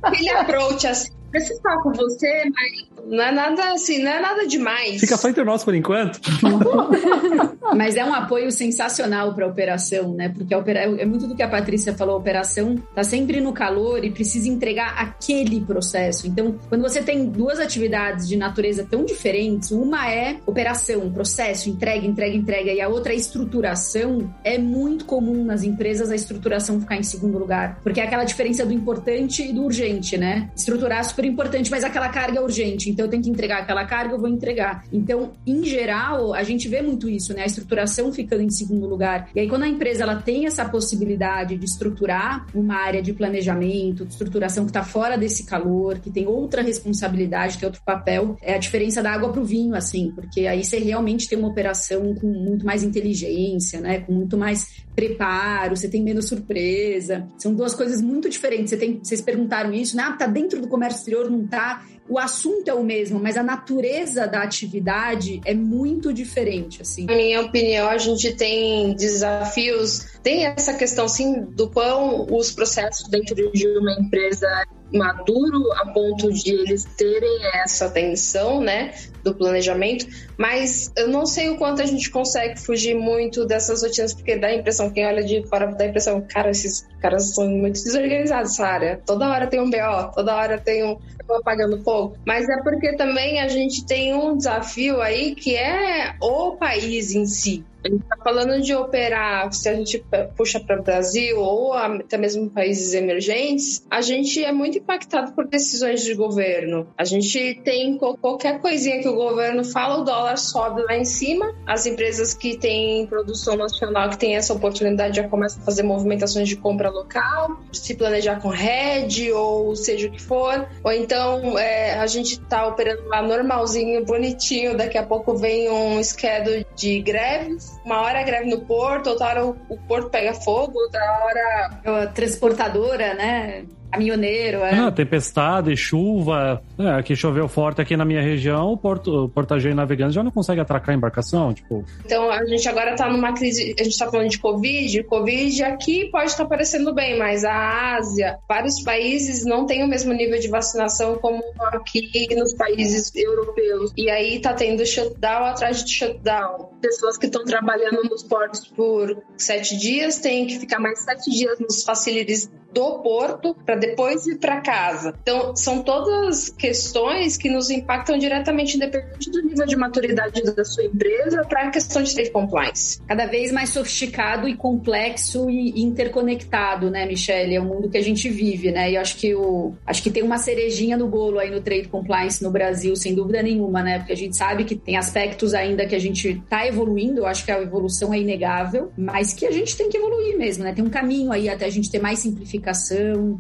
Aquele 0.04 0.30
approach 0.32 0.88
assim, 0.88 1.10
preciso 1.32 1.62
falar 1.62 1.82
com 1.82 1.92
você, 1.94 2.44
mas 2.46 3.08
não 3.08 3.24
é 3.24 3.32
nada 3.32 3.74
assim, 3.74 4.04
não 4.04 4.12
é 4.12 4.22
nada 4.22 4.46
demais. 4.46 5.00
Fica 5.00 5.18
só 5.18 5.30
entre 5.30 5.44
nós 5.44 5.64
por 5.64 5.74
enquanto. 5.74 6.20
mas 7.76 7.96
é 7.96 8.04
um 8.04 8.14
apoio 8.14 8.52
sensacional 8.52 9.34
para 9.34 9.46
a 9.46 9.50
operação, 9.50 10.14
né? 10.14 10.30
Porque 10.30 10.54
opera... 10.54 10.80
é 10.80 11.06
muito 11.06 11.28
do 11.28 11.36
que 11.36 11.44
a 11.44 11.48
Patrícia 11.48 11.94
falou, 11.94 12.16
a 12.16 12.18
operação 12.18 12.76
tá 12.94 13.04
sempre 13.04 13.40
no 13.40 13.54
calor 13.54 14.04
e 14.04 14.12
precisa 14.12 14.48
entregar 14.50 14.96
aquele 14.98 15.62
processo. 15.62 16.28
Então, 16.28 16.58
quando 16.70 16.82
você 16.82 17.02
tem 17.02 17.26
duas 17.26 17.60
atividades 17.60 18.28
de 18.28 18.36
natureza 18.36 18.86
tão 18.90 19.06
diferentes, 19.06 19.72
uma 19.72 20.12
é 20.12 20.38
operação, 20.46 21.12
processo, 21.12 21.70
entrega, 21.70 22.06
entrega, 22.06 22.36
entrega, 22.36 22.72
e 22.72 22.82
a 22.82 22.88
outra 22.88 23.14
é 23.14 23.16
estruturação, 23.16 24.34
é 24.44 24.58
muito 24.58 25.06
comum 25.06 25.44
nas 25.44 25.64
empresas 25.64 26.12
a 26.12 26.16
estruturação 26.16 26.80
ficar 26.80 26.98
em 26.98 27.04
segundo 27.04 27.38
lugar, 27.38 27.80
porque 27.84 28.00
é 28.00 28.04
aquela 28.04 28.24
diferença 28.24 28.66
do 28.66 28.74
importante 28.74 29.44
e 29.44 29.54
do 29.54 29.64
urgente, 29.64 30.18
né? 30.18 30.50
Estruturar 30.56 31.00
é 31.00 31.02
super 31.22 31.26
importante, 31.26 31.70
mas 31.70 31.84
aquela 31.84 32.10
carga 32.10 32.40
é 32.40 32.42
urgente, 32.42 32.90
então 32.90 33.06
eu 33.06 33.10
tenho 33.10 33.22
que 33.22 33.30
entregar 33.30 33.60
aquela 33.60 33.86
carga, 33.86 34.16
eu 34.16 34.20
vou 34.20 34.28
entregar. 34.28 34.84
Então, 34.92 35.32
em 35.46 35.64
geral, 35.64 36.34
a 36.34 36.44
gente 36.44 36.68
vê 36.68 36.82
muito 36.82 37.08
isso, 37.08 37.34
né? 37.34 37.44
A 37.44 37.46
estruturação 37.46 38.12
ficando 38.12 38.42
em 38.42 38.50
segundo 38.50 38.88
lugar. 38.88 39.30
E 39.36 39.40
aí, 39.40 39.48
quando 39.48 39.64
a 39.64 39.68
empresa 39.68 40.04
ela 40.04 40.16
tem 40.16 40.46
essa 40.46 40.66
possibilidade 40.66 41.58
de 41.58 41.66
estruturar 41.66 42.48
uma 42.54 42.76
área 42.76 43.02
de 43.02 43.14
planejamento, 43.14 44.06
de 44.06 44.14
estruturação 44.14 44.66
que 44.66 44.72
está 44.72 44.84
fora 44.84 45.18
desse 45.18 45.46
calor, 45.46 46.00
que 46.00 46.10
tem 46.10 46.28
outra 46.28 46.62
responsabilidade, 46.62 47.58
tem 47.58 47.68
outro 47.68 47.82
papel, 47.86 48.38
é 48.42 48.56
a 48.56 48.58
diferença 48.58 49.04
da 49.04 49.12
água 49.12 49.32
para 49.32 49.42
o 49.42 49.46
vinho, 49.46 49.76
assim, 49.76 50.12
porque 50.16 50.48
aí 50.48 50.64
você 50.64 50.80
realmente 50.80 51.28
tem 51.30 51.38
uma 51.38 51.50
operação 51.50 52.16
com 52.16 52.28
muito 52.28 52.66
mais 52.66 52.84
inteligência, 52.84 53.80
né? 53.80 54.00
Com 54.00 54.14
muito 54.14 54.38
mais 54.38 54.82
preparo, 54.96 55.76
você 55.76 55.88
tem 55.88 56.04
menos 56.04 56.28
surpresa. 56.28 57.28
São 57.38 57.54
duas 57.54 57.74
coisas 57.74 58.02
muito 58.02 58.30
diferentes. 58.30 58.72
Você 58.72 58.78
tem, 58.78 59.00
vocês 59.02 59.22
perguntaram 59.22 59.74
isso, 59.74 59.96
né? 59.96 60.04
Ah, 60.04 60.14
tá 60.14 60.28
dentro 60.28 60.62
do 60.62 60.68
comércio 60.68 61.11
exterior, 61.12 61.30
não 61.30 61.46
tá. 61.46 61.84
O 62.10 62.20
assunto 62.20 62.68
é 62.68 62.74
o 62.74 62.84
mesmo, 62.84 63.20
mas 63.20 63.38
a 63.38 63.44
natureza 63.44 64.28
da 64.28 64.42
atividade 64.42 65.40
é 65.46 65.54
muito 65.54 66.12
diferente, 66.12 66.82
assim. 66.82 67.06
Na 67.06 67.16
minha 67.16 67.42
opinião, 67.42 67.90
a 67.90 67.98
gente 67.98 68.34
tem 68.34 68.94
desafios, 68.96 70.08
tem 70.22 70.46
essa 70.46 70.74
questão, 70.74 71.08
sim, 71.08 71.42
do 71.42 71.70
quão 71.70 72.28
os 72.30 72.52
processos 72.52 73.08
dentro 73.08 73.36
de 73.54 73.68
uma 73.78 73.94
empresa 73.94 74.48
maduro 74.94 75.72
a 75.74 75.86
ponto 75.94 76.32
de 76.32 76.52
eles 76.52 76.84
terem 76.98 77.40
essa 77.54 77.86
atenção, 77.86 78.60
né, 78.60 78.94
do 79.24 79.34
planejamento, 79.34 80.06
mas 80.38 80.92
eu 80.98 81.08
não 81.08 81.26
sei 81.26 81.50
o 81.50 81.58
quanto 81.58 81.82
a 81.82 81.86
gente 81.86 82.10
consegue 82.10 82.60
fugir 82.60 82.96
muito 82.96 83.46
dessas 83.46 83.84
rotinas, 83.84 84.14
porque 84.14 84.36
dá 84.36 84.48
a 84.48 84.56
impressão, 84.56 84.90
quem 84.90 85.06
olha 85.06 85.24
de 85.24 85.48
fora 85.48 85.68
dá 85.68 85.86
a 85.86 85.88
impressão, 85.88 86.26
cara, 86.28 86.50
esses 86.50 86.86
caras 87.00 87.34
são 87.34 87.48
muito 87.48 87.82
desorganizados 87.82 88.52
essa 88.52 88.66
área, 88.66 89.02
toda 89.06 89.30
hora 89.30 89.48
tem 89.48 89.62
um 89.62 89.70
BO, 89.70 90.12
toda 90.14 90.36
hora 90.36 90.58
tem 90.58 90.84
um 90.84 90.98
apagando 91.40 91.82
fogo, 91.92 92.18
mas 92.26 92.48
é 92.48 92.62
porque 92.64 92.96
também 92.96 93.42
a 93.42 93.48
gente 93.50 93.86
tem 93.86 94.16
um 94.16 94.38
desafio 94.38 95.02
aí 95.02 95.36
que 95.36 95.56
é 95.56 96.16
o 96.22 96.56
país 96.56 97.14
em 97.14 97.26
si, 97.26 97.66
A 97.84 97.90
gente 97.90 98.04
está 98.04 98.18
falando 98.18 98.62
de 98.62 98.76
operar, 98.76 99.52
se 99.52 99.68
a 99.68 99.74
gente 99.74 100.04
puxa 100.38 100.60
para 100.60 100.80
o 100.80 100.84
Brasil 100.84 101.40
ou 101.40 101.74
até 101.74 102.16
mesmo 102.16 102.50
países 102.50 102.94
emergentes, 102.94 103.84
a 103.90 104.02
gente 104.02 104.44
é 104.44 104.52
muito 104.52 104.78
impactado 104.78 105.34
por 105.34 105.48
decisões 105.48 106.04
de 106.04 106.14
governo. 106.14 106.88
A 106.96 107.04
gente 107.04 107.60
tem 107.64 107.98
qualquer 107.98 108.62
coisinha 108.62 109.02
que 109.02 109.08
o 109.08 109.16
governo 109.16 109.64
fala, 109.64 110.02
o 110.02 110.04
dólar 110.04 110.38
sobe 110.38 110.84
lá 110.84 110.96
em 110.96 111.06
cima. 111.06 111.56
As 111.66 111.88
empresas 111.88 112.36
que 112.36 112.56
têm 112.56 113.08
produção 113.08 113.56
nacional, 113.56 114.10
que 114.10 114.18
têm 114.18 114.36
essa 114.36 114.54
oportunidade, 114.54 115.18
já 115.18 115.28
começam 115.28 115.62
a 115.62 115.66
fazer 115.66 115.82
movimentações 115.82 116.48
de 116.48 116.58
compra 116.58 116.90
local, 116.90 117.60
se 117.74 117.96
planejar 117.96 118.40
com 118.42 118.50
rede 118.50 119.32
ou 119.32 119.76
seja 119.76 120.08
o 120.08 120.12
que 120.12 120.22
for. 120.22 120.68
Ou 120.84 120.92
então 120.92 121.58
é, 121.58 121.98
a 121.98 122.06
gente 122.06 122.34
está 122.34 122.68
operando 122.68 123.08
lá 123.08 123.24
normalzinho, 123.24 124.06
bonitinho, 124.06 124.78
daqui 124.78 125.00
a 125.00 125.04
pouco 125.04 125.36
vem 125.36 125.70
um 125.70 126.04
schedule 126.04 126.66
de 126.76 127.02
greves. 127.02 127.71
Uma 127.84 128.02
hora 128.02 128.20
é 128.20 128.24
greve 128.24 128.50
no 128.50 128.62
porto, 128.62 129.10
outra 129.10 129.28
hora 129.28 129.46
o, 129.46 129.58
o 129.70 129.78
porto 129.88 130.10
pega 130.10 130.34
fogo, 130.34 130.80
outra 130.80 131.02
hora. 131.24 132.04
A 132.04 132.08
transportadora, 132.08 133.14
né? 133.14 133.66
Caminhoneiro, 133.92 134.60
é. 134.60 134.80
Ah, 134.80 134.92
tempestade, 134.92 135.76
chuva. 135.76 136.62
É, 136.80 136.92
aqui 136.92 137.16
choveu 137.16 137.48
forte 137.48 137.82
aqui 137.82 137.96
na 137.98 138.06
minha 138.06 138.22
região, 138.22 138.72
o 138.72 138.78
porto, 138.78 139.26
o 139.26 139.30
portageiro 139.30 139.76
navegante 139.76 140.16
já 140.16 140.24
não 140.24 140.32
consegue 140.32 140.62
atracar 140.62 140.96
a 140.96 140.98
embarcação, 140.98 141.54
tipo. 141.54 141.84
Então 142.06 142.32
a 142.32 142.46
gente 142.46 142.68
agora 142.68 142.96
tá 142.96 143.10
numa 143.10 143.34
crise, 143.34 143.76
a 143.80 143.84
gente 143.84 143.98
tá 143.98 144.10
falando 144.10 144.30
de 144.30 144.40
Covid, 144.40 145.04
Covid 145.04 145.64
aqui 145.64 146.10
pode 146.10 146.32
estar 146.32 146.44
tá 146.44 146.50
parecendo 146.50 146.94
bem, 146.94 147.18
mas 147.18 147.44
a 147.44 147.96
Ásia, 147.98 148.38
vários 148.48 148.82
países 148.84 149.46
não 149.46 149.66
têm 149.66 149.84
o 149.84 149.88
mesmo 149.88 150.14
nível 150.14 150.40
de 150.40 150.48
vacinação 150.48 151.16
como 151.16 151.42
aqui 151.74 152.28
nos 152.36 152.54
países 152.54 153.14
europeus. 153.16 153.92
E 153.98 154.10
aí 154.10 154.40
tá 154.40 154.54
tendo 154.54 154.86
shutdown 154.86 155.46
atrás 155.46 155.84
de 155.84 155.92
shutdown. 155.92 156.70
Pessoas 156.82 157.18
que 157.18 157.26
estão 157.26 157.44
trabalhando 157.44 158.04
nos 158.04 158.24
portos 158.24 158.68
por 158.68 159.22
sete 159.38 159.78
dias 159.78 160.20
têm 160.20 160.48
que 160.48 160.60
ficar 160.60 160.80
mais 160.80 161.00
sete 161.00 161.30
dias 161.30 161.60
nos 161.60 161.84
facilities 161.84 162.50
do 162.74 163.00
porto 163.00 163.56
para 163.66 163.76
depois 163.76 164.26
ir 164.28 164.38
para 164.38 164.62
casa. 164.62 165.14
Então, 165.22 165.56
são 165.56 165.84
todas 165.84 166.50
questões 166.50 167.38
que 167.38 167.50
nos 167.50 167.70
impactam 167.70 168.18
diretamente, 168.18 168.78
independente 168.78 169.30
do 169.30 169.42
nível 169.42 169.66
de 169.66 169.76
maturidade 169.76 170.42
da 170.44 170.64
sua 170.64 170.86
empresa, 170.86 171.44
para 171.46 171.68
a 171.68 171.72
questão 171.72 172.02
de 172.02 172.14
trade 172.14 172.32
compliance. 172.32 173.02
Cada 173.08 173.26
vez 173.26 173.52
mais 173.52 173.70
sofisticado 173.70 174.48
e 174.48 174.56
complexo 174.56 175.50
e 175.50 175.82
interconectado, 175.82 176.90
né, 176.90 177.06
Michelle? 177.06 177.56
É 177.56 177.60
o 177.60 177.66
mundo 177.66 177.90
que 177.90 177.98
a 177.98 178.04
gente 178.04 178.30
vive, 178.30 178.72
né? 178.72 178.92
E 178.92 178.96
eu 178.96 179.02
acho 179.02 179.18
que 179.18 179.36
o 179.36 179.74
acho 179.86 180.02
que 180.02 180.10
tem 180.10 180.24
uma 180.24 180.38
cerejinha 180.38 180.98
no 180.98 181.08
bolo 181.08 181.40
aí 181.40 181.50
no 181.50 181.62
trade 181.62 181.88
compliance 181.88 182.44
no 182.44 182.52
Brasil, 182.52 182.96
sem 182.96 183.14
dúvida 183.14 183.42
nenhuma, 183.42 183.84
né? 183.84 184.00
Porque 184.00 184.14
a 184.14 184.18
gente 184.18 184.36
sabe 184.36 184.64
que 184.64 184.76
tem 184.76 184.98
aspectos 184.98 185.54
ainda 185.54 185.86
que 185.86 185.96
a 185.96 186.00
gente 186.00 186.30
está 186.30 186.66
evoluindo, 186.66 187.22
eu 187.22 187.26
acho 187.26 187.44
que 187.44 187.52
a 187.52 187.62
evolução 187.62 188.14
é 188.14 188.20
inegável, 188.20 188.92
mas 188.98 189.34
que 189.34 189.46
a 189.46 189.52
gente 189.52 189.76
tem 189.76 189.90
que 189.90 189.98
evoluir 189.98 190.38
mesmo, 190.38 190.64
né? 190.64 190.74
Tem 190.74 190.84
um 190.84 190.90
caminho 190.90 191.32
aí 191.32 191.50
até 191.50 191.66
a 191.66 191.70
gente 191.70 191.90
ter 191.90 192.00
mais 192.00 192.20
simplificação, 192.20 192.61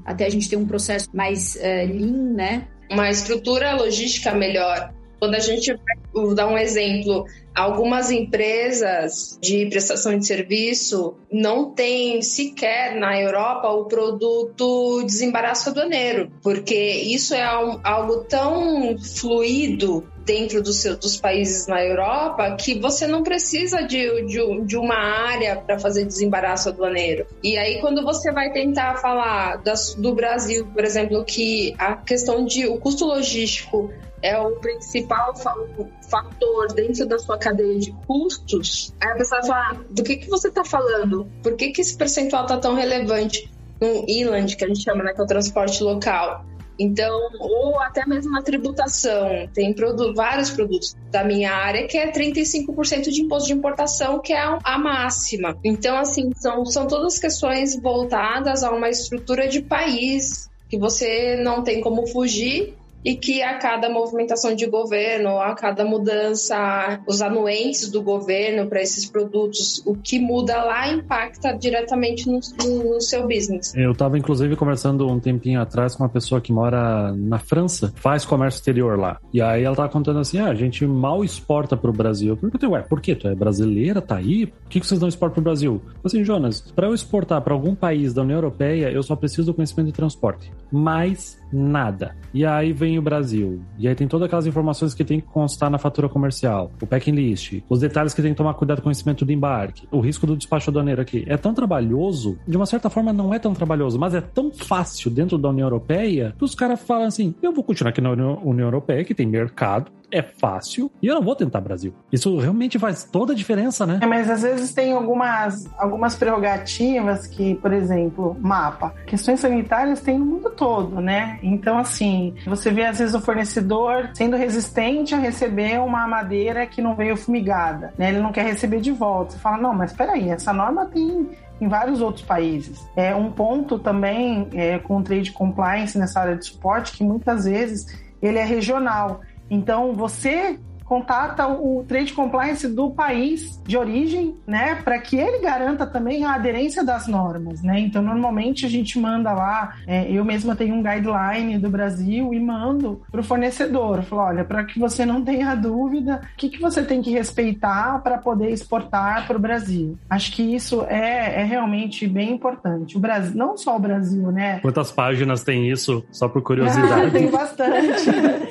até 0.06 0.26
a 0.26 0.30
gente 0.30 0.50
ter 0.50 0.58
um 0.58 0.66
processo 0.66 1.08
mais 1.14 1.56
uh, 1.56 1.60
lean, 1.60 2.34
né? 2.34 2.68
Uma 2.90 3.10
estrutura 3.10 3.74
logística 3.76 4.34
melhor. 4.34 4.94
Quando 5.22 5.36
a 5.36 5.40
gente 5.40 5.72
vai 5.72 6.34
dar 6.34 6.48
um 6.48 6.58
exemplo, 6.58 7.26
algumas 7.54 8.10
empresas 8.10 9.38
de 9.40 9.68
prestação 9.68 10.18
de 10.18 10.26
serviço 10.26 11.14
não 11.32 11.70
têm 11.70 12.24
sequer 12.24 12.96
na 12.96 13.22
Europa 13.22 13.70
o 13.70 13.86
produto 13.86 15.04
desembaraço 15.04 15.70
aduaneiro, 15.70 16.32
porque 16.42 16.76
isso 16.76 17.36
é 17.36 17.44
algo 17.44 18.24
tão 18.24 18.98
fluido 18.98 20.10
dentro 20.26 20.60
do 20.60 20.74
seu, 20.74 20.98
dos 20.98 21.18
países 21.18 21.68
na 21.68 21.84
Europa 21.84 22.56
que 22.56 22.80
você 22.80 23.06
não 23.06 23.22
precisa 23.22 23.84
de, 23.84 24.26
de, 24.26 24.62
de 24.66 24.76
uma 24.76 24.96
área 24.96 25.56
para 25.56 25.78
fazer 25.78 26.06
desembaraço 26.06 26.70
aduaneiro. 26.70 27.28
E 27.44 27.60
aí, 27.60 27.80
quando 27.80 28.04
você 28.04 28.32
vai 28.32 28.52
tentar 28.52 28.96
falar 28.96 29.58
das, 29.58 29.94
do 29.94 30.16
Brasil, 30.16 30.66
por 30.66 30.84
exemplo, 30.84 31.24
que 31.24 31.76
a 31.78 31.96
questão 31.96 32.44
de 32.44 32.66
o 32.66 32.78
custo 32.78 33.06
logístico 33.06 33.92
é 34.22 34.38
o 34.40 34.52
principal 34.58 35.34
fator 35.36 36.74
dentro 36.74 37.06
da 37.06 37.18
sua 37.20 37.38
cadeia 37.38 37.80
de 37.80 37.92
custos, 38.08 38.94
aí 39.02 39.12
a 39.12 39.16
pessoa 39.16 39.42
fala, 39.42 39.72
ah, 39.72 39.78
do 39.90 40.04
que, 40.04 40.18
que 40.18 40.30
você 40.30 40.48
está 40.48 40.64
falando? 40.64 41.28
Por 41.42 41.56
que, 41.56 41.72
que 41.72 41.82
esse 41.82 41.98
percentual 41.98 42.44
está 42.44 42.58
tão 42.58 42.76
relevante 42.76 43.52
no 43.80 44.06
inland, 44.08 44.56
que 44.56 44.64
a 44.64 44.68
gente 44.68 44.84
chama, 44.84 45.04
né, 45.04 45.14
que 45.14 45.22
é 45.22 45.24
o 45.24 45.28
transporte 45.28 45.84
local? 45.84 46.46
Então, 46.80 47.30
ou 47.40 47.80
até 47.80 48.08
mesmo 48.08 48.32
na 48.32 48.42
tributação, 48.42 49.48
tem 49.54 49.76
vários 50.16 50.50
produtos 50.50 50.96
da 51.12 51.24
minha 51.24 51.52
área 51.54 51.86
que 51.86 51.96
é 51.96 52.12
35% 52.12 53.10
de 53.12 53.22
imposto 53.22 53.48
de 53.48 53.54
importação, 53.54 54.20
que 54.20 54.34
é 54.34 54.42
a 54.42 54.78
máxima. 54.80 55.56
Então, 55.64 55.96
assim, 55.96 56.32
são, 56.36 56.66
são 56.66 56.88
todas 56.88 57.20
questões 57.20 57.80
voltadas 57.80 58.64
a 58.64 58.72
uma 58.72 58.90
estrutura 58.90 59.48
de 59.48 59.62
país 59.62 60.50
que 60.70 60.78
você 60.78 61.36
não 61.44 61.64
tem 61.64 61.82
como 61.82 62.08
fugir 62.08 62.76
e 63.04 63.16
que 63.16 63.42
a 63.42 63.58
cada 63.58 63.90
movimentação 63.90 64.56
de 64.56 64.66
governo, 64.68 65.40
a 65.40 65.54
cada 65.54 65.84
mudança, 65.84 67.00
os 67.08 67.22
anuentes 67.22 67.90
do 67.90 68.02
governo 68.02 68.68
para 68.68 68.82
esses 68.82 69.06
produtos, 69.10 69.82
o 69.86 69.96
que 69.96 70.20
muda 70.20 70.64
lá 70.64 70.92
impacta 70.92 71.54
diretamente 71.54 72.28
no, 72.28 72.40
no, 72.64 73.02
seu 73.02 73.28
business. 73.28 73.74
Eu 73.76 73.92
estava 73.92 74.18
inclusive 74.18 74.56
conversando 74.56 75.08
um 75.08 75.20
tempinho 75.20 75.62
atrás 75.62 75.96
com 75.96 76.04
uma 76.04 76.10
pessoa 76.10 76.40
que 76.40 76.54
mora 76.54 77.14
na 77.14 77.40
França, 77.40 77.94
faz 77.96 78.26
comércio 78.26 78.60
exterior 78.60 78.98
lá. 78.98 79.20
E 79.34 79.42
aí 79.42 79.64
ela 79.64 79.76
tava 79.76 79.90
contando 79.90 80.20
assim: 80.20 80.40
ah, 80.40 80.48
a 80.48 80.56
gente 80.56 80.86
mal 80.86 81.24
exporta 81.24 81.76
para 81.76 81.90
o 81.90 81.94
Brasil. 81.94 82.30
Eu 82.30 82.38
perguntei, 82.38 82.70
ué, 82.70 82.82
por 82.82 83.02
quê? 83.02 83.16
Tu 83.16 83.28
é 83.28 83.36
brasileira, 83.36 84.02
tá 84.02 84.18
aí? 84.18 84.48
Por 84.48 84.70
que, 84.70 84.80
que 84.80 84.88
vocês 84.88 85.00
não 85.00 85.08
exportam 85.08 85.36
para 85.36 85.42
o 85.42 85.44
Brasil? 85.44 85.82
Assim, 86.04 86.24
Jonas, 86.24 86.62
para 86.76 86.88
eu 86.88 86.94
exportar 86.94 87.42
para 87.42 87.54
algum 87.54 87.74
país 87.76 88.14
da 88.14 88.22
União 88.22 88.38
Europeia, 88.38 88.92
eu 88.92 89.02
só 89.04 89.16
preciso 89.16 89.48
do 89.48 89.54
conhecimento 89.54 89.88
de 89.88 89.94
transporte. 89.94 90.52
Mais 90.72 91.41
nada. 91.52 92.16
E 92.34 92.46
aí 92.46 92.72
vem 92.72 92.98
o 92.98 93.02
Brasil. 93.02 93.62
E 93.78 93.88
aí 93.88 93.96
tem 93.96 94.08
todas 94.08 94.26
aquelas 94.26 94.48
informações 94.48 94.94
que 94.94 95.04
tem 95.04 95.20
que 95.20 95.28
constar 95.28 95.70
na 95.70 95.78
fatura 95.78 96.08
comercial, 96.08 96.72
o 96.82 96.88
packing 96.88 97.12
list, 97.12 97.62
os 97.70 97.80
detalhes 97.80 98.14
que 98.14 98.22
tem 98.22 98.32
que 98.32 98.38
tomar 98.38 98.54
cuidado 98.54 98.78
com 98.78 98.82
o 98.82 98.84
conhecimento 98.86 99.26
do 99.26 99.32
embarque, 99.32 99.88
o 99.92 100.00
risco 100.00 100.26
do 100.26 100.38
despacho 100.38 100.70
aduaneiro 100.70 101.02
aqui. 101.02 101.26
É 101.28 101.38
tão 101.38 101.54
trabalhoso, 101.54 102.38
de 102.48 102.56
uma 102.56 102.66
certa 102.66 102.90
forma 102.90 103.12
não 103.12 103.34
é 103.34 103.40
tão 103.40 103.54
trabalhoso, 103.54 104.00
mas 104.00 104.14
é 104.14 104.22
tão 104.22 104.52
fácil 104.52 105.12
dentro 105.12 105.38
da 105.38 105.50
União 105.50 105.66
Europeia 105.66 106.34
que 106.38 106.44
os 106.44 106.56
caras 106.56 106.82
falam 106.82 107.06
assim: 107.06 107.34
eu 107.42 107.52
vou 107.52 107.64
continuar 107.64 107.90
aqui 107.90 108.02
na 108.02 108.12
União 108.12 108.68
Europeia, 108.68 109.04
que 109.04 109.14
tem 109.14 109.26
mercado, 109.26 109.92
é 110.12 110.22
fácil 110.22 110.92
e 111.02 111.08
eu 111.08 111.16
não 111.16 111.22
vou 111.22 111.36
tentar 111.36 111.62
Brasil. 111.62 111.94
Isso 112.12 112.38
realmente 112.38 112.78
faz 112.78 113.04
toda 113.04 113.34
a 113.34 113.36
diferença, 113.36 113.86
né? 113.86 114.00
É, 114.02 114.06
mas 114.06 114.30
às 114.30 114.42
vezes 114.42 114.74
tem 114.74 114.92
algumas, 114.92 115.70
algumas 115.78 116.16
prerrogativas 116.16 117.28
que, 117.28 117.56
por 117.56 117.72
exemplo, 117.72 118.36
mapa. 118.40 118.94
Questões 119.06 119.40
sanitárias 119.40 120.02
tem 120.02 120.18
no 120.18 120.26
mundo 120.26 120.50
todo, 120.50 121.00
né? 121.00 121.40
Então, 121.42 121.78
assim, 121.78 122.36
você 122.46 122.72
vê 122.72 122.86
às 122.86 123.00
vezes 123.00 123.16
o 123.16 123.22
fornecedor 123.22 124.10
sendo 124.14 124.36
resistente 124.36 125.16
a 125.16 125.18
receber 125.18 125.80
uma 125.80 126.08
madeira 126.08 126.66
que 126.66 126.82
não 126.82 126.96
veio 126.96 127.16
fumigada, 127.16 127.94
né? 127.98 128.10
Ele 128.10 128.20
não 128.20 128.32
quer 128.32 128.46
receber 128.46 128.82
de 128.82 128.92
volta. 128.92 129.32
Você 129.32 129.40
fala, 129.40 129.58
não, 129.58 129.74
mas 129.74 129.94
peraí, 129.94 130.30
essa 130.30 130.52
norma 130.52 130.86
tem 130.86 131.30
em 131.62 131.68
vários 131.68 132.02
outros 132.02 132.26
países. 132.26 132.84
É 132.96 133.14
um 133.16 133.32
ponto 133.32 133.78
também 133.78 134.50
é, 134.54 134.80
com 134.80 134.98
o 134.98 135.04
trade 135.04 135.32
compliance 135.32 135.98
nessa 135.98 136.20
área 136.20 136.36
de 136.36 136.46
suporte 136.46 136.94
que 136.94 137.04
muitas 137.04 137.46
vezes 137.46 137.86
ele 138.22 138.40
é 138.40 138.44
regional. 138.44 139.22
Então, 139.52 139.94
você 139.94 140.58
contata 140.92 141.48
o 141.48 141.86
trade 141.88 142.12
compliance 142.12 142.68
do 142.68 142.92
país 142.92 143.62
de 143.66 143.78
origem, 143.78 144.36
né, 144.46 144.76
para 144.76 145.00
que 145.00 145.16
ele 145.16 145.40
garanta 145.40 145.86
também 145.86 146.26
a 146.26 146.34
aderência 146.34 146.84
das 146.84 147.08
normas, 147.08 147.64
né? 147.64 147.80
Então, 147.80 148.02
normalmente 148.02 148.66
a 148.66 148.70
gente 148.70 149.00
manda 149.00 149.32
lá, 149.32 149.78
é, 149.88 150.12
eu 150.12 150.26
mesma 150.26 150.54
tenho 150.54 150.76
um 150.76 150.84
guideline 150.84 151.58
do 151.58 151.70
Brasil 151.70 152.34
e 152.34 152.40
mando 152.42 153.02
para 153.10 153.22
o 153.22 153.24
fornecedor, 153.24 154.04
falo, 154.04 154.24
olha, 154.24 154.44
para 154.44 154.66
que 154.66 154.78
você 154.78 155.06
não 155.06 155.24
tenha 155.24 155.56
dúvida, 155.56 156.20
o 156.34 156.36
que, 156.36 156.50
que 156.50 156.60
você 156.60 156.84
tem 156.84 157.02
que 157.02 157.10
respeitar 157.10 158.02
para 158.04 158.18
poder 158.18 158.50
exportar 158.50 159.26
para 159.26 159.38
o 159.38 159.40
Brasil. 159.40 159.98
Acho 160.10 160.34
que 160.34 160.44
isso 160.44 160.84
é, 160.90 161.40
é 161.40 161.44
realmente 161.46 162.06
bem 162.06 162.34
importante. 162.34 162.98
O 162.98 163.00
Brasil, 163.00 163.34
não 163.34 163.56
só 163.56 163.78
o 163.78 163.80
Brasil, 163.80 164.30
né? 164.30 164.60
Quantas 164.60 164.92
páginas 164.92 165.42
tem 165.42 165.72
isso? 165.72 166.04
Só 166.12 166.28
por 166.28 166.42
curiosidade. 166.42 167.12
tem 167.16 167.32
bastante. 167.32 168.10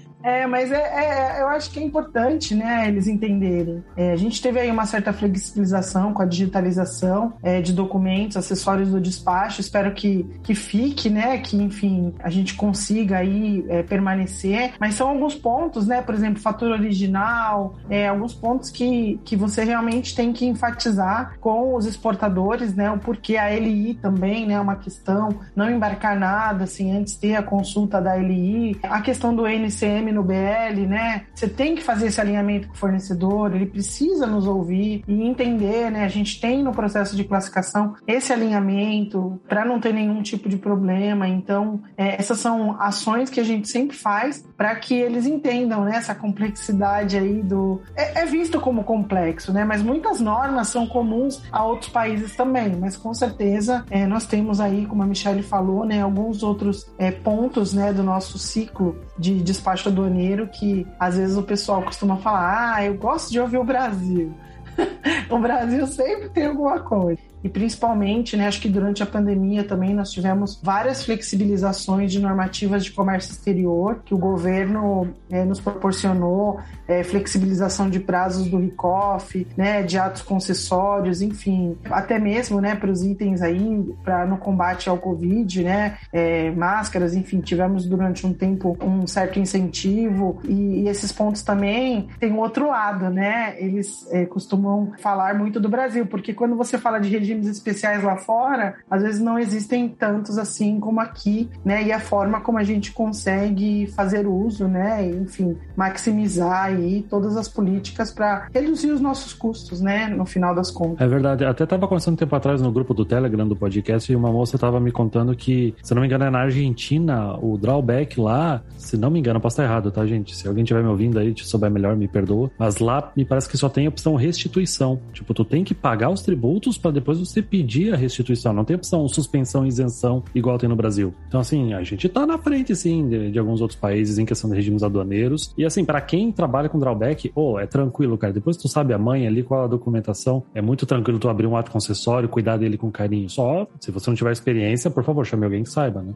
É, 0.23 0.45
mas 0.45 0.71
é, 0.71 0.77
é, 0.77 1.41
eu 1.41 1.47
acho 1.47 1.71
que 1.71 1.79
é 1.79 1.83
importante, 1.83 2.53
né, 2.55 2.87
eles 2.87 3.07
entenderem. 3.07 3.83
É, 3.95 4.11
a 4.11 4.15
gente 4.15 4.41
teve 4.41 4.59
aí 4.59 4.69
uma 4.69 4.85
certa 4.85 5.11
flexibilização 5.11 6.13
com 6.13 6.21
a 6.21 6.25
digitalização 6.25 7.33
é, 7.41 7.61
de 7.61 7.73
documentos, 7.73 8.37
acessórios 8.37 8.89
do 8.91 8.99
despacho. 8.99 9.61
Espero 9.61 9.93
que, 9.93 10.25
que 10.43 10.53
fique, 10.53 11.09
né, 11.09 11.37
que, 11.39 11.57
enfim, 11.57 12.13
a 12.19 12.29
gente 12.29 12.55
consiga 12.55 13.17
aí 13.17 13.65
é, 13.69 13.83
permanecer. 13.83 14.73
Mas 14.79 14.95
são 14.95 15.09
alguns 15.09 15.35
pontos, 15.35 15.87
né, 15.87 16.01
por 16.01 16.13
exemplo, 16.13 16.41
fatura 16.41 16.73
original, 16.73 17.75
é, 17.89 18.07
alguns 18.07 18.33
pontos 18.33 18.69
que, 18.69 19.19
que 19.25 19.35
você 19.35 19.63
realmente 19.63 20.15
tem 20.15 20.33
que 20.33 20.45
enfatizar 20.45 21.37
com 21.39 21.75
os 21.75 21.85
exportadores, 21.85 22.75
né, 22.75 22.91
o 22.91 22.97
porquê 22.97 23.37
a 23.37 23.49
LI 23.49 23.95
também, 23.95 24.45
né, 24.45 24.53
é 24.53 24.59
uma 24.59 24.75
questão, 24.75 25.29
não 25.55 25.69
embarcar 25.69 26.19
nada, 26.19 26.65
assim, 26.65 26.95
antes 26.95 27.15
ter 27.15 27.35
a 27.35 27.43
consulta 27.43 27.99
da 28.01 28.15
LI. 28.15 28.79
A 28.83 29.01
questão 29.01 29.35
do 29.35 29.47
NCM 29.47 30.10
no 30.11 30.23
BL, 30.23 30.85
né? 30.87 31.25
Você 31.33 31.47
tem 31.47 31.75
que 31.75 31.83
fazer 31.83 32.07
esse 32.07 32.19
alinhamento 32.19 32.67
com 32.67 32.73
o 32.73 32.77
fornecedor, 32.77 33.55
ele 33.55 33.65
precisa 33.65 34.25
nos 34.27 34.45
ouvir 34.45 35.03
e 35.07 35.23
entender, 35.23 35.89
né? 35.91 36.03
A 36.03 36.09
gente 36.09 36.39
tem 36.39 36.63
no 36.63 36.71
processo 36.71 37.15
de 37.15 37.23
classificação 37.23 37.95
esse 38.07 38.31
alinhamento 38.33 39.39
para 39.47 39.65
não 39.65 39.79
ter 39.79 39.93
nenhum 39.93 40.21
tipo 40.21 40.49
de 40.49 40.57
problema. 40.57 41.27
Então, 41.27 41.81
é, 41.97 42.15
essas 42.19 42.39
são 42.39 42.79
ações 42.81 43.29
que 43.29 43.39
a 43.39 43.43
gente 43.43 43.67
sempre 43.67 43.95
faz 43.95 44.45
para 44.61 44.75
que 44.75 44.93
eles 44.93 45.25
entendam 45.25 45.83
né, 45.83 45.95
essa 45.95 46.13
complexidade 46.13 47.17
aí 47.17 47.41
do. 47.41 47.81
É, 47.95 48.21
é, 48.21 48.25
visto 48.27 48.61
como 48.61 48.83
complexo, 48.83 49.51
né? 49.51 49.65
Mas 49.65 49.81
muitas 49.81 50.21
normas 50.21 50.67
são 50.67 50.85
comuns 50.85 51.41
a 51.51 51.65
outros 51.65 51.89
países 51.89 52.35
também. 52.35 52.75
Mas 52.75 52.95
com 52.95 53.11
certeza 53.11 53.83
é, 53.89 54.05
nós 54.05 54.27
temos 54.27 54.61
aí, 54.61 54.85
como 54.85 55.01
a 55.01 55.07
Michelle 55.07 55.41
falou, 55.41 55.83
né, 55.83 56.03
alguns 56.03 56.43
outros 56.43 56.87
é, 56.99 57.09
pontos 57.09 57.73
né, 57.73 57.91
do 57.91 58.03
nosso 58.03 58.37
ciclo 58.37 59.03
de 59.17 59.41
despacho 59.41 59.89
aduaneiro 59.89 60.47
que 60.47 60.85
às 60.99 61.17
vezes 61.17 61.35
o 61.35 61.41
pessoal 61.41 61.81
costuma 61.81 62.17
falar: 62.17 62.75
ah, 62.75 62.85
eu 62.85 62.93
gosto 62.93 63.31
de 63.31 63.39
ouvir 63.39 63.57
o 63.57 63.63
Brasil. 63.63 64.31
o 65.27 65.39
Brasil 65.39 65.87
sempre 65.87 66.29
tem 66.29 66.45
alguma 66.45 66.81
coisa 66.81 67.30
e 67.43 67.49
principalmente, 67.49 68.37
né, 68.37 68.47
acho 68.47 68.61
que 68.61 68.69
durante 68.69 69.01
a 69.01 69.05
pandemia 69.05 69.63
também 69.63 69.93
nós 69.93 70.11
tivemos 70.11 70.59
várias 70.61 71.03
flexibilizações 71.03 72.11
de 72.11 72.19
normativas 72.19 72.83
de 72.83 72.91
comércio 72.91 73.31
exterior 73.31 74.01
que 74.05 74.13
o 74.13 74.17
governo 74.17 75.13
é, 75.29 75.43
nos 75.43 75.59
proporcionou, 75.59 76.59
é, 76.91 77.03
flexibilização 77.03 77.89
de 77.89 77.99
prazos 77.99 78.47
do 78.47 78.57
RICOF, 78.57 79.47
né, 79.55 79.81
de 79.83 79.97
atos 79.97 80.21
concessórios, 80.21 81.21
enfim, 81.21 81.77
até 81.89 82.19
mesmo, 82.19 82.59
né, 82.59 82.75
para 82.75 82.91
os 82.91 83.03
itens 83.03 83.41
aí 83.41 83.61
para 84.03 84.25
no 84.25 84.37
combate 84.37 84.89
ao 84.89 84.97
Covid, 84.97 85.63
né, 85.63 85.97
é, 86.11 86.51
máscaras, 86.51 87.15
enfim, 87.15 87.39
tivemos 87.39 87.85
durante 87.85 88.25
um 88.27 88.33
tempo 88.33 88.77
um 88.81 89.07
certo 89.07 89.39
incentivo 89.39 90.41
e, 90.47 90.81
e 90.81 90.87
esses 90.89 91.11
pontos 91.11 91.43
também 91.43 92.09
tem 92.19 92.33
outro 92.33 92.67
lado, 92.67 93.09
né, 93.09 93.55
eles 93.57 94.07
é, 94.11 94.25
costumam 94.25 94.91
falar 94.99 95.33
muito 95.33 95.59
do 95.59 95.69
Brasil, 95.69 96.05
porque 96.05 96.33
quando 96.33 96.55
você 96.55 96.77
fala 96.77 96.99
de 96.99 97.09
regimes 97.09 97.47
especiais 97.47 98.03
lá 98.03 98.17
fora, 98.17 98.75
às 98.89 99.01
vezes 99.01 99.21
não 99.21 99.39
existem 99.39 99.87
tantos 99.87 100.37
assim 100.37 100.79
como 100.79 100.99
aqui, 100.99 101.49
né? 101.63 101.83
E 101.83 101.91
a 101.91 101.99
forma 101.99 102.41
como 102.41 102.57
a 102.57 102.63
gente 102.63 102.91
consegue 102.91 103.87
fazer 103.95 104.27
uso, 104.27 104.67
né? 104.67 105.05
Enfim, 105.05 105.57
maximizar 105.75 106.73
aí 106.81 107.05
todas 107.09 107.37
as 107.37 107.47
políticas 107.47 108.11
para 108.11 108.47
reduzir 108.53 108.91
os 108.91 109.01
nossos 109.01 109.33
custos, 109.33 109.81
né? 109.81 110.07
No 110.07 110.25
final 110.25 110.53
das 110.53 110.71
contas. 110.71 111.01
É 111.01 111.07
verdade. 111.07 111.45
Até 111.45 111.63
estava 111.63 111.87
conversando 111.87 112.13
um 112.13 112.17
tempo 112.17 112.35
atrás 112.35 112.61
no 112.61 112.71
grupo 112.71 112.93
do 112.93 113.05
Telegram 113.05 113.47
do 113.47 113.55
podcast 113.55 114.11
e 114.11 114.15
uma 114.15 114.31
moça 114.31 114.55
estava 114.55 114.79
me 114.79 114.91
contando 114.91 115.35
que, 115.35 115.73
se 115.81 115.93
não 115.93 116.01
me 116.01 116.07
engano, 116.07 116.25
é 116.25 116.29
na 116.29 116.39
Argentina, 116.39 117.37
o 117.41 117.57
drawback 117.57 118.19
lá, 118.19 118.61
se 118.77 118.97
não 118.97 119.09
me 119.09 119.19
engano, 119.19 119.39
posso 119.39 119.55
estar 119.55 119.63
errado, 119.63 119.91
tá, 119.91 120.05
gente? 120.05 120.35
Se 120.35 120.47
alguém 120.47 120.63
estiver 120.63 120.83
me 120.83 120.89
ouvindo 120.89 121.19
aí, 121.19 121.33
te 121.33 121.45
souber 121.45 121.71
melhor, 121.71 121.95
me 121.95 122.07
perdoa. 122.07 122.51
Mas 122.57 122.77
lá 122.77 123.11
me 123.15 123.25
parece 123.25 123.49
que 123.49 123.57
só 123.57 123.69
tem 123.69 123.85
a 123.85 123.89
opção 123.89 124.15
restituição. 124.15 124.99
Tipo, 125.13 125.33
tu 125.33 125.45
tem 125.45 125.63
que 125.63 125.73
pagar 125.73 126.09
os 126.09 126.21
tributos 126.21 126.77
para 126.77 126.91
depois 126.91 127.19
você 127.19 127.41
pedir 127.41 127.93
a 127.93 127.97
restituição. 127.97 128.53
Não 128.53 128.63
tem 128.63 128.75
opção 128.75 129.07
suspensão 129.07 129.65
e 129.65 129.67
isenção 129.67 130.23
igual 130.33 130.57
tem 130.57 130.69
no 130.69 130.75
Brasil. 130.75 131.13
Então, 131.27 131.39
assim, 131.39 131.73
a 131.73 131.83
gente 131.83 132.07
tá 132.09 132.25
na 132.25 132.37
frente, 132.37 132.75
sim, 132.75 133.07
de, 133.07 133.31
de 133.31 133.39
alguns 133.39 133.61
outros 133.61 133.79
países 133.79 134.17
em 134.17 134.25
questão 134.25 134.49
de 134.49 134.55
regimes 134.55 134.83
aduaneiros. 134.83 135.53
E, 135.57 135.65
assim, 135.65 135.83
para 135.83 136.01
quem 136.01 136.31
trabalha 136.31 136.69
com 136.71 136.79
drawback, 136.79 137.31
oh, 137.35 137.59
é 137.59 137.67
tranquilo, 137.67 138.17
cara. 138.17 138.33
Depois 138.33 138.57
tu 138.57 138.67
sabe 138.67 138.93
a 138.93 138.97
mãe 138.97 139.27
ali, 139.27 139.43
qual 139.43 139.63
a 139.63 139.67
documentação, 139.67 140.43
é 140.55 140.61
muito 140.61 140.85
tranquilo 140.85 141.19
tu 141.19 141.29
abrir 141.29 141.47
um 141.47 141.55
ato 141.55 141.71
concessório, 141.71 142.29
cuidar 142.29 142.57
dele 142.57 142.77
com 142.77 142.91
carinho. 142.91 143.29
Só, 143.29 143.67
se 143.79 143.91
você 143.91 144.09
não 144.09 144.15
tiver 144.15 144.31
experiência, 144.31 144.89
por 144.89 145.03
favor, 145.03 145.25
chame 145.25 145.45
alguém 145.45 145.63
que 145.63 145.69
saiba, 145.69 146.01
né? 146.01 146.13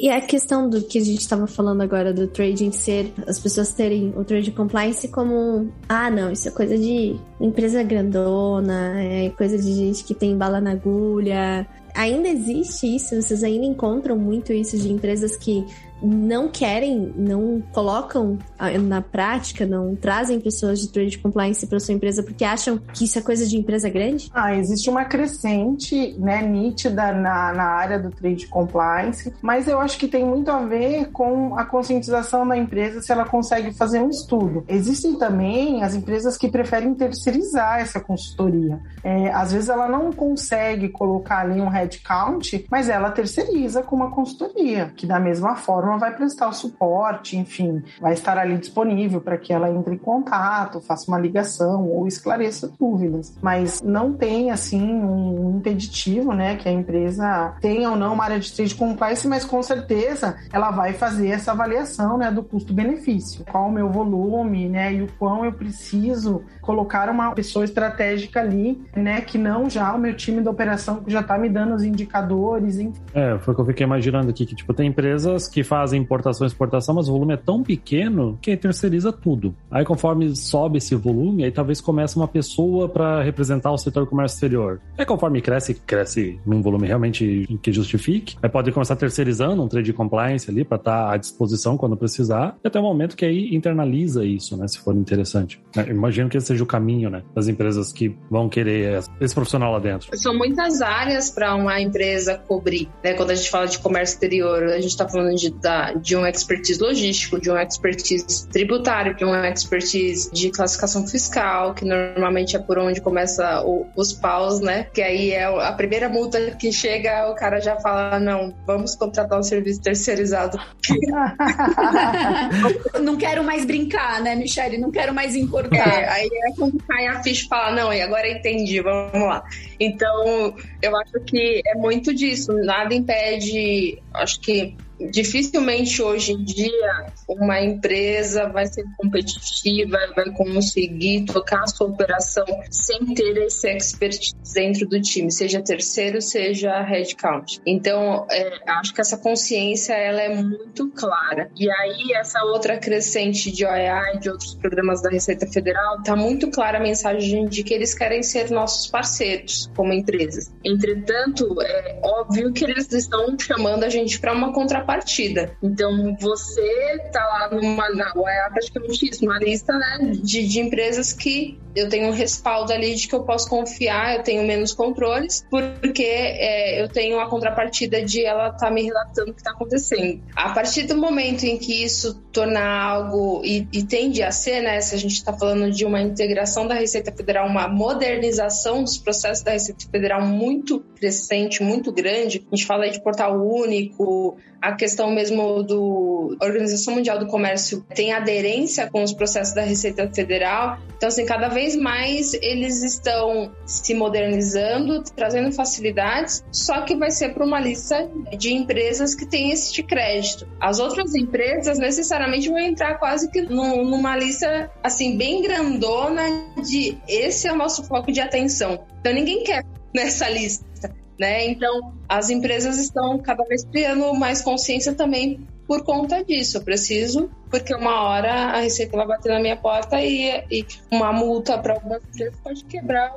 E 0.00 0.08
a 0.08 0.20
questão 0.20 0.70
do 0.70 0.80
que 0.80 0.96
a 0.96 1.04
gente 1.04 1.18
estava 1.18 1.48
falando 1.48 1.80
agora 1.80 2.12
do 2.12 2.28
trading 2.28 2.70
ser 2.70 3.12
as 3.26 3.40
pessoas 3.40 3.74
terem 3.74 4.14
o 4.16 4.24
trade 4.24 4.52
compliance 4.52 5.08
como 5.08 5.72
ah, 5.88 6.08
não, 6.08 6.30
isso 6.30 6.46
é 6.46 6.52
coisa 6.52 6.78
de 6.78 7.16
empresa 7.40 7.82
grandona, 7.82 9.02
é 9.02 9.28
coisa 9.30 9.58
de 9.58 9.72
gente 9.72 10.04
que 10.04 10.14
tem 10.14 10.38
bala 10.38 10.60
na 10.60 10.70
agulha. 10.70 11.66
Ainda 11.96 12.28
existe 12.28 12.94
isso, 12.94 13.20
vocês 13.20 13.42
ainda 13.42 13.66
encontram 13.66 14.16
muito 14.16 14.52
isso 14.52 14.78
de 14.78 14.92
empresas 14.92 15.36
que 15.36 15.66
não 16.02 16.48
querem, 16.48 17.12
não 17.16 17.62
colocam 17.72 18.38
na 18.82 19.00
prática, 19.00 19.66
não 19.66 19.94
trazem 19.94 20.40
pessoas 20.40 20.80
de 20.80 20.88
trade 20.88 21.18
compliance 21.18 21.66
para 21.66 21.80
sua 21.80 21.94
empresa 21.94 22.22
porque 22.22 22.44
acham 22.44 22.78
que 22.92 23.04
isso 23.04 23.18
é 23.18 23.22
coisa 23.22 23.46
de 23.46 23.56
empresa 23.56 23.88
grande? 23.88 24.30
Ah, 24.32 24.54
existe 24.54 24.88
uma 24.88 25.04
crescente, 25.04 26.16
né, 26.18 26.42
nítida 26.42 27.12
na, 27.12 27.52
na 27.52 27.64
área 27.64 27.98
do 27.98 28.10
trade 28.10 28.46
compliance, 28.46 29.32
mas 29.42 29.66
eu 29.68 29.80
acho 29.80 29.98
que 29.98 30.08
tem 30.08 30.24
muito 30.24 30.50
a 30.50 30.64
ver 30.64 31.10
com 31.12 31.56
a 31.58 31.64
conscientização 31.64 32.46
da 32.46 32.56
empresa 32.56 33.00
se 33.00 33.12
ela 33.12 33.24
consegue 33.24 33.72
fazer 33.72 34.00
um 34.00 34.10
estudo. 34.10 34.64
Existem 34.68 35.16
também 35.16 35.82
as 35.82 35.94
empresas 35.94 36.36
que 36.36 36.48
preferem 36.48 36.94
terceirizar 36.94 37.80
essa 37.80 38.00
consultoria. 38.00 38.80
É, 39.02 39.30
às 39.32 39.52
vezes 39.52 39.68
ela 39.68 39.88
não 39.88 40.12
consegue 40.12 40.88
colocar 40.88 41.40
ali 41.40 41.60
um 41.60 41.68
headcount, 41.68 42.66
mas 42.70 42.88
ela 42.88 43.10
terceiriza 43.10 43.82
com 43.82 43.96
uma 43.96 44.10
consultoria, 44.10 44.92
que 44.96 45.06
da 45.06 45.18
mesma 45.18 45.56
forma 45.56 45.87
plataforma 45.88 45.98
vai 45.98 46.14
prestar 46.14 46.48
o 46.48 46.52
suporte, 46.52 47.36
enfim, 47.36 47.82
vai 48.00 48.12
estar 48.12 48.36
ali 48.36 48.58
disponível 48.58 49.20
para 49.20 49.38
que 49.38 49.52
ela 49.52 49.70
entre 49.70 49.94
em 49.94 49.98
contato, 49.98 50.80
faça 50.80 51.10
uma 51.10 51.18
ligação 51.18 51.88
ou 51.88 52.06
esclareça 52.06 52.70
dúvidas. 52.78 53.36
Mas 53.40 53.80
não 53.80 54.12
tem, 54.12 54.50
assim, 54.50 54.82
um 54.82 55.56
impeditivo, 55.56 56.32
né, 56.32 56.56
que 56.56 56.68
a 56.68 56.72
empresa 56.72 57.54
tenha 57.60 57.90
ou 57.90 57.96
não 57.96 58.12
uma 58.12 58.24
área 58.24 58.38
de 58.38 58.52
trade 58.52 58.74
compliance, 58.74 59.26
mas 59.26 59.44
com 59.44 59.62
certeza 59.62 60.36
ela 60.52 60.70
vai 60.70 60.92
fazer 60.92 61.28
essa 61.28 61.52
avaliação, 61.52 62.18
né, 62.18 62.30
do 62.30 62.42
custo-benefício. 62.42 63.44
Qual 63.50 63.68
o 63.68 63.72
meu 63.72 63.88
volume, 63.88 64.68
né, 64.68 64.92
e 64.92 65.02
o 65.02 65.08
quão 65.18 65.44
eu 65.44 65.52
preciso 65.52 66.42
colocar 66.60 67.08
uma 67.08 67.32
pessoa 67.32 67.64
estratégica 67.64 68.40
ali, 68.40 68.82
né, 68.94 69.20
que 69.20 69.38
não 69.38 69.70
já 69.70 69.94
o 69.94 69.98
meu 69.98 70.14
time 70.14 70.42
de 70.42 70.48
operação 70.48 71.02
que 71.02 71.10
já 71.10 71.20
está 71.20 71.38
me 71.38 71.48
dando 71.48 71.74
os 71.74 71.82
indicadores. 71.82 72.78
Enfim. 72.78 73.00
É, 73.14 73.38
foi 73.38 73.52
o 73.52 73.54
que 73.54 73.62
eu 73.62 73.66
fiquei 73.66 73.86
imaginando 73.86 74.30
aqui, 74.30 74.44
que, 74.44 74.54
tipo, 74.54 74.74
tem 74.74 74.88
empresas 74.88 75.48
que 75.48 75.62
fazem 75.64 75.77
fazem 75.78 76.00
importação 76.00 76.44
e 76.44 76.48
exportação, 76.48 76.96
mas 76.96 77.08
o 77.08 77.12
volume 77.12 77.34
é 77.34 77.36
tão 77.36 77.62
pequeno 77.62 78.36
que 78.42 78.56
terceiriza 78.56 79.12
tudo. 79.12 79.54
Aí 79.70 79.84
conforme 79.84 80.34
sobe 80.34 80.78
esse 80.78 80.94
volume, 80.96 81.44
aí 81.44 81.52
talvez 81.52 81.80
comece 81.80 82.16
uma 82.16 82.26
pessoa 82.26 82.88
para 82.88 83.22
representar 83.22 83.70
o 83.70 83.78
setor 83.78 84.06
comércio 84.06 84.36
exterior. 84.36 84.80
Aí 84.98 85.06
conforme 85.06 85.40
cresce, 85.40 85.74
cresce 85.74 86.40
num 86.44 86.60
volume 86.60 86.88
realmente 86.88 87.46
que 87.62 87.72
justifique, 87.72 88.36
aí 88.42 88.48
pode 88.48 88.72
começar 88.72 88.96
terceirizando 88.96 89.62
um 89.62 89.68
trade 89.68 89.92
compliance 89.92 90.50
ali 90.50 90.64
para 90.64 90.78
estar 90.78 91.06
tá 91.06 91.12
à 91.12 91.16
disposição 91.16 91.76
quando 91.76 91.96
precisar, 91.96 92.56
e 92.64 92.66
até 92.66 92.80
o 92.80 92.82
momento 92.82 93.16
que 93.16 93.24
aí 93.24 93.54
internaliza 93.54 94.24
isso, 94.24 94.56
né, 94.56 94.66
se 94.66 94.80
for 94.80 94.96
interessante. 94.96 95.60
Imagino 95.88 96.28
que 96.28 96.36
esse 96.36 96.48
seja 96.48 96.64
o 96.64 96.66
caminho, 96.66 97.08
né, 97.08 97.22
das 97.34 97.46
empresas 97.46 97.92
que 97.92 98.16
vão 98.28 98.48
querer 98.48 99.00
esse 99.20 99.34
profissional 99.34 99.72
lá 99.72 99.78
dentro. 99.78 100.08
São 100.18 100.36
muitas 100.36 100.82
áreas 100.82 101.30
para 101.30 101.54
uma 101.54 101.80
empresa 101.80 102.36
cobrir, 102.48 102.88
né? 103.04 103.14
Quando 103.14 103.30
a 103.30 103.34
gente 103.34 103.50
fala 103.50 103.66
de 103.66 103.78
comércio 103.78 104.14
exterior, 104.14 104.64
a 104.64 104.80
gente 104.80 104.88
está 104.88 105.08
falando 105.08 105.36
de 105.36 105.50
da, 105.68 105.92
de 105.92 106.16
um 106.16 106.26
expertise 106.26 106.80
logístico, 106.80 107.38
de 107.38 107.50
um 107.50 107.58
expertise 107.58 108.48
tributário, 108.48 109.14
de 109.14 109.22
um 109.22 109.34
expertise 109.44 110.32
de 110.32 110.50
classificação 110.50 111.06
fiscal, 111.06 111.74
que 111.74 111.84
normalmente 111.84 112.56
é 112.56 112.58
por 112.58 112.78
onde 112.78 113.02
começa 113.02 113.62
o, 113.66 113.86
os 113.94 114.14
paus, 114.14 114.60
né? 114.60 114.86
Que 114.94 115.02
aí 115.02 115.32
é 115.32 115.44
a 115.44 115.72
primeira 115.72 116.08
multa 116.08 116.52
que 116.52 116.72
chega, 116.72 117.30
o 117.30 117.34
cara 117.34 117.60
já 117.60 117.76
fala: 117.80 118.18
não, 118.18 118.54
vamos 118.66 118.94
contratar 118.94 119.38
um 119.38 119.42
serviço 119.42 119.82
terceirizado. 119.82 120.58
não 123.02 123.18
quero 123.18 123.44
mais 123.44 123.66
brincar, 123.66 124.22
né, 124.22 124.34
Michele? 124.34 124.78
Não 124.78 124.90
quero 124.90 125.12
mais 125.12 125.36
importar. 125.36 125.76
É, 125.76 126.08
aí 126.08 126.30
é 126.32 126.54
quando 126.56 126.82
cai 126.84 127.08
a 127.08 127.22
ficha 127.22 127.44
e 127.44 127.48
fala: 127.48 127.76
não, 127.76 127.92
e 127.92 128.00
agora 128.00 128.26
entendi, 128.26 128.80
vamos 128.80 129.20
lá. 129.20 129.44
Então, 129.80 130.54
eu 130.82 130.96
acho 130.96 131.20
que 131.20 131.62
é 131.66 131.74
muito 131.74 132.14
disso. 132.14 132.52
Nada 132.52 132.94
impede, 132.94 134.02
acho 134.14 134.40
que 134.40 134.76
dificilmente 135.10 136.02
hoje 136.02 136.32
em 136.32 136.44
dia 136.44 137.06
uma 137.28 137.60
empresa 137.60 138.48
vai 138.48 138.66
ser 138.66 138.84
competitiva, 138.96 139.96
vai 140.14 140.30
conseguir 140.32 141.24
tocar 141.26 141.62
a 141.62 141.66
sua 141.66 141.86
operação 141.86 142.44
sem 142.70 143.14
ter 143.14 143.36
esse 143.38 143.68
expertise 143.70 144.34
dentro 144.52 144.88
do 144.88 145.00
time, 145.00 145.30
seja 145.30 145.62
terceiro, 145.62 146.20
seja 146.20 146.82
headcount. 146.82 147.60
Então, 147.66 148.26
é, 148.30 148.58
acho 148.72 148.92
que 148.94 149.00
essa 149.00 149.18
consciência 149.18 149.92
ela 149.92 150.20
é 150.20 150.34
muito 150.34 150.90
clara. 150.90 151.50
E 151.56 151.70
aí, 151.70 152.12
essa 152.14 152.42
outra 152.44 152.78
crescente 152.78 153.52
de 153.52 153.64
OEA 153.64 154.14
e 154.14 154.18
de 154.18 154.30
outros 154.30 154.54
programas 154.54 155.02
da 155.02 155.10
Receita 155.10 155.46
Federal, 155.46 155.98
está 155.98 156.16
muito 156.16 156.50
clara 156.50 156.78
a 156.78 156.82
mensagem 156.82 157.46
de 157.46 157.62
que 157.62 157.74
eles 157.74 157.94
querem 157.94 158.22
ser 158.22 158.50
nossos 158.50 158.86
parceiros 158.88 159.67
como 159.74 159.92
empresas. 159.92 160.52
Entretanto, 160.64 161.60
é 161.62 162.00
óbvio 162.02 162.52
que 162.52 162.64
eles 162.64 162.92
estão 162.92 163.38
chamando 163.38 163.84
a 163.84 163.88
gente 163.88 164.18
para 164.20 164.32
uma 164.32 164.52
contrapartida. 164.52 165.56
Então, 165.62 166.16
você 166.20 166.98
tá 167.12 167.24
lá 167.24 167.50
numa, 167.50 167.88
na 167.90 168.12
UEA 168.16 168.50
praticamente 168.52 169.08
isso, 169.10 169.24
uma 169.24 169.38
lista 169.38 169.72
né, 169.72 170.12
de, 170.22 170.46
de 170.46 170.60
empresas 170.60 171.12
que 171.12 171.58
eu 171.74 171.88
tenho 171.88 172.08
um 172.08 172.12
respaldo 172.12 172.72
ali 172.72 172.94
de 172.94 173.06
que 173.06 173.14
eu 173.14 173.22
posso 173.22 173.48
confiar, 173.48 174.16
eu 174.16 174.22
tenho 174.22 174.44
menos 174.44 174.72
controles, 174.72 175.46
porque 175.48 176.02
é, 176.02 176.82
eu 176.82 176.88
tenho 176.88 177.20
a 177.20 177.28
contrapartida 177.28 178.02
de 178.02 178.24
ela 178.24 178.48
estar 178.48 178.66
tá 178.66 178.70
me 178.70 178.82
relatando 178.82 179.30
o 179.30 179.34
que 179.34 179.40
está 179.40 179.52
acontecendo. 179.52 180.20
A 180.34 180.50
partir 180.50 180.84
do 180.84 180.96
momento 180.96 181.44
em 181.44 181.56
que 181.56 181.84
isso 181.84 182.20
tornar 182.32 182.82
algo, 182.82 183.42
e, 183.44 183.66
e 183.72 183.84
tende 183.84 184.22
a 184.22 184.32
ser, 184.32 184.60
né, 184.60 184.80
se 184.80 184.94
a 184.94 184.98
gente 184.98 185.14
está 185.14 185.32
falando 185.32 185.70
de 185.70 185.84
uma 185.84 186.00
integração 186.00 186.66
da 186.66 186.74
Receita 186.74 187.12
Federal, 187.12 187.46
uma 187.46 187.68
modernização 187.68 188.82
dos 188.82 188.98
processos 188.98 189.44
da 189.44 189.52
Receita 189.58 189.86
Federal 189.90 190.22
muito 190.22 190.80
crescente, 190.96 191.62
muito 191.62 191.92
grande, 191.92 192.44
a 192.50 192.56
gente 192.56 192.66
fala 192.66 192.84
aí 192.84 192.90
de 192.90 193.02
portal 193.02 193.40
único, 193.40 194.36
a 194.60 194.72
questão 194.72 195.10
mesmo 195.10 195.62
do 195.62 196.36
Organização 196.40 196.94
Mundial 196.94 197.18
do 197.18 197.26
Comércio 197.26 197.84
tem 197.94 198.12
aderência 198.12 198.90
com 198.90 199.02
os 199.02 199.12
processos 199.12 199.54
da 199.54 199.62
Receita 199.62 200.10
Federal. 200.12 200.78
Então, 200.96 201.08
assim, 201.08 201.24
cada 201.24 201.48
vez 201.48 201.76
mais 201.76 202.34
eles 202.34 202.82
estão 202.82 203.52
se 203.64 203.94
modernizando, 203.94 205.02
trazendo 205.14 205.52
facilidades, 205.52 206.44
só 206.50 206.82
que 206.82 206.96
vai 206.96 207.10
ser 207.10 207.34
para 207.34 207.44
uma 207.44 207.60
lista 207.60 208.10
de 208.36 208.52
empresas 208.52 209.14
que 209.14 209.26
tem 209.26 209.52
esse 209.52 209.72
de 209.72 209.82
crédito. 209.84 210.48
As 210.60 210.80
outras 210.80 211.14
empresas 211.14 211.78
necessariamente 211.78 212.48
vão 212.48 212.58
entrar 212.58 212.98
quase 212.98 213.30
que 213.30 213.42
numa 213.42 214.16
lista 214.16 214.70
assim 214.82 215.16
bem 215.16 215.40
grandona 215.40 216.22
de 216.66 216.98
esse 217.06 217.46
é 217.46 217.52
o 217.52 217.56
nosso 217.56 217.84
foco 217.84 218.10
de 218.10 218.20
atenção. 218.20 218.84
Então 219.08 219.14
ninguém 219.14 219.42
quer 219.42 219.64
nessa 219.94 220.28
lista 220.28 220.92
né? 221.18 221.46
Então, 221.48 221.92
as 222.08 222.30
empresas 222.30 222.78
estão 222.78 223.18
cada 223.18 223.44
vez 223.44 223.64
criando 223.64 224.14
mais 224.14 224.40
consciência 224.40 224.94
também 224.94 225.40
por 225.66 225.82
conta 225.84 226.24
disso. 226.24 226.58
Eu 226.58 226.62
preciso, 226.62 227.28
porque 227.50 227.74
uma 227.74 228.02
hora 228.02 228.32
a 228.32 228.60
Receita 228.60 228.96
vai 228.96 229.06
bater 229.06 229.32
na 229.32 229.40
minha 229.40 229.56
porta 229.56 230.00
e, 230.00 230.44
e 230.50 230.66
uma 230.90 231.12
multa 231.12 231.58
para 231.58 231.74
algumas 231.74 232.02
empresas 232.04 232.38
pode 232.40 232.64
quebrar 232.64 233.14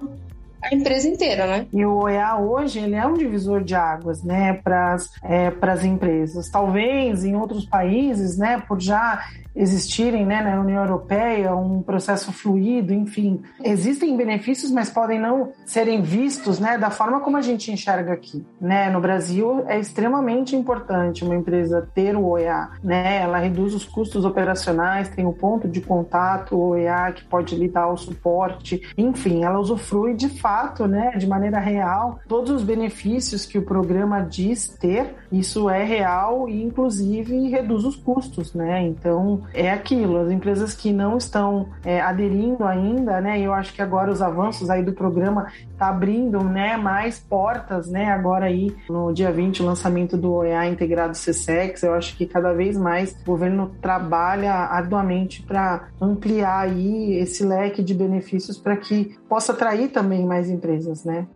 a 0.63 0.75
empresa 0.75 1.07
inteira, 1.07 1.47
né? 1.47 1.67
E 1.73 1.85
o 1.85 2.03
OEA 2.03 2.35
hoje 2.37 2.79
ele 2.79 2.95
é 2.95 3.05
um 3.05 3.15
divisor 3.15 3.63
de 3.63 3.73
águas, 3.73 4.23
né, 4.23 4.53
para 4.53 4.95
é, 5.23 5.51
as 5.61 5.83
empresas. 5.83 6.49
Talvez 6.49 7.23
em 7.23 7.35
outros 7.35 7.65
países, 7.65 8.37
né, 8.37 8.61
por 8.67 8.79
já 8.79 9.23
existirem 9.55 10.25
né, 10.25 10.41
na 10.41 10.59
União 10.59 10.81
Europeia 10.81 11.55
um 11.55 11.81
processo 11.81 12.31
fluido, 12.31 12.93
enfim. 12.93 13.41
Existem 13.63 14.15
benefícios, 14.15 14.71
mas 14.71 14.89
podem 14.89 15.19
não 15.19 15.51
serem 15.65 16.01
vistos 16.01 16.59
né, 16.59 16.77
da 16.77 16.89
forma 16.89 17.19
como 17.21 17.37
a 17.37 17.41
gente 17.41 17.71
enxerga 17.71 18.13
aqui. 18.13 18.45
Né? 18.59 18.89
No 18.89 19.01
Brasil, 19.01 19.63
é 19.67 19.79
extremamente 19.79 20.55
importante 20.55 21.23
uma 21.23 21.35
empresa 21.35 21.87
ter 21.93 22.15
o 22.15 22.29
OEA. 22.29 22.69
Né? 22.83 23.21
Ela 23.21 23.37
reduz 23.39 23.73
os 23.73 23.85
custos 23.85 24.25
operacionais, 24.25 25.09
tem 25.09 25.25
o 25.25 25.33
ponto 25.33 25.67
de 25.67 25.81
contato, 25.81 26.55
o 26.55 26.69
OEA, 26.69 27.11
que 27.13 27.25
pode 27.25 27.55
lhe 27.55 27.67
dar 27.67 27.87
o 27.87 27.97
suporte. 27.97 28.81
Enfim, 28.97 29.43
ela 29.43 29.59
usufrui 29.59 30.13
de 30.13 30.29
fato, 30.29 30.87
né, 30.87 31.11
de 31.17 31.27
maneira 31.27 31.59
real, 31.59 32.19
todos 32.27 32.51
os 32.51 32.63
benefícios 32.63 33.45
que 33.45 33.57
o 33.57 33.63
programa 33.63 34.21
diz 34.21 34.67
ter. 34.67 35.15
Isso 35.31 35.69
é 35.69 35.83
real 35.83 36.47
e, 36.49 36.63
inclusive, 36.63 37.49
reduz 37.49 37.85
os 37.85 37.95
custos. 37.95 38.53
Né? 38.53 38.83
Então, 38.83 39.40
é 39.53 39.71
aquilo, 39.71 40.17
as 40.17 40.31
empresas 40.31 40.73
que 40.73 40.91
não 40.91 41.17
estão 41.17 41.69
é, 41.83 41.99
aderindo 41.99 42.63
ainda, 42.63 43.19
né? 43.21 43.39
Eu 43.39 43.53
acho 43.53 43.73
que 43.73 43.81
agora 43.81 44.11
os 44.11 44.21
avanços 44.21 44.69
aí 44.69 44.83
do 44.83 44.93
programa 44.93 45.47
tá 45.77 45.89
abrindo, 45.89 46.43
né, 46.43 46.77
mais 46.77 47.19
portas, 47.19 47.89
né? 47.89 48.11
Agora 48.11 48.45
aí 48.45 48.75
no 48.89 49.11
dia 49.13 49.31
20 49.31 49.61
o 49.61 49.65
lançamento 49.65 50.17
do 50.17 50.33
OEA 50.33 50.67
integrado 50.67 51.13
CSEX, 51.13 51.83
eu 51.83 51.93
acho 51.93 52.15
que 52.17 52.25
cada 52.25 52.53
vez 52.53 52.77
mais 52.77 53.11
o 53.21 53.25
governo 53.25 53.71
trabalha 53.81 54.53
arduamente 54.53 55.43
para 55.43 55.89
ampliar 55.99 56.59
aí 56.61 57.15
esse 57.15 57.45
leque 57.45 57.83
de 57.83 57.93
benefícios 57.93 58.57
para 58.57 58.77
que 58.77 59.17
possa 59.27 59.51
atrair 59.51 59.89
também 59.89 60.25
mais 60.25 60.49
empresas, 60.49 61.03
né? 61.03 61.27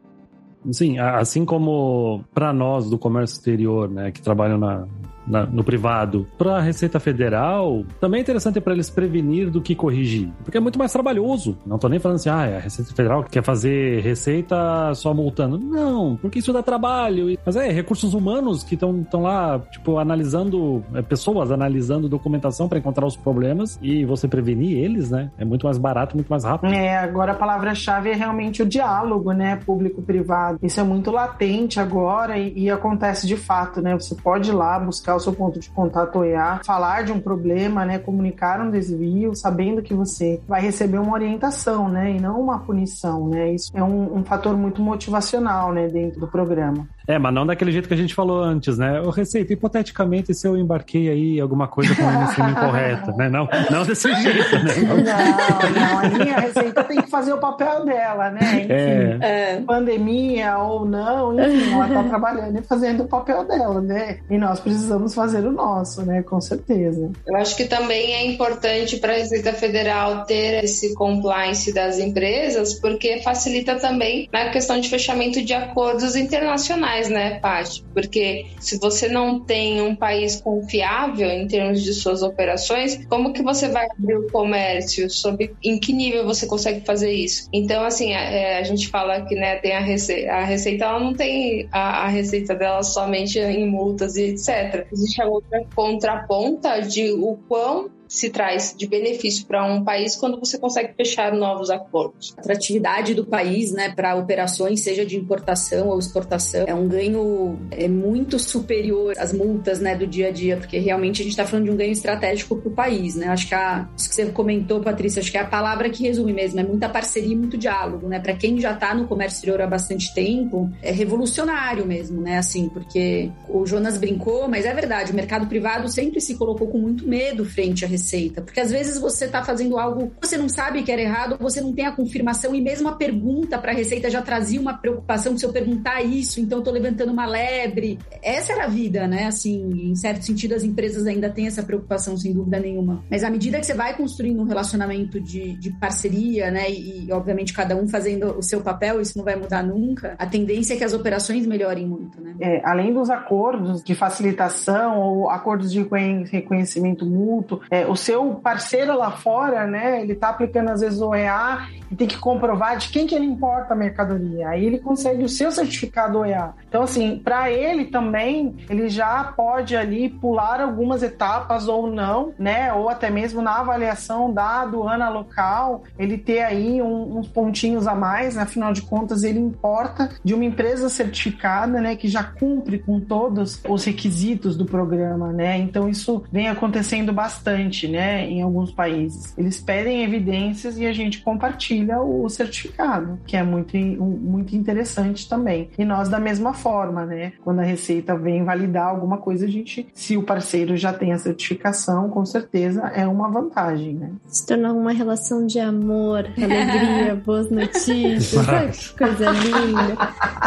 Sim, 0.71 0.97
assim 0.97 1.45
como 1.45 2.23
para 2.33 2.51
nós 2.51 2.89
do 2.89 2.97
comércio 2.97 3.35
exterior, 3.35 3.89
né, 3.89 4.11
que 4.11 4.21
trabalham 4.21 4.57
na, 4.57 4.87
na, 5.27 5.45
no 5.45 5.63
privado 5.63 6.27
para 6.37 6.57
a 6.57 6.61
Receita 6.61 6.99
Federal, 6.99 7.83
também 7.99 8.19
é 8.19 8.21
interessante 8.21 8.59
para 8.59 8.73
eles 8.73 8.89
prevenir 8.89 9.49
do 9.49 9.61
que 9.61 9.75
corrigir. 9.75 10.31
Porque 10.43 10.57
é 10.57 10.61
muito 10.61 10.79
mais 10.79 10.91
trabalhoso. 10.91 11.57
Não 11.65 11.77
tô 11.77 11.89
nem 11.89 11.99
falando 11.99 12.15
assim, 12.15 12.29
ah, 12.29 12.57
a 12.57 12.59
Receita 12.59 12.93
Federal 12.93 13.23
quer 13.23 13.43
fazer 13.43 14.01
receita 14.01 14.93
só 14.93 15.13
multando. 15.13 15.57
Não, 15.57 16.17
porque 16.17 16.39
isso 16.39 16.53
dá 16.53 16.61
trabalho. 16.61 17.37
Mas 17.45 17.55
é, 17.55 17.71
recursos 17.71 18.13
humanos 18.13 18.63
que 18.63 18.75
estão 18.75 19.21
lá, 19.21 19.59
tipo, 19.71 19.97
analisando, 19.97 20.83
é, 20.93 21.01
pessoas 21.01 21.51
analisando 21.51 22.07
documentação 22.07 22.67
para 22.67 22.79
encontrar 22.79 23.05
os 23.05 23.15
problemas 23.15 23.79
e 23.81 24.05
você 24.05 24.27
prevenir 24.27 24.77
eles, 24.77 25.09
né? 25.09 25.31
É 25.37 25.45
muito 25.45 25.65
mais 25.65 25.77
barato, 25.77 26.15
muito 26.15 26.29
mais 26.29 26.43
rápido. 26.43 26.73
É, 26.73 26.97
agora 26.97 27.31
a 27.31 27.35
palavra-chave 27.35 28.09
é 28.09 28.15
realmente 28.15 28.61
o 28.61 28.65
diálogo, 28.65 29.31
né? 29.31 29.57
Público-privado. 29.65 30.59
Isso 30.61 30.79
é 30.79 30.83
muito 30.83 31.11
latente 31.11 31.79
agora 31.79 32.37
e, 32.37 32.65
e 32.65 32.69
acontece 32.69 33.27
de 33.27 33.37
fato, 33.37 33.81
né? 33.81 33.93
Você 33.93 34.15
pode 34.15 34.49
ir 34.49 34.53
lá 34.53 34.79
buscar 34.79 35.14
o 35.15 35.19
seu 35.19 35.33
ponto 35.33 35.59
de 35.59 35.69
contato 35.69 36.19
OEA, 36.19 36.61
falar 36.65 37.03
de 37.03 37.11
um 37.11 37.19
problema, 37.19 37.85
né, 37.85 37.99
comunicar 37.99 38.61
um 38.61 38.69
desvio, 38.69 39.35
sabendo 39.35 39.81
que 39.81 39.93
você 39.93 40.41
vai 40.47 40.61
receber 40.61 40.97
uma 40.97 41.13
orientação, 41.13 41.89
né, 41.89 42.11
e 42.11 42.19
não 42.19 42.39
uma 42.39 42.59
punição, 42.59 43.27
né? 43.27 43.51
Isso 43.51 43.71
é 43.73 43.83
um, 43.83 44.17
um 44.17 44.23
fator 44.23 44.55
muito 44.57 44.81
motivacional, 44.81 45.73
né, 45.73 45.87
dentro 45.87 46.19
do 46.19 46.27
programa. 46.27 46.87
É, 47.07 47.19
mas 47.19 47.33
não 47.33 47.45
daquele 47.45 47.71
jeito 47.71 47.87
que 47.87 47.93
a 47.93 47.97
gente 47.97 48.15
falou 48.15 48.41
antes, 48.41 48.77
né? 48.77 48.99
O 49.01 49.09
Receita, 49.09 49.53
hipoteticamente, 49.53 50.33
se 50.33 50.47
eu 50.47 50.57
embarquei 50.57 51.09
aí 51.09 51.39
alguma 51.39 51.67
coisa 51.67 51.95
com 51.95 52.01
emissão 52.01 52.49
incorreta, 52.49 53.11
né? 53.11 53.29
Não, 53.29 53.47
não 53.69 53.85
desse 53.85 54.11
jeito, 54.21 54.55
né? 54.63 54.73
Não, 54.87 54.97
não. 54.97 55.99
A 55.99 56.09
minha 56.09 56.39
Receita 56.39 56.83
tem 56.83 57.01
que 57.01 57.09
fazer 57.09 57.33
o 57.33 57.37
papel 57.37 57.85
dela, 57.85 58.31
né? 58.31 58.61
Enfim, 58.61 58.73
é. 58.73 59.17
é. 59.21 59.61
pandemia 59.61 60.57
ou 60.57 60.85
não, 60.85 61.39
enfim, 61.39 61.73
ela 61.73 61.87
tá 61.87 62.03
trabalhando 62.09 62.59
e 62.59 62.63
fazendo 62.63 63.03
o 63.03 63.07
papel 63.07 63.45
dela, 63.45 63.81
né? 63.81 64.17
E 64.29 64.37
nós 64.37 64.59
precisamos 64.59 65.13
fazer 65.13 65.45
o 65.45 65.51
nosso, 65.51 66.03
né? 66.03 66.23
Com 66.23 66.41
certeza. 66.41 67.11
Eu 67.27 67.35
acho 67.37 67.55
que 67.55 67.65
também 67.65 68.13
é 68.13 68.25
importante 68.25 68.97
para 68.97 69.13
a 69.13 69.17
Receita 69.17 69.53
Federal 69.53 70.25
ter 70.25 70.63
esse 70.63 70.95
compliance 70.95 71.73
das 71.73 71.99
empresas, 71.99 72.73
porque 72.75 73.21
facilita 73.21 73.75
também 73.75 74.27
na 74.31 74.49
questão 74.49 74.79
de 74.79 74.89
fechamento 74.89 75.43
de 75.43 75.53
acordos 75.53 76.15
internacionais 76.15 76.94
mais, 76.95 77.09
né, 77.09 77.39
Paty? 77.39 77.83
Porque 77.93 78.45
se 78.59 78.79
você 78.79 79.09
não 79.09 79.39
tem 79.39 79.81
um 79.81 79.95
país 79.95 80.39
confiável 80.39 81.29
em 81.29 81.47
termos 81.47 81.83
de 81.83 81.93
suas 81.93 82.23
operações, 82.23 83.05
como 83.07 83.33
que 83.33 83.43
você 83.43 83.67
vai 83.67 83.85
abrir 83.91 84.15
o 84.15 84.31
comércio? 84.31 85.09
Sob 85.09 85.53
em 85.63 85.79
que 85.79 85.91
nível 85.91 86.25
você 86.25 86.47
consegue 86.47 86.85
fazer 86.85 87.11
isso? 87.11 87.49
Então, 87.51 87.83
assim, 87.83 88.13
a, 88.13 88.21
é, 88.21 88.59
a 88.59 88.63
gente 88.63 88.87
fala 88.87 89.21
que 89.25 89.35
né, 89.35 89.57
tem 89.57 89.73
a 89.73 89.81
receita, 89.81 90.31
a 90.31 90.43
receita 90.43 90.85
ela 90.85 90.99
não 90.99 91.13
tem 91.13 91.67
a, 91.71 92.05
a 92.05 92.07
receita 92.07 92.55
dela 92.55 92.81
somente 92.81 93.39
em 93.39 93.69
multas 93.69 94.15
e 94.15 94.29
etc. 94.29 94.87
Existe 94.91 95.21
a 95.21 95.27
outra 95.27 95.65
contraponta 95.75 96.79
de 96.81 97.11
o 97.11 97.37
quão 97.47 97.89
se 98.15 98.29
traz 98.29 98.73
de 98.77 98.87
benefício 98.87 99.45
para 99.45 99.65
um 99.65 99.83
país 99.83 100.15
quando 100.15 100.39
você 100.39 100.57
consegue 100.57 100.93
fechar 100.93 101.33
novos 101.33 101.69
acordos. 101.69 102.33
A 102.37 102.41
atratividade 102.41 103.13
do 103.13 103.25
país, 103.25 103.71
né, 103.71 103.93
para 103.93 104.15
operações, 104.15 104.81
seja 104.81 105.05
de 105.05 105.17
importação 105.17 105.89
ou 105.89 105.99
exportação, 105.99 106.65
é 106.67 106.73
um 106.73 106.87
ganho 106.87 107.59
é 107.71 107.87
muito 107.87 108.39
superior 108.39 109.13
às 109.17 109.33
multas, 109.33 109.79
né, 109.79 109.95
do 109.95 110.07
dia 110.07 110.29
a 110.29 110.31
dia, 110.31 110.57
porque 110.57 110.79
realmente 110.79 111.21
a 111.21 111.23
gente 111.23 111.33
está 111.33 111.45
falando 111.45 111.65
de 111.65 111.71
um 111.71 111.75
ganho 111.75 111.91
estratégico 111.91 112.55
para 112.55 112.69
o 112.69 112.71
país, 112.71 113.15
né? 113.15 113.27
Acho 113.27 113.47
que 113.47 113.55
a, 113.55 113.87
isso 113.97 114.09
que 114.09 114.15
você 114.15 114.25
comentou, 114.27 114.79
Patrícia, 114.79 115.19
acho 115.19 115.31
que 115.31 115.37
é 115.37 115.41
a 115.41 115.45
palavra 115.45 115.89
que 115.89 116.03
resume 116.03 116.33
mesmo, 116.33 116.59
é 116.59 116.63
muita 116.63 116.87
parceria 116.87 117.33
e 117.33 117.35
muito 117.35 117.57
diálogo, 117.57 118.07
né? 118.07 118.19
Para 118.19 118.33
quem 118.33 118.59
já 118.59 118.71
está 118.71 118.93
no 118.93 119.07
comércio 119.07 119.37
exterior 119.37 119.61
há 119.61 119.67
bastante 119.67 120.13
tempo, 120.13 120.69
é 120.81 120.91
revolucionário 120.91 121.85
mesmo, 121.85 122.21
né? 122.21 122.37
Assim, 122.37 122.69
porque 122.69 123.31
o 123.49 123.65
Jonas 123.65 123.97
brincou, 123.97 124.47
mas 124.47 124.65
é 124.65 124.73
verdade, 124.73 125.11
o 125.11 125.15
mercado 125.15 125.47
privado 125.47 125.89
sempre 125.89 126.21
se 126.21 126.35
colocou 126.35 126.67
com 126.67 126.77
muito 126.77 127.07
medo 127.07 127.43
frente 127.45 127.83
a 127.83 127.87
receita. 128.05 128.41
Porque 128.41 128.59
às 128.59 128.69
vezes 128.71 128.99
você 128.99 129.25
está 129.25 129.43
fazendo 129.43 129.77
algo 129.77 130.11
que 130.21 130.27
você 130.27 130.37
não 130.37 130.47
sabe 130.47 130.83
que 130.83 130.91
era 130.91 131.01
errado, 131.01 131.37
você 131.39 131.59
não 131.59 131.73
tem 131.73 131.85
a 131.85 131.91
confirmação 131.91 132.53
e 132.53 132.61
mesmo 132.61 132.87
a 132.87 132.93
pergunta 132.93 133.57
para 133.57 133.71
a 133.71 133.75
receita 133.75 134.09
já 134.09 134.21
trazia 134.21 134.61
uma 134.61 134.75
preocupação 134.75 135.33
que 135.33 135.39
se 135.39 135.45
eu 135.45 135.51
perguntar 135.51 136.01
isso, 136.03 136.39
então 136.39 136.61
tô 136.61 136.71
levantando 136.71 137.11
uma 137.11 137.25
lebre. 137.25 137.97
Essa 138.21 138.53
era 138.53 138.65
a 138.65 138.67
vida, 138.67 139.07
né? 139.07 139.25
Assim, 139.25 139.89
em 139.89 139.95
certo 139.95 140.23
sentido, 140.23 140.53
as 140.53 140.63
empresas 140.63 141.07
ainda 141.07 141.29
têm 141.29 141.47
essa 141.47 141.63
preocupação, 141.63 142.15
sem 142.15 142.31
dúvida 142.31 142.59
nenhuma. 142.59 143.03
Mas 143.09 143.23
à 143.23 143.29
medida 143.29 143.59
que 143.59 143.65
você 143.65 143.73
vai 143.73 143.95
construindo 143.97 144.41
um 144.41 144.45
relacionamento 144.45 145.19
de, 145.19 145.57
de 145.57 145.71
parceria, 145.71 146.51
né? 146.51 146.69
E, 146.69 147.07
e 147.07 147.11
obviamente 147.11 147.53
cada 147.53 147.75
um 147.75 147.87
fazendo 147.87 148.37
o 148.37 148.43
seu 148.43 148.61
papel, 148.61 149.01
isso 149.01 149.17
não 149.17 149.25
vai 149.25 149.35
mudar 149.35 149.63
nunca, 149.63 150.15
a 150.19 150.25
tendência 150.25 150.75
é 150.75 150.77
que 150.77 150.83
as 150.83 150.93
operações 150.93 151.45
melhorem 151.45 151.87
muito, 151.87 152.21
né? 152.21 152.35
É, 152.39 152.61
além 152.63 152.93
dos 152.93 153.09
acordos 153.09 153.83
de 153.83 153.95
facilitação 153.95 154.99
ou 154.99 155.29
acordos 155.29 155.71
de 155.71 155.85
reconhecimento 156.31 157.05
mútuo, 157.05 157.61
é, 157.71 157.84
o 157.89 157.95
seu 157.95 158.35
parceiro 158.35 158.97
lá 158.97 159.11
fora, 159.11 159.65
né, 159.65 160.01
ele 160.01 160.13
está 160.13 160.29
aplicando 160.29 160.69
às 160.69 160.81
vezes 160.81 161.01
OEA 161.01 161.67
e 161.91 161.95
tem 161.95 162.07
que 162.07 162.17
comprovar 162.17 162.77
de 162.77 162.89
quem 162.89 163.05
que 163.05 163.15
ele 163.15 163.25
importa 163.25 163.73
a 163.73 163.77
mercadoria. 163.77 164.49
Aí 164.49 164.65
ele 164.65 164.79
consegue 164.79 165.23
o 165.23 165.29
seu 165.29 165.51
certificado 165.51 166.19
OEA. 166.19 166.53
Então, 166.67 166.83
assim, 166.83 167.19
para 167.23 167.51
ele 167.51 167.85
também, 167.85 168.55
ele 168.69 168.89
já 168.89 169.23
pode 169.23 169.75
ali 169.75 170.09
pular 170.09 170.61
algumas 170.61 171.03
etapas 171.03 171.67
ou 171.67 171.87
não, 171.87 172.33
né? 172.37 172.73
Ou 172.73 172.89
até 172.89 173.09
mesmo 173.09 173.41
na 173.41 173.59
avaliação 173.59 174.33
da 174.33 174.61
aduana 174.61 175.09
local, 175.09 175.83
ele 175.97 176.17
ter 176.17 176.41
aí 176.41 176.81
um, 176.81 177.17
uns 177.17 177.27
pontinhos 177.27 177.87
a 177.87 177.95
mais, 177.95 178.35
né? 178.35 178.43
afinal 178.43 178.73
de 178.73 178.81
contas, 178.81 179.23
ele 179.23 179.39
importa 179.39 180.09
de 180.23 180.33
uma 180.33 180.45
empresa 180.45 180.89
certificada, 180.89 181.79
né? 181.81 181.95
Que 181.95 182.07
já 182.07 182.23
cumpre 182.23 182.79
com 182.79 182.99
todos 182.99 183.61
os 183.67 183.85
requisitos 183.85 184.55
do 184.55 184.65
programa, 184.65 185.31
né? 185.31 185.57
Então, 185.57 185.87
isso 185.87 186.23
vem 186.31 186.47
acontecendo 186.47 187.13
bastante, 187.13 187.74
né? 187.83 188.27
Em 188.29 188.41
alguns 188.41 188.71
países. 188.71 189.33
Eles 189.37 189.59
pedem 189.59 190.03
evidências 190.03 190.77
e 190.77 190.85
a 190.85 190.93
gente 190.93 191.21
compartilha 191.21 191.99
o 191.99 192.27
certificado, 192.29 193.19
que 193.25 193.35
é 193.35 193.43
muito, 193.43 193.77
muito 193.77 194.55
interessante 194.55 195.27
também. 195.27 195.69
E 195.77 195.83
nós, 195.83 196.09
da 196.09 196.19
mesma 196.19 196.53
forma, 196.53 197.05
né? 197.05 197.33
Quando 197.43 197.59
a 197.59 197.63
Receita 197.63 198.15
vem 198.15 198.43
validar 198.43 198.87
alguma 198.87 199.17
coisa, 199.17 199.45
a 199.45 199.49
gente, 199.49 199.87
se 199.93 200.15
o 200.17 200.23
parceiro 200.23 200.77
já 200.77 200.93
tem 200.93 201.13
a 201.13 201.17
certificação, 201.17 202.09
com 202.09 202.25
certeza 202.25 202.87
é 202.95 203.07
uma 203.07 203.29
vantagem, 203.29 203.93
né? 203.93 204.11
Se 204.27 204.45
tornou 204.45 204.77
uma 204.77 204.91
relação 204.91 205.45
de 205.45 205.59
amor, 205.59 206.25
alegria, 206.37 207.15
boas 207.25 207.49
notícias, 207.49 208.91
coisa 208.91 209.31
linda. 209.31 209.97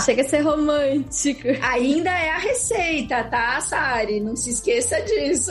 Chega 0.05 0.23
a 0.23 0.25
ser 0.25 0.41
romântico. 0.41 1.49
Ainda 1.63 2.11
é 2.11 2.31
a 2.31 2.39
receita, 2.39 3.25
tá, 3.25 3.61
Sari? 3.61 4.21
Não 4.21 4.37
se 4.37 4.51
esqueça 4.51 5.01
disso. 5.03 5.51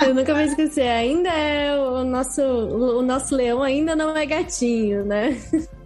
Eu 0.00 0.14
nunca 0.14 0.32
vou 0.32 0.42
esquecer. 0.42 0.83
Ainda 0.90 1.30
é 1.30 1.76
o 1.76 2.04
nosso, 2.04 2.42
o 2.42 3.02
nosso 3.02 3.34
leão 3.34 3.62
ainda 3.62 3.94
não 3.94 4.16
é 4.16 4.24
gatinho, 4.26 5.04
né? 5.04 5.36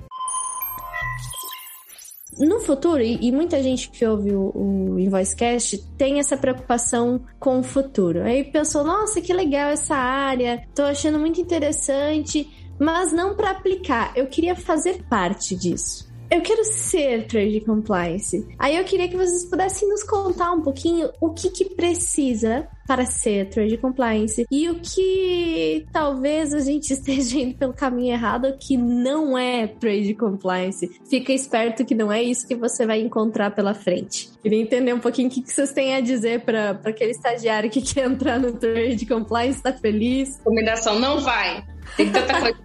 no 2.38 2.60
futuro, 2.60 3.02
e, 3.02 3.32
muita 3.32 3.62
gente 3.62 3.90
que 3.90 4.04
ouve 4.06 4.32
o, 4.32 4.52
o 4.54 4.98
InvoiceCast 4.98 5.78
tem 5.96 6.20
essa 6.20 6.36
preocupação 6.36 7.20
com 7.38 7.58
o 7.58 7.62
futuro. 7.62 8.22
Aí 8.22 8.44
pensou, 8.44 8.84
nossa, 8.84 9.20
que 9.20 9.32
legal 9.32 9.70
essa 9.70 9.96
área, 9.96 10.62
tô 10.74 10.82
achando 10.82 11.18
muito 11.18 11.40
interessante, 11.40 12.48
mas 12.78 13.12
não 13.12 13.34
para 13.34 13.50
aplicar. 13.50 14.12
Eu 14.16 14.26
queria 14.26 14.54
fazer 14.54 15.02
parte 15.08 15.56
disso. 15.56 16.07
Eu 16.30 16.42
quero 16.42 16.62
ser 16.62 17.26
trade 17.26 17.60
compliance. 17.62 18.46
Aí 18.58 18.76
eu 18.76 18.84
queria 18.84 19.08
que 19.08 19.16
vocês 19.16 19.46
pudessem 19.46 19.88
nos 19.88 20.02
contar 20.02 20.52
um 20.52 20.60
pouquinho 20.60 21.10
o 21.20 21.30
que, 21.30 21.48
que 21.48 21.64
precisa 21.64 22.68
para 22.86 23.06
ser 23.06 23.48
trade 23.48 23.76
compliance 23.78 24.46
e 24.50 24.68
o 24.68 24.80
que 24.80 25.86
talvez 25.90 26.52
a 26.52 26.60
gente 26.60 26.92
esteja 26.92 27.38
indo 27.38 27.54
pelo 27.56 27.72
caminho 27.72 28.12
errado 28.12 28.54
que 28.58 28.76
não 28.76 29.38
é 29.38 29.66
trade 29.66 30.14
compliance. 30.14 30.90
Fica 31.08 31.32
esperto 31.32 31.84
que 31.84 31.94
não 31.94 32.12
é 32.12 32.22
isso 32.22 32.46
que 32.46 32.54
você 32.54 32.86
vai 32.86 33.00
encontrar 33.00 33.54
pela 33.54 33.72
frente. 33.72 34.30
Queria 34.42 34.60
entender 34.60 34.92
um 34.92 35.00
pouquinho 35.00 35.28
o 35.28 35.30
que 35.30 35.42
vocês 35.46 35.72
têm 35.72 35.94
a 35.94 36.00
dizer 36.00 36.40
para 36.40 36.70
aquele 36.84 37.12
estagiário 37.12 37.70
que 37.70 37.80
quer 37.80 38.06
entrar 38.06 38.38
no 38.38 38.52
trade 38.52 39.06
compliance, 39.06 39.62
tá 39.62 39.72
feliz? 39.72 40.38
Combinação 40.44 40.98
não 40.98 41.20
vai. 41.20 41.64
Tem 41.96 42.10
tanta 42.10 42.40
coisa. 42.40 42.58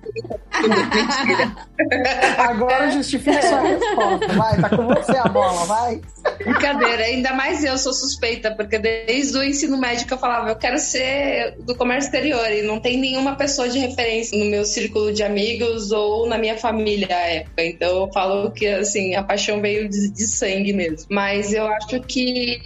Mentira. 0.62 1.56
Agora 2.38 2.92
justifica 2.92 3.42
sua 3.42 3.62
resposta. 3.62 4.28
Vai, 4.28 4.62
tá 4.62 4.70
com 4.70 4.88
você 4.88 5.18
a 5.18 5.28
bola, 5.28 5.66
vai. 5.66 6.02
Brincadeira, 6.38 7.04
ainda 7.04 7.34
mais 7.34 7.64
eu 7.64 7.78
sou 7.78 7.94
suspeita, 7.94 8.52
porque 8.52 8.78
desde 8.78 9.38
o 9.38 9.44
ensino 9.44 9.78
médio 9.78 10.08
que 10.08 10.14
eu 10.14 10.18
falava, 10.18 10.50
eu 10.50 10.56
quero 10.56 10.78
ser 10.80 11.56
do 11.60 11.76
comércio 11.76 12.08
exterior 12.08 12.52
e 12.52 12.62
não 12.62 12.80
tem 12.80 12.98
nenhuma 13.00 13.36
pessoa 13.36 13.68
de 13.70 13.80
referência 13.80 14.38
no 14.38 14.46
meu 14.46 14.66
círculo 14.66 15.12
de 15.12 15.24
amigos 15.24 15.92
ou 15.92 16.28
na 16.28 16.38
minha 16.38 16.58
família 16.58 17.16
à 17.16 17.28
época. 17.28 17.64
Então 17.64 18.06
eu 18.06 18.12
falo 18.12 18.52
que 18.52 18.68
assim, 18.68 19.16
a 19.16 19.24
paixão 19.24 19.62
veio 19.62 19.90
de, 19.90 20.12
de 20.12 20.28
sangue 20.28 20.74
mesmo. 20.74 21.08
Mas 21.10 21.54
eu 21.54 21.66
acho 21.68 22.00
que 22.02 22.62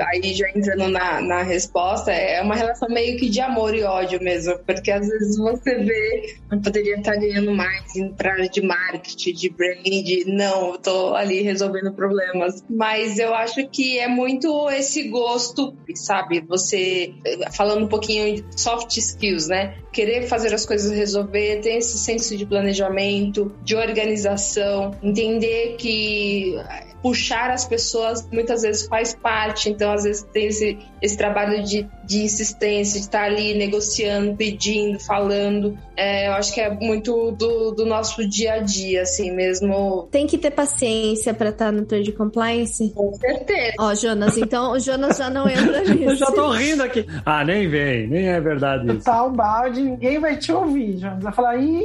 aí 0.00 0.34
já 0.34 0.48
entrando 0.54 0.88
na, 0.88 1.20
na 1.20 1.42
resposta, 1.42 2.12
é 2.12 2.42
uma 2.42 2.54
relação 2.54 2.88
meio 2.88 3.18
que 3.18 3.28
de 3.28 3.40
amor 3.40 3.74
e 3.74 3.82
ódio 3.82 4.22
mesmo, 4.22 4.58
porque 4.66 4.90
às 4.90 5.06
vezes 5.06 5.36
você 5.36 5.73
vê, 5.82 6.36
eu 6.50 6.60
poderia 6.60 6.96
estar 6.96 7.16
ganhando 7.16 7.52
mais 7.52 7.96
em 7.96 8.14
área 8.18 8.48
de 8.48 8.62
marketing, 8.62 9.32
de 9.32 9.50
brand, 9.50 10.26
não, 10.26 10.72
eu 10.72 10.78
tô 10.78 11.14
ali 11.14 11.42
resolvendo 11.42 11.92
problemas 11.92 12.64
mas 12.68 13.18
eu 13.18 13.34
acho 13.34 13.66
que 13.68 13.98
é 13.98 14.08
muito 14.08 14.68
esse 14.70 15.08
gosto, 15.08 15.76
sabe? 15.94 16.40
Você, 16.48 17.14
falando 17.52 17.84
um 17.84 17.88
pouquinho 17.88 18.42
de 18.42 18.60
soft 18.60 18.96
skills, 18.96 19.48
né? 19.48 19.76
Querer 19.92 20.26
fazer 20.26 20.52
as 20.52 20.66
coisas 20.66 20.90
resolver, 20.90 21.60
ter 21.60 21.76
esse 21.76 21.98
senso 21.98 22.36
de 22.36 22.46
planejamento, 22.46 23.54
de 23.62 23.76
organização, 23.76 24.96
entender 25.02 25.76
que 25.78 26.56
puxar 27.04 27.50
as 27.50 27.66
pessoas 27.66 28.26
muitas 28.32 28.62
vezes 28.62 28.86
faz 28.86 29.14
parte, 29.14 29.68
então 29.68 29.92
às 29.92 30.04
vezes 30.04 30.22
tem 30.32 30.46
esse, 30.46 30.78
esse 31.02 31.18
trabalho 31.18 31.62
de, 31.62 31.86
de 32.02 32.22
insistência, 32.22 32.98
de 32.98 33.04
estar 33.04 33.24
ali 33.24 33.52
negociando, 33.52 34.34
pedindo, 34.34 34.98
falando. 34.98 35.78
É, 35.94 36.28
eu 36.28 36.32
acho 36.32 36.54
que 36.54 36.62
é 36.62 36.70
muito 36.70 37.30
do, 37.32 37.72
do 37.72 37.84
nosso 37.84 38.26
dia 38.26 38.54
a 38.54 38.58
dia, 38.60 39.02
assim 39.02 39.30
mesmo. 39.30 40.08
Tem 40.10 40.26
que 40.26 40.38
ter 40.38 40.50
paciência 40.50 41.34
para 41.34 41.50
estar 41.50 41.70
no 41.70 41.84
trade 41.84 42.10
compliance? 42.10 42.90
Com 42.94 43.12
certeza. 43.12 43.74
Ó, 43.78 43.94
Jonas, 43.94 44.38
então 44.38 44.72
o 44.72 44.80
Jonas 44.80 45.18
já 45.18 45.28
não 45.28 45.46
entra 45.46 45.84
nisso. 45.84 46.04
Eu 46.04 46.16
já 46.16 46.26
tô 46.32 46.50
rindo 46.52 46.82
aqui. 46.82 47.06
Ah, 47.26 47.44
nem 47.44 47.68
vem, 47.68 48.06
nem 48.06 48.28
é 48.28 48.40
verdade 48.40 48.90
isso. 48.96 49.04
Tá 49.04 49.24
o 49.24 49.30
balde, 49.30 49.82
ninguém 49.82 50.18
vai 50.18 50.38
te 50.38 50.50
ouvir, 50.50 50.96
Jonas. 50.96 51.22
Vai 51.22 51.32
falar, 51.34 51.58
ih, 51.58 51.82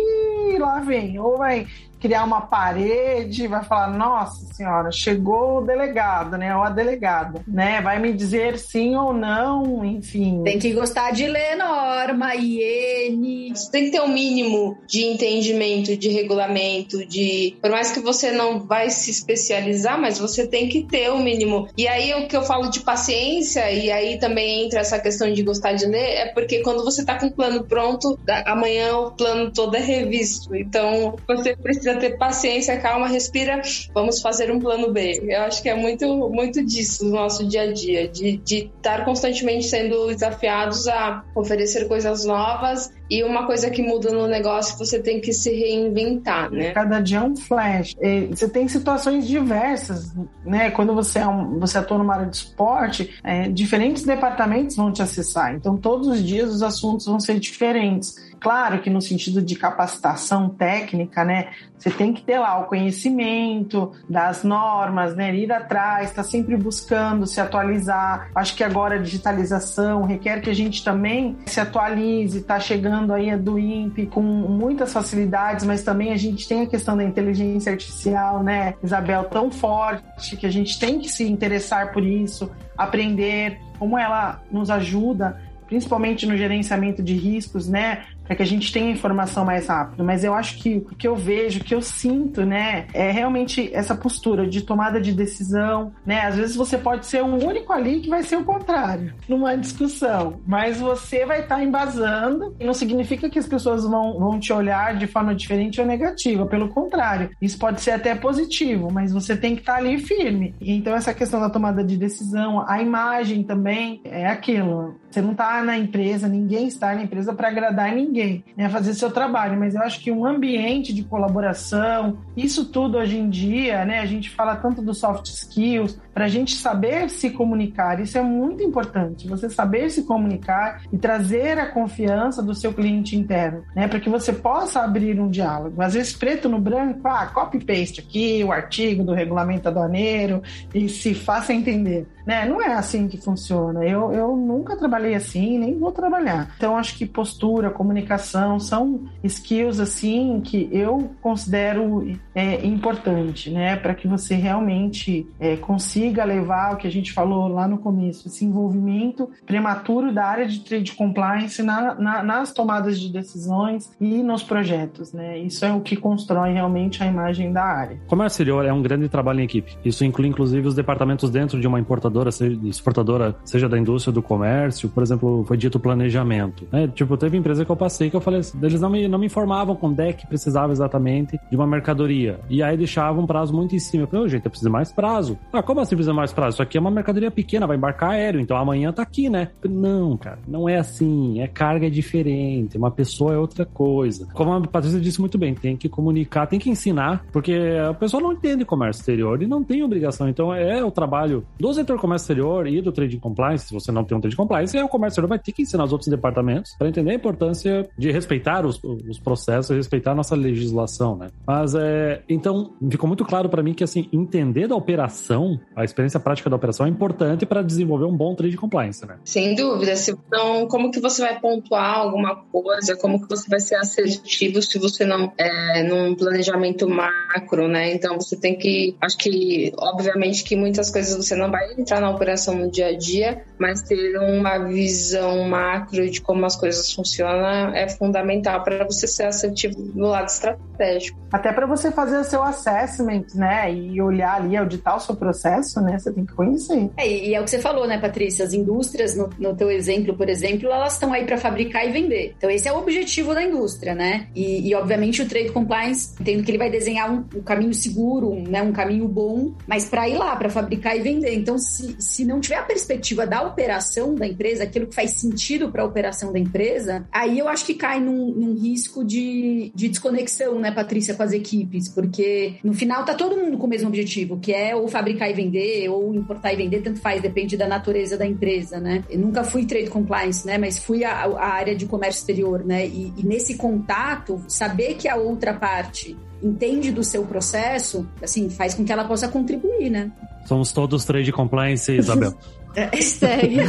lá 0.58 0.80
vem. 0.80 1.20
Ou 1.20 1.38
vai 1.38 1.68
criar 2.00 2.24
uma 2.24 2.41
parede, 2.41 3.47
vai 3.47 3.64
falar, 3.64 3.91
nossa 3.91 4.45
senhora, 4.54 4.91
chegou 4.91 5.58
o 5.58 5.66
delegado, 5.66 6.38
né? 6.38 6.56
Ou 6.56 6.64
a 6.64 6.70
delegada, 6.70 7.43
né? 7.47 7.82
Vai 7.82 8.00
me 8.00 8.14
dizer 8.14 8.58
sim 8.58 8.95
ou 8.95 9.14
não, 9.14 9.84
enfim. 9.84 10.41
Tem 10.43 10.58
que 10.58 10.74
gostar 10.74 11.12
de 11.12 11.28
ler 11.28 11.58
norma, 11.58 12.36
iene. 12.36 13.50
Você 13.54 13.70
tem 13.70 13.86
que 13.86 13.91
ter 13.91 14.02
um 14.02 14.08
mínimo 14.08 14.78
de 14.88 15.04
entendimento, 15.04 15.95
de 15.97 16.10
regulamento, 16.10 17.06
de. 17.06 17.58
Por 17.62 17.72
mais 17.72 17.91
que 17.91 18.00
você 18.00 18.32
não 18.32 18.60
vai 18.60 18.89
se 18.89 19.12
especializar, 19.12 20.00
mas 20.00 20.18
você 20.18 20.47
tem 20.47 20.70
que 20.70 20.84
ter 20.84 21.10
o 21.10 21.16
um 21.16 21.24
mínimo. 21.24 21.68
E 21.78 21.88
aí 21.88 22.14
o 22.14 22.28
que 22.28 22.38
eu 22.38 22.43
falo 22.43 22.70
de 22.70 22.80
paciência, 22.80 23.70
e 23.72 23.91
aí 23.91 24.18
também 24.18 24.66
entra 24.66 24.80
essa 24.80 25.00
questão 25.00 25.32
de 25.32 25.43
gostar 25.43 25.74
de 25.74 25.86
ler, 25.86 26.00
é 26.00 26.26
porque 26.28 26.62
quando 26.62 26.84
você 26.84 27.04
tá 27.04 27.20
com 27.20 27.28
o 27.28 27.32
plano 27.32 27.66
pronto, 27.66 28.18
amanhã 28.45 28.95
o 28.97 29.12
plano 29.12 29.52
todo 29.52 29.76
é 29.76 29.80
revisto. 29.80 30.39
Então 30.52 31.16
você 31.28 31.56
precisa 31.56 31.96
ter 31.96 32.18
paciência, 32.18 32.80
calma, 32.80 33.08
respira, 33.08 33.62
vamos 33.94 34.22
fazer 34.22 34.52
um 34.52 34.60
plano 34.60 34.92
B. 34.92 35.24
Eu 35.28 35.42
acho 35.42 35.62
que 35.62 35.70
é 35.70 35.76
muito, 35.76 36.30
muito 36.30 36.64
disso 36.64 37.06
no 37.06 37.12
nosso 37.12 37.48
dia 37.48 37.64
a 37.64 37.74
dia, 37.74 38.08
de, 38.08 38.38
de 38.38 38.72
estar 38.78 39.06
constantemente 39.06 39.66
sendo 39.66 40.08
desafiados 40.08 40.88
a 40.88 41.24
oferecer 41.36 41.88
coisas 41.88 42.26
novas 42.26 42.92
e 43.10 43.24
uma 43.24 43.48
coisa 43.48 43.72
que 43.72 43.82
muda 43.82 44.12
no 44.12 44.28
negócio, 44.28 44.78
você 44.78 45.00
tem 45.00 45.20
que 45.20 45.34
se 45.34 45.50
reinventar, 45.52 46.52
né? 46.52 46.72
Cada 46.72 47.00
dia 47.00 47.18
é 47.18 47.22
um 47.22 47.36
flash. 47.36 47.96
Você 48.30 48.48
tem 48.48 48.68
situações 48.68 49.28
diversas, 49.28 50.14
né? 50.46 50.70
Quando 50.70 50.94
você, 50.94 51.20
é 51.20 51.28
um, 51.28 51.60
você 51.60 51.80
atua 51.80 51.98
numa 51.98 52.14
área 52.14 52.28
de 52.28 52.38
esporte, 52.38 53.18
é, 53.24 53.50
diferentes 53.50 54.04
departamentos 54.04 54.76
vão 54.76 54.92
te 54.92 55.02
acessar. 55.02 55.56
Então, 55.56 55.76
todos 55.76 56.08
os 56.08 56.24
dias 56.24 56.54
os 56.54 56.62
assuntos 56.62 57.08
vão 57.08 57.20
ser 57.20 57.40
diferentes. 57.40 58.16
Claro 58.40 58.82
que 58.82 58.90
no 58.90 59.02
sentido 59.02 59.42
de 59.42 59.56
capacitação 59.56 60.50
técnica, 60.50 61.26
né? 61.26 61.50
Você 61.78 61.90
tem 61.90 62.14
que 62.14 62.22
ter 62.22 62.40
lá 62.40 62.60
o 62.60 62.66
conhecimento 62.66 63.92
das 64.10 64.44
normas, 64.44 65.16
né? 65.16 65.34
Ir 65.36 65.52
atrás, 65.52 66.10
estar 66.10 66.24
tá 66.24 66.30
sempre 66.30 66.56
buscando 66.56 67.26
se 67.26 67.40
atualizar. 67.40 68.30
Acho 68.36 68.56
que 68.56 68.64
agora 68.64 68.96
a 68.96 69.00
digitalização 69.00 70.04
requer 70.04 70.42
que 70.42 70.50
a 70.50 70.56
gente 70.56 70.84
também 70.84 71.38
se 71.46 71.60
atualize, 71.60 72.40
está 72.40 72.60
chegando 72.60 73.14
aí 73.14 73.30
a 73.30 73.38
do 73.38 73.58
INPE 73.58 74.08
com 74.08 74.22
muitas 74.22 74.94
facilidades, 74.94 75.66
mas 75.66 75.84
também 75.84 76.12
a 76.12 76.18
gente 76.18 76.48
tem 76.48 76.62
a 76.62 76.68
questão 76.68 76.96
da 76.96 77.04
inteligência 77.04 77.72
artificial, 77.72 78.44
né, 78.44 78.74
Isabel, 78.84 79.26
tão 79.26 79.52
forte 79.52 80.36
que 80.38 80.46
a 80.46 80.52
gente 80.52 80.80
tem 80.80 81.00
que 81.00 81.10
se 81.10 81.24
interessar 81.24 81.92
por 81.92 82.04
isso, 82.04 82.52
aprender 82.78 83.60
como 83.78 83.98
ela 83.98 84.42
nos 84.52 84.70
ajuda 84.70 85.50
principalmente 85.70 86.26
no 86.26 86.36
gerenciamento 86.36 87.04
de 87.04 87.14
riscos, 87.14 87.70
né? 87.70 88.04
Para 88.30 88.36
que 88.36 88.44
a 88.44 88.46
gente 88.46 88.72
tenha 88.72 88.92
informação 88.92 89.44
mais 89.44 89.68
rápido. 89.68 90.04
Mas 90.04 90.24
eu 90.24 90.36
acho 90.36 90.60
que 90.60 90.78
o 90.92 90.96
que 90.96 91.08
eu 91.08 91.16
vejo, 91.16 91.60
o 91.60 91.64
que 91.64 91.74
eu 91.74 91.82
sinto, 91.82 92.46
né, 92.46 92.86
é 92.94 93.10
realmente 93.10 93.72
essa 93.74 93.96
postura 93.96 94.46
de 94.46 94.62
tomada 94.62 95.02
de 95.02 95.12
decisão, 95.12 95.92
né? 96.06 96.22
Às 96.22 96.36
vezes 96.36 96.56
você 96.56 96.78
pode 96.78 97.08
ser 97.08 97.24
o 97.24 97.44
único 97.44 97.74
ali 97.74 98.02
que 98.02 98.10
vai 98.10 98.22
ser 98.22 98.36
o 98.36 98.44
contrário 98.44 99.16
numa 99.28 99.58
discussão, 99.58 100.40
mas 100.46 100.80
você 100.80 101.26
vai 101.26 101.42
estar 101.42 101.56
tá 101.56 101.64
embasando 101.64 102.56
e 102.60 102.66
não 102.66 102.74
significa 102.74 103.28
que 103.32 103.40
as 103.40 103.48
pessoas 103.48 103.84
vão, 103.84 104.20
vão 104.20 104.40
te 104.40 104.54
olhar 104.54 104.96
de 104.96 105.08
forma 105.08 105.34
diferente 105.34 105.82
ou 105.82 105.88
negativa, 105.88 106.46
pelo 106.46 106.70
contrário, 106.70 107.32
isso 107.42 107.58
pode 107.58 107.82
ser 107.82 107.92
até 107.92 108.14
positivo, 108.14 108.92
mas 108.92 109.12
você 109.12 109.36
tem 109.36 109.56
que 109.56 109.62
estar 109.62 109.74
tá 109.74 109.80
ali 109.80 109.98
firme. 109.98 110.54
Então 110.62 110.94
essa 110.94 111.16
questão 111.16 111.40
da 111.40 111.50
tomada 111.50 111.84
de 111.84 111.98
decisão, 111.98 112.64
a 112.68 112.80
imagem 112.80 113.42
também 113.42 114.02
é 114.04 114.28
aquilo. 114.28 115.00
Você 115.10 115.22
não 115.22 115.32
está 115.32 115.64
na 115.64 115.78
empresa, 115.78 116.28
ninguém 116.28 116.68
está 116.68 116.93
na 116.93 117.03
empresa 117.03 117.34
para 117.34 117.47
agradar 117.47 117.93
ninguém, 117.93 118.43
né? 118.55 118.70
Fazer 118.70 118.93
seu 118.93 119.10
trabalho. 119.12 119.60
Mas 119.60 119.74
eu 119.74 119.82
acho 119.82 119.99
que 120.01 120.12
um 120.12 120.26
ambiente 120.26 120.93
de 120.93 121.03
colaboração, 121.03 122.20
isso 122.38 122.66
tudo 122.66 122.97
hoje 122.97 123.18
em 123.18 123.30
dia, 123.30 123.84
né? 123.86 123.99
A 123.99 124.05
gente 124.05 124.30
fala 124.30 124.55
tanto 124.55 124.82
dos 124.82 124.99
soft 124.99 125.26
skills, 125.26 125.99
para 126.20 126.26
a 126.26 126.30
gente 126.30 126.53
saber 126.53 127.09
se 127.09 127.30
comunicar. 127.30 128.01
Isso 128.01 128.17
é 128.17 128.22
muito 128.22 128.61
importante. 128.61 129.26
Você 129.26 129.49
saber 129.49 129.89
se 129.89 130.03
comunicar 130.03 130.82
e 130.91 130.97
trazer 130.97 131.57
a 131.57 131.67
confiança 131.67 132.43
do 132.43 132.53
seu 132.53 132.74
cliente 132.74 133.15
interno, 133.15 133.63
né? 133.74 133.88
Para 133.88 134.01
que 134.01 134.09
você 134.09 134.34
possa 134.34 134.82
abrir 134.82 135.17
um 135.17 135.30
diálogo. 135.30 135.82
Às 135.82 135.93
vezes, 135.93 136.11
preto 136.11 136.49
no 136.49 136.59
branco, 136.59 137.07
ah, 137.07 137.28
copy-paste 137.28 138.01
aqui, 138.01 138.43
o 138.43 138.51
artigo 138.51 139.01
do 139.01 139.13
regulamento 139.13 139.70
aduaneiro 139.70 140.43
e 140.76 140.89
se 140.89 141.13
faça 141.13 141.53
entender. 141.53 142.05
Né? 142.30 142.45
Não 142.45 142.61
é 142.61 142.76
assim 142.76 143.07
que 143.07 143.17
funciona. 143.17 143.84
Eu, 143.84 144.11
eu 144.11 144.36
nunca 144.36 144.78
trabalhei 144.78 145.15
assim, 145.15 145.57
nem 145.57 145.80
vou 145.80 145.91
trabalhar. 145.91 146.53
Então, 146.57 146.78
acho 146.78 146.95
que 146.95 147.05
postura, 147.05 147.72
comunicação 147.72 148.59
são 148.59 149.09
skills 149.24 149.80
assim 149.80 150.39
que 150.41 150.70
eu 150.72 151.09
considero 151.22 152.05
é, 152.36 152.63
importante, 152.63 153.49
né? 153.49 153.76
Para 153.78 153.95
que 153.95 154.07
você 154.07 154.36
realmente 154.36 155.28
é, 155.39 155.55
consiga 155.57 156.09
levar 156.26 156.74
o 156.74 156.78
que 156.78 156.88
a 156.88 156.91
gente 156.91 157.12
falou 157.12 157.47
lá 157.47 157.68
no 157.68 157.78
começo, 157.78 158.28
esse 158.28 158.45
envolvimento 158.45 159.30
prematuro 159.45 160.14
da 160.14 160.26
área 160.26 160.47
de 160.47 160.60
trade 160.60 160.93
compliance 160.93 161.62
na, 161.62 161.95
na, 161.95 162.24
nas 162.24 162.53
tomadas 162.53 162.99
de 162.99 163.12
decisões 163.12 163.91
e 163.99 164.22
nos 164.24 164.43
projetos, 164.43 165.14
né? 165.14 165.38
Isso 165.39 165.66
é 165.66 165.74
o 165.74 165.82
que 165.82 165.95
constrói 165.95 166.53
realmente 166.53 167.03
a 167.03 167.07
imagem 167.07 167.51
da 167.51 167.64
área. 167.64 167.99
Comércio 168.07 168.36
exterior 168.36 168.66
é 168.66 168.74
um 168.74 168.82
grande 168.82 169.10
trabalho 169.10 169.39
em 169.39 169.43
equipe. 169.43 169.78
Isso 169.84 170.03
inclui 170.05 170.28
inclusive 170.28 170.68
os 170.68 170.76
departamentos 170.76 171.30
dentro 171.30 171.60
de 171.60 171.68
uma 171.68 171.80
importadora 171.80 172.32
seja, 172.32 172.57
exportadora, 172.64 173.36
seja 173.43 173.68
da 173.68 173.78
indústria 173.78 174.14
do 174.14 174.22
comércio, 174.22 174.89
por 174.89 175.03
exemplo, 175.03 175.43
foi 175.45 175.57
dito 175.57 175.80
planejamento. 175.80 176.68
Né? 176.72 176.88
Tipo, 176.88 177.18
teve 177.18 177.38
empresa 177.38 177.66
que 177.66 177.72
eu 177.72 177.76
passei 177.76 178.10
que 178.10 178.16
eu 178.16 178.22
falei, 178.22 178.41
eles 178.62 178.82
não 178.82 178.89
me, 178.89 179.07
não 179.07 179.20
me 179.20 179.26
informavam 179.26 179.76
quando 179.76 179.99
é 179.99 180.14
que 180.14 180.26
precisava 180.28 180.72
exatamente 180.72 181.39
de 181.49 181.55
uma 181.55 181.68
mercadoria. 181.68 182.39
E 182.49 182.62
aí 182.64 182.78
deixavam 182.78 183.24
um 183.24 183.28
prazo 183.28 183.53
muito 183.53 183.76
em 183.76 183.80
cima. 183.80 184.03
Eu 184.03 184.07
falei, 184.07 184.26
oh, 184.26 184.28
gente, 184.28 184.45
eu 184.45 184.51
preciso 184.51 184.72
mais 184.72 184.91
prazo. 184.91 185.38
Ah, 185.51 185.62
como 185.62 185.80
assim 185.80 185.95
precisa 186.00 186.14
mais 186.14 186.32
prazo? 186.32 186.56
Isso 186.56 186.64
aqui 186.64 186.78
é 186.78 186.82
uma 186.82 186.91
mercadoria 186.91 187.30
pequena, 187.30 187.68
vai 187.68 187.78
embarcar 187.78 188.12
aéreo, 188.12 188.39
então 188.39 188.58
amanhã 188.58 188.91
tá 188.91 189.02
aqui, 189.02 189.30
né? 189.30 189.50
Não, 189.68 190.18
cara, 190.18 190.39
não 190.47 190.68
é 190.68 190.78
assim. 190.78 191.41
É 191.41 191.47
carga 191.47 191.88
é 191.88 191.89
diferente, 191.89 192.78
uma 192.78 192.91
pessoa 192.91 193.34
é 193.34 193.38
outra 193.38 193.66
coisa. 193.66 194.28
Como 194.34 194.52
a 194.54 194.62
Patrícia 194.62 195.00
disse 195.00 195.20
muito 195.20 195.38
bem, 195.38 195.54
tem 195.54 195.76
que 195.76 195.89
comunicar, 195.89 196.47
tem 196.47 196.60
que 196.60 196.70
ensinar, 196.70 197.26
porque 197.32 197.54
a 197.89 197.93
pessoa 197.93 198.22
não 198.22 198.34
entende 198.34 198.66
comércio 198.66 199.02
exterior 199.02 199.41
e 199.41 199.47
não 199.47 199.64
tem 199.64 199.84
obrigação. 199.84 200.30
Então 200.30 200.54
é 200.54 200.84
o 200.84 200.91
trabalho 200.91 201.45
do 201.60 201.74
setor 201.74 202.00
comércio 202.00 202.26
exterior 202.26 202.68
e 202.68 202.82
do 202.82 202.91
trading 202.91 203.20
compliance, 203.20 203.68
se 203.68 203.74
você 203.74 203.91
não 203.91 204.04
tem 204.04 204.18
um 204.18 204.22
trading 204.22 204.38
compliance, 204.38 204.78
aí 204.78 204.84
o 204.84 204.89
comércio 204.89 205.14
exterior 205.14 205.30
vai 205.30 205.39
ter 205.39 205.52
que 205.52 205.62
ensinar 205.64 205.84
os 205.84 205.91
outros 205.91 206.10
departamentos 206.10 206.76
para 206.78 206.88
entender 206.88 207.12
a 207.12 207.16
importância 207.16 207.89
de 207.97 208.12
respeitar 208.12 208.66
os, 208.66 208.82
os 208.84 209.20
processos, 209.20 209.76
respeitar 209.76 210.12
a 210.12 210.16
nossa 210.16 210.36
legislação, 210.36 211.16
né? 211.16 211.28
Mas 211.45 211.76
é, 211.76 212.22
então 212.30 212.74
ficou 212.89 213.08
muito 213.08 213.26
claro 213.26 213.50
para 213.50 213.62
mim 213.62 213.74
que 213.74 213.84
assim 213.84 214.08
entender 214.14 214.68
da 214.68 214.76
operação, 214.76 215.60
a 215.80 215.86
experiência 215.86 216.20
prática 216.20 216.50
da 216.50 216.58
operação 216.58 216.86
é 216.86 216.90
importante 216.90 217.46
para 217.46 217.62
desenvolver 217.62 218.04
um 218.04 218.16
bom 218.16 218.36
trade 218.36 218.58
compliance, 218.58 219.06
né? 219.06 219.16
Sem 219.24 219.56
dúvida. 219.56 219.96
Se, 219.96 220.12
então, 220.12 220.68
como 220.68 220.92
que 220.92 221.00
você 221.00 221.22
vai 221.22 221.40
pontuar 221.40 222.00
alguma 222.00 222.36
coisa? 222.36 222.98
Como 222.98 223.22
que 223.22 223.30
você 223.30 223.50
vai 223.50 223.62
ser 223.62 223.76
assertivo 223.76 224.62
se 224.62 224.78
você 224.78 225.06
não 225.06 225.32
é 225.38 225.84
num 225.84 226.16
planejamento 226.16 226.88
macro, 226.88 227.68
né? 227.70 227.94
Então 227.94 228.20
você 228.20 228.36
tem 228.36 228.58
que, 228.58 228.96
acho 229.00 229.18
que 229.18 229.72
obviamente 229.78 230.44
que 230.44 230.56
muitas 230.56 230.92
coisas 230.92 231.16
você 231.16 231.34
não 231.34 231.50
vai 231.50 231.74
entrar 231.74 232.02
na 232.02 232.10
operação 232.10 232.56
no 232.56 232.70
dia 232.70 232.88
a 232.88 232.98
dia, 232.98 233.44
mas 233.58 233.82
ter 233.82 234.18
uma 234.18 234.58
visão 234.58 235.48
macro 235.48 236.10
de 236.10 236.20
como 236.20 236.46
as 236.46 236.58
coisas 236.58 236.92
funcionam 236.92 237.74
é 237.74 237.88
fundamental 237.88 238.64
para 238.64 238.84
você 238.84 239.08
ser 239.08 239.24
assertivo 239.24 239.80
no 239.96 240.08
lado 240.08 240.28
estratégico. 240.28 241.18
Até 241.32 241.54
para 241.54 241.68
você 241.68 241.92
fazer 241.92 242.18
o 242.18 242.24
seu 242.24 242.42
assessment, 242.42 243.26
né, 243.36 243.72
e 243.72 244.02
olhar 244.02 244.36
ali, 244.36 244.58
auditar 244.58 244.98
o 244.98 245.00
seu 245.00 245.16
processo, 245.16 245.68
né, 245.82 245.97
você 245.97 246.11
tem 246.11 246.26
que 246.26 246.34
conhecer. 246.34 246.89
É, 246.97 247.07
e 247.07 247.34
é 247.34 247.41
o 247.41 247.43
que 247.43 247.49
você 247.49 247.59
falou, 247.59 247.88
né, 247.88 247.97
Patrícia? 247.97 248.45
As 248.45 248.53
indústrias, 248.53 249.15
no, 249.15 249.30
no 249.38 249.55
teu 249.55 249.70
exemplo, 249.70 250.15
por 250.15 250.30
exemplo, 250.30 250.70
elas 250.70 250.93
estão 250.93 251.13
aí 251.13 251.26
para 251.26 251.38
fabricar 251.38 251.88
e 251.88 251.91
vender. 251.91 252.34
Então 252.38 252.49
esse 252.49 252.67
é 252.67 252.74
o 252.74 252.78
objetivo 252.78 253.34
da 253.34 253.43
indústria, 253.43 253.93
né? 253.93 254.28
E, 254.36 254.70
e 254.70 254.76
obviamente 254.76 255.22
o 255.22 255.28
trade 255.28 255.51
compliance, 255.51 256.13
entendo 256.20 256.43
que 256.43 256.51
ele 256.51 256.57
vai 256.57 256.70
desenhar 256.70 257.11
um, 257.11 257.26
um 257.36 257.41
caminho 257.41 257.74
seguro, 257.74 258.32
um, 258.32 258.43
né, 258.43 258.61
um 258.61 258.72
caminho 258.72 259.07
bom, 259.07 259.53
mas 259.67 259.86
para 259.86 260.07
ir 260.07 260.17
lá, 260.17 260.36
para 260.36 260.49
fabricar 260.49 260.95
e 260.95 261.01
vender. 261.01 261.34
Então 261.36 261.57
se, 261.57 261.95
se 261.99 262.26
não 262.26 262.39
tiver 262.39 262.57
a 262.57 262.63
perspectiva 262.63 263.26
da 263.26 263.41
operação 263.41 264.15
da 264.15 264.28
empresa, 264.28 264.63
aquilo 264.63 264.88
que 264.88 264.95
faz 264.95 265.11
sentido 265.11 265.72
para 265.72 265.84
a 265.84 265.86
operação 265.86 266.32
da 266.32 266.39
empresa, 266.39 267.05
aí 267.11 267.39
eu 267.39 267.47
acho 267.47 267.65
que 267.65 267.74
cai 267.74 267.99
num, 267.99 268.32
num 268.32 268.55
risco 268.55 269.03
de, 269.03 269.72
de, 269.76 269.89
desconexão, 269.89 270.59
né, 270.59 270.72
Patrícia, 270.72 271.13
com 271.13 271.24
as 271.24 271.34
equipes, 271.34 271.89
porque 271.89 272.55
no 272.63 272.74
final 272.74 273.03
tá 273.03 273.13
todo 273.13 273.38
mundo 273.38 273.57
com 273.57 273.65
o 273.65 273.70
mesmo 273.70 273.88
objetivo, 273.88 274.39
que 274.39 274.53
é 274.53 274.76
ou 274.76 274.88
fabricar 274.88 275.30
e 275.30 275.34
vender, 275.34 275.59
ou 275.89 276.14
importar 276.14 276.53
e 276.53 276.57
vender, 276.57 276.82
tanto 276.82 276.99
faz, 276.99 277.22
depende 277.22 277.57
da 277.57 277.68
natureza 277.68 278.18
da 278.18 278.26
empresa, 278.26 278.80
né? 278.80 279.03
Eu 279.10 279.20
nunca 279.20 279.43
fui 279.43 279.66
trade 279.66 279.89
compliance, 279.89 280.45
né, 280.45 280.57
mas 280.57 280.78
fui 280.78 281.03
a, 281.03 281.12
a 281.12 281.47
área 281.47 281.76
de 281.76 281.86
comércio 281.86 282.20
exterior, 282.20 282.64
né, 282.64 282.86
e, 282.86 283.14
e 283.18 283.26
nesse 283.26 283.55
contato, 283.55 284.41
saber 284.47 284.95
que 284.95 285.07
a 285.07 285.16
outra 285.16 285.53
parte 285.53 286.18
entende 286.41 286.91
do 286.91 287.03
seu 287.03 287.26
processo, 287.26 288.07
assim, 288.22 288.49
faz 288.49 288.74
com 288.74 288.84
que 288.86 288.91
ela 288.91 289.05
possa 289.05 289.28
contribuir, 289.28 289.89
né? 289.89 290.12
Somos 290.46 290.72
todos 290.72 291.06
trade 291.06 291.32
compliance, 291.32 291.92
Isabel. 291.92 292.34
É 292.76 293.02
sério. 293.02 293.64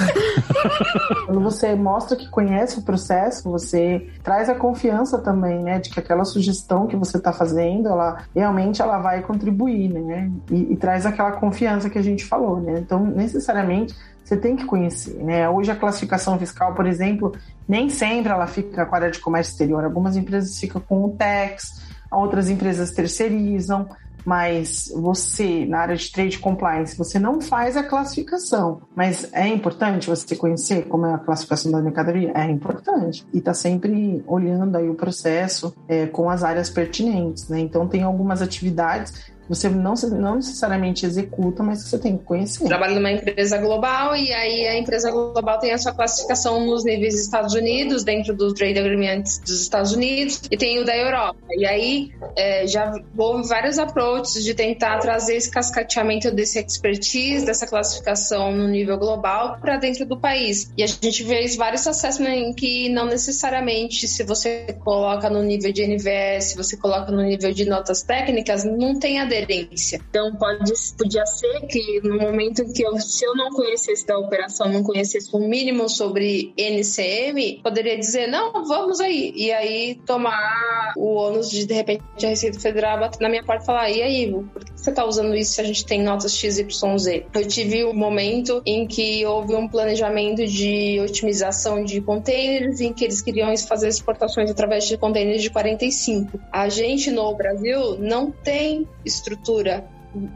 Quando 1.25 1.41
você 1.41 1.75
mostra 1.75 2.17
que 2.17 2.29
conhece 2.29 2.79
o 2.79 2.83
processo, 2.83 3.51
você 3.51 4.07
traz 4.23 4.49
a 4.49 4.55
confiança 4.55 5.19
também, 5.19 5.63
né, 5.63 5.79
de 5.79 5.89
que 5.89 5.99
aquela 5.99 6.25
sugestão 6.25 6.87
que 6.87 6.97
você 6.97 7.17
está 7.17 7.33
fazendo, 7.33 7.89
ela 7.89 8.25
realmente 8.35 8.83
ela 8.83 8.99
vai 8.99 9.23
contribuir, 9.23 9.89
né, 9.89 10.31
e, 10.51 10.73
e, 10.73 10.77
traz 10.77 11.07
aquela 11.07 11.33
confiança 11.33 11.89
que 11.89 11.99
a 11.99 12.03
gente 12.03 12.25
falou, 12.27 12.61
né. 12.61 12.79
Então, 12.79 13.03
necessariamente 13.03 13.95
você 14.23 14.37
tem 14.37 14.55
que 14.55 14.67
conhecer, 14.67 15.15
né. 15.25 15.49
Hoje 15.49 15.71
a 15.71 15.77
classificação 15.77 16.39
fiscal, 16.39 16.75
por 16.75 16.87
exemplo, 16.87 17.33
nem 17.67 17.89
sempre 17.89 18.31
ela 18.31 18.47
fica 18.47 18.85
com 18.85 18.95
a 18.95 18.99
área 18.99 19.11
de 19.11 19.19
comércio 19.19 19.53
exterior. 19.53 19.83
Algumas 19.83 20.17
empresas 20.17 20.59
ficam 20.59 20.81
com 20.81 21.05
o 21.05 21.11
tax, 21.11 21.83
outras 22.11 22.51
empresas 22.51 22.93
terceirizam 22.93 23.89
mas 24.25 24.93
você, 24.95 25.65
na 25.67 25.81
área 25.81 25.97
de 25.97 26.11
trade 26.11 26.39
compliance, 26.39 26.97
você 26.97 27.19
não 27.19 27.41
faz 27.41 27.77
a 27.77 27.83
classificação. 27.83 28.83
Mas 28.95 29.29
é 29.33 29.47
importante 29.49 30.09
você 30.09 30.37
conhecer 30.37 30.87
como 30.87 31.07
é 31.07 31.15
a 31.15 31.19
classificação 31.19 31.73
da 31.73 31.81
mercadoria? 31.81 32.33
É 32.35 32.51
importante. 32.51 33.27
E 33.33 33.39
está 33.39 33.55
sempre 33.55 34.23
olhando 34.27 34.77
aí 34.77 34.89
o 34.89 34.95
processo 34.95 35.75
é, 35.89 36.07
com 36.07 36.29
as 36.31 36.43
áreas 36.43 36.71
pertinentes, 36.71 37.49
né? 37.49 37.61
Então 37.61 37.87
tem 37.87 38.03
algumas 38.03 38.43
atividades 38.43 39.31
você 39.51 39.69
não, 39.69 39.95
não 40.13 40.37
necessariamente 40.37 41.05
executa, 41.05 41.61
mas 41.61 41.83
você 41.83 41.99
tem 41.99 42.17
que 42.17 42.23
conhecer. 42.23 42.65
Trabalho 42.67 42.95
numa 42.95 43.11
empresa 43.11 43.59
global 43.59 44.15
e 44.15 44.33
aí 44.33 44.69
a 44.69 44.79
empresa 44.79 45.11
global 45.11 45.59
tem 45.59 45.73
a 45.73 45.79
sua 45.79 45.93
classificação 45.93 46.65
nos 46.65 46.85
níveis 46.85 47.15
dos 47.15 47.25
Estados 47.25 47.55
Unidos, 47.55 48.05
dentro 48.05 48.33
do 48.33 48.55
Trade 48.55 48.79
Agreement 48.79 49.25
dos 49.45 49.61
Estados 49.61 49.93
Unidos, 49.93 50.43
e 50.49 50.57
tem 50.57 50.79
o 50.79 50.85
da 50.85 50.97
Europa. 50.97 51.37
E 51.51 51.67
aí 51.67 52.13
é, 52.37 52.65
já 52.69 52.95
houve 53.19 53.49
vários 53.49 53.77
approaches 53.77 54.45
de 54.45 54.55
tentar 54.55 54.99
trazer 54.99 55.35
esse 55.35 55.51
cascateamento 55.51 56.31
desse 56.31 56.61
expertise, 56.61 57.45
dessa 57.45 57.67
classificação 57.67 58.53
no 58.53 58.69
nível 58.69 58.99
global 58.99 59.59
para 59.61 59.79
dentro 59.79 60.07
do 60.07 60.17
país. 60.17 60.71
E 60.77 60.85
a 60.85 60.87
gente 60.87 61.25
fez 61.25 61.57
vários 61.57 61.85
assessments 61.89 62.55
que 62.55 62.89
não 62.89 63.07
necessariamente 63.07 64.07
se 64.07 64.23
você 64.23 64.77
coloca 64.85 65.29
no 65.29 65.43
nível 65.43 65.73
de 65.73 65.85
NVS, 65.85 66.45
se 66.45 66.57
você 66.57 66.77
coloca 66.77 67.11
no 67.11 67.23
nível 67.23 67.53
de 67.53 67.65
notas 67.65 68.03
técnicas, 68.03 68.63
não 68.63 68.97
tem 68.97 69.19
a 69.19 69.25
referência. 69.41 70.01
Então 70.09 70.35
pode, 70.37 70.73
podia 70.97 71.27
ser 71.27 71.61
que 71.67 72.01
no 72.03 72.19
momento 72.19 72.65
que 72.73 72.83
eu, 72.83 72.99
se 72.99 73.25
eu 73.25 73.35
não 73.35 73.51
conhecesse 73.51 74.07
da 74.07 74.19
operação, 74.19 74.69
não 74.69 74.83
conhecesse 74.83 75.29
o 75.33 75.39
mínimo 75.39 75.89
sobre 75.89 76.53
NCM, 76.57 77.61
poderia 77.63 77.99
dizer, 77.99 78.27
não, 78.29 78.65
vamos 78.65 79.01
aí. 79.01 79.33
E 79.35 79.53
aí 79.53 80.01
tomar 80.07 80.93
o 80.97 81.15
ônus 81.15 81.51
de, 81.51 81.67
de 81.67 81.75
repente, 81.75 82.03
a 82.25 82.29
Receita 82.29 82.61
Federal 82.61 83.01
bater 83.01 83.21
na 83.21 83.29
minha 83.29 83.45
porta 83.45 83.63
e 83.63 83.67
falar, 83.67 83.91
e 83.91 84.03
aí, 84.03 84.31
por 84.31 84.65
que 84.65 84.73
você 84.77 84.91
está 84.91 85.05
usando 85.05 85.35
isso 85.35 85.55
se 85.55 85.61
a 85.61 85.65
gente 85.65 85.85
tem 85.85 86.03
notas 86.03 86.37
XYZ? 86.37 87.25
Eu 87.35 87.47
tive 87.47 87.85
um 87.85 87.95
momento 87.95 88.63
em 88.65 88.87
que 88.87 89.25
houve 89.25 89.55
um 89.55 89.69
planejamento 89.69 90.47
de 90.47 91.01
otimização 91.01 91.85
de 91.85 92.01
containers, 92.01 92.81
em 92.81 92.93
que 92.93 93.05
eles 93.05 93.21
queriam 93.21 93.51
fazer 93.57 93.89
exportações 93.89 94.51
através 94.51 94.87
de 94.87 94.97
containers 94.97 95.43
de 95.43 95.51
45. 95.51 96.41
A 96.53 96.69
gente 96.69 97.11
no 97.11 97.35
Brasil 97.35 97.99
não 97.99 98.31
tem 98.31 98.87
estrutura 99.05 99.30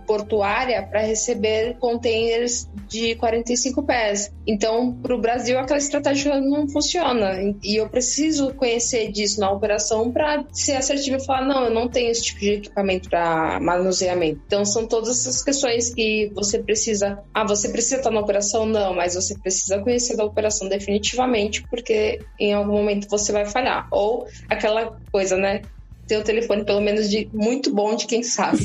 portuária 0.06 0.82
para 0.82 1.00
receber 1.00 1.76
containers 1.78 2.68
de 2.88 3.14
45 3.16 3.82
pés. 3.82 4.32
Então, 4.46 4.92
para 4.92 5.14
o 5.14 5.20
Brasil, 5.20 5.58
aquela 5.58 5.78
estratégia 5.78 6.40
não 6.40 6.68
funciona. 6.68 7.54
E 7.62 7.76
eu 7.76 7.88
preciso 7.88 8.54
conhecer 8.54 9.10
disso 9.10 9.40
na 9.40 9.50
operação 9.50 10.12
para 10.12 10.44
ser 10.52 10.76
assertivo 10.76 11.16
e 11.16 11.24
falar: 11.24 11.46
não, 11.46 11.64
eu 11.64 11.70
não 11.70 11.88
tenho 11.88 12.10
esse 12.10 12.22
tipo 12.22 12.40
de 12.40 12.50
equipamento 12.52 13.08
para 13.08 13.58
manuseamento. 13.60 14.40
Então, 14.46 14.64
são 14.64 14.86
todas 14.86 15.08
essas 15.08 15.42
questões 15.42 15.92
que 15.92 16.30
você 16.34 16.62
precisa. 16.62 17.18
Ah, 17.32 17.44
você 17.44 17.68
precisa 17.68 17.96
estar 17.96 18.10
na 18.10 18.20
operação? 18.20 18.66
Não, 18.66 18.94
mas 18.94 19.14
você 19.14 19.36
precisa 19.38 19.80
conhecer 19.80 20.16
da 20.16 20.24
operação 20.24 20.68
definitivamente, 20.68 21.62
porque 21.68 22.20
em 22.38 22.52
algum 22.52 22.72
momento 22.72 23.08
você 23.08 23.32
vai 23.32 23.46
falhar. 23.46 23.88
Ou 23.90 24.26
aquela 24.48 24.98
coisa, 25.10 25.36
né? 25.36 25.62
Ter 26.06 26.18
o 26.18 26.24
telefone, 26.24 26.64
pelo 26.64 26.80
menos, 26.80 27.10
de 27.10 27.28
muito 27.32 27.72
bom 27.72 27.94
de 27.94 28.06
quem 28.06 28.22
sabe. 28.22 28.58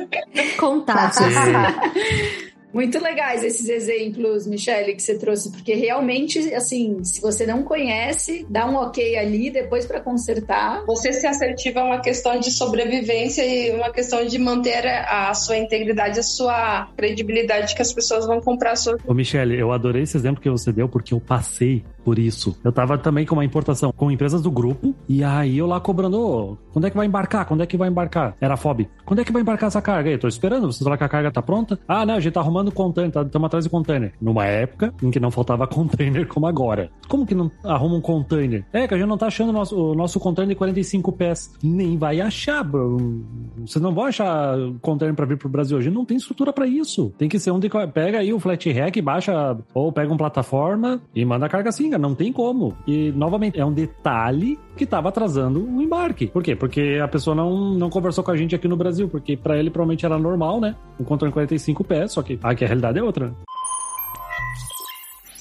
Contatos. 0.58 1.18
Muito 2.72 2.98
legais 3.02 3.44
esses 3.44 3.68
exemplos, 3.68 4.46
Michele, 4.46 4.94
que 4.94 5.02
você 5.02 5.18
trouxe, 5.18 5.52
porque 5.52 5.74
realmente, 5.74 6.38
assim, 6.54 7.04
se 7.04 7.20
você 7.20 7.44
não 7.44 7.62
conhece, 7.62 8.46
dá 8.48 8.66
um 8.66 8.76
ok 8.76 9.18
ali, 9.18 9.50
depois 9.50 9.84
para 9.84 10.00
consertar. 10.00 10.82
Você 10.86 11.12
ser 11.12 11.26
assertivo 11.26 11.80
é 11.80 11.82
uma 11.82 12.00
questão 12.00 12.40
de 12.40 12.50
sobrevivência 12.50 13.44
e 13.44 13.76
uma 13.76 13.90
questão 13.90 14.24
de 14.24 14.38
manter 14.38 14.86
a 14.86 15.34
sua 15.34 15.58
integridade, 15.58 16.18
a 16.18 16.22
sua 16.22 16.88
credibilidade, 16.96 17.74
que 17.74 17.82
as 17.82 17.92
pessoas 17.92 18.26
vão 18.26 18.40
comprar 18.40 18.72
a 18.72 18.76
sua. 18.76 18.96
Ô, 19.06 19.12
Michele, 19.12 19.58
eu 19.58 19.70
adorei 19.70 20.04
esse 20.04 20.16
exemplo 20.16 20.40
que 20.40 20.48
você 20.48 20.72
deu, 20.72 20.88
porque 20.88 21.12
eu 21.12 21.20
passei 21.20 21.84
por 22.04 22.18
isso. 22.18 22.56
Eu 22.62 22.72
tava 22.72 22.98
também 22.98 23.26
com 23.26 23.34
uma 23.34 23.44
importação 23.44 23.92
com 23.92 24.10
empresas 24.10 24.42
do 24.42 24.50
grupo, 24.50 24.94
e 25.08 25.22
aí 25.22 25.58
eu 25.58 25.66
lá 25.66 25.80
cobrando, 25.80 26.20
oh, 26.20 26.56
quando 26.72 26.86
é 26.86 26.90
que 26.90 26.96
vai 26.96 27.06
embarcar? 27.06 27.46
Quando 27.46 27.62
é 27.62 27.66
que 27.66 27.76
vai 27.76 27.88
embarcar? 27.88 28.36
Era 28.40 28.54
a 28.54 28.56
FOB. 28.56 28.88
Quando 29.04 29.20
é 29.20 29.24
que 29.24 29.32
vai 29.32 29.42
embarcar 29.42 29.68
essa 29.68 29.82
carga? 29.82 30.10
aí? 30.10 30.18
tô 30.18 30.28
esperando, 30.28 30.72
você 30.72 30.82
falar 30.82 30.96
que 30.96 31.04
a 31.04 31.08
carga 31.08 31.30
tá 31.30 31.42
pronta? 31.42 31.78
Ah, 31.86 32.06
não, 32.06 32.14
a 32.14 32.20
gente 32.20 32.32
tá 32.32 32.40
arrumando 32.40 32.70
container, 32.72 33.08
estamos 33.08 33.30
tá, 33.30 33.46
atrás 33.46 33.64
de 33.64 33.70
container. 33.70 34.12
Numa 34.20 34.46
época 34.46 34.94
em 35.02 35.10
que 35.10 35.20
não 35.20 35.30
faltava 35.30 35.66
container 35.68 36.26
como 36.26 36.46
agora. 36.46 36.90
Como 37.08 37.26
que 37.26 37.34
não 37.34 37.50
arruma 37.64 37.96
um 37.96 38.00
container? 38.00 38.64
É 38.72 38.86
que 38.86 38.94
a 38.94 38.98
gente 38.98 39.08
não 39.08 39.18
tá 39.18 39.26
achando 39.26 39.50
o 39.50 39.52
nosso, 39.52 39.76
o 39.76 39.94
nosso 39.94 40.18
container 40.20 40.48
de 40.48 40.54
45 40.56 41.12
pés. 41.12 41.52
Nem 41.62 41.96
vai 41.96 42.20
achar, 42.20 42.62
bro. 42.62 43.24
Vocês 43.58 43.82
não 43.82 43.94
vão 43.94 44.04
achar 44.04 44.56
container 44.80 45.14
para 45.14 45.26
vir 45.26 45.36
pro 45.36 45.48
Brasil 45.48 45.78
hoje. 45.78 45.90
Não 45.90 46.04
tem 46.04 46.16
estrutura 46.16 46.52
para 46.52 46.66
isso. 46.66 47.12
Tem 47.18 47.28
que 47.28 47.38
ser 47.38 47.50
um 47.50 47.58
de, 47.58 47.68
pega 47.92 48.18
aí 48.18 48.32
o 48.32 48.40
flat 48.40 48.70
rack, 48.70 49.00
baixa 49.00 49.56
ou 49.74 49.92
pega 49.92 50.08
uma 50.08 50.18
plataforma 50.18 51.00
e 51.14 51.24
manda 51.24 51.46
a 51.46 51.48
carga 51.48 51.68
assim, 51.68 51.91
não 51.98 52.14
tem 52.14 52.32
como. 52.32 52.76
E 52.86 53.12
novamente 53.12 53.58
é 53.58 53.64
um 53.64 53.72
detalhe 53.72 54.58
que 54.76 54.86
tava 54.86 55.08
atrasando 55.08 55.64
o 55.64 55.82
embarque. 55.82 56.26
Por 56.26 56.42
quê? 56.42 56.56
Porque 56.56 56.98
a 57.02 57.08
pessoa 57.08 57.34
não, 57.34 57.74
não 57.74 57.90
conversou 57.90 58.24
com 58.24 58.30
a 58.30 58.36
gente 58.36 58.54
aqui 58.54 58.68
no 58.68 58.76
Brasil, 58.76 59.08
porque 59.08 59.36
para 59.36 59.58
ele 59.58 59.70
provavelmente 59.70 60.06
era 60.06 60.18
normal, 60.18 60.60
né? 60.60 60.74
Um 60.98 61.04
container 61.04 61.32
45 61.32 61.84
pés, 61.84 62.12
só 62.12 62.22
que 62.22 62.38
aqui 62.42 62.64
a 62.64 62.66
realidade 62.66 62.98
é 62.98 63.02
outra. 63.02 63.32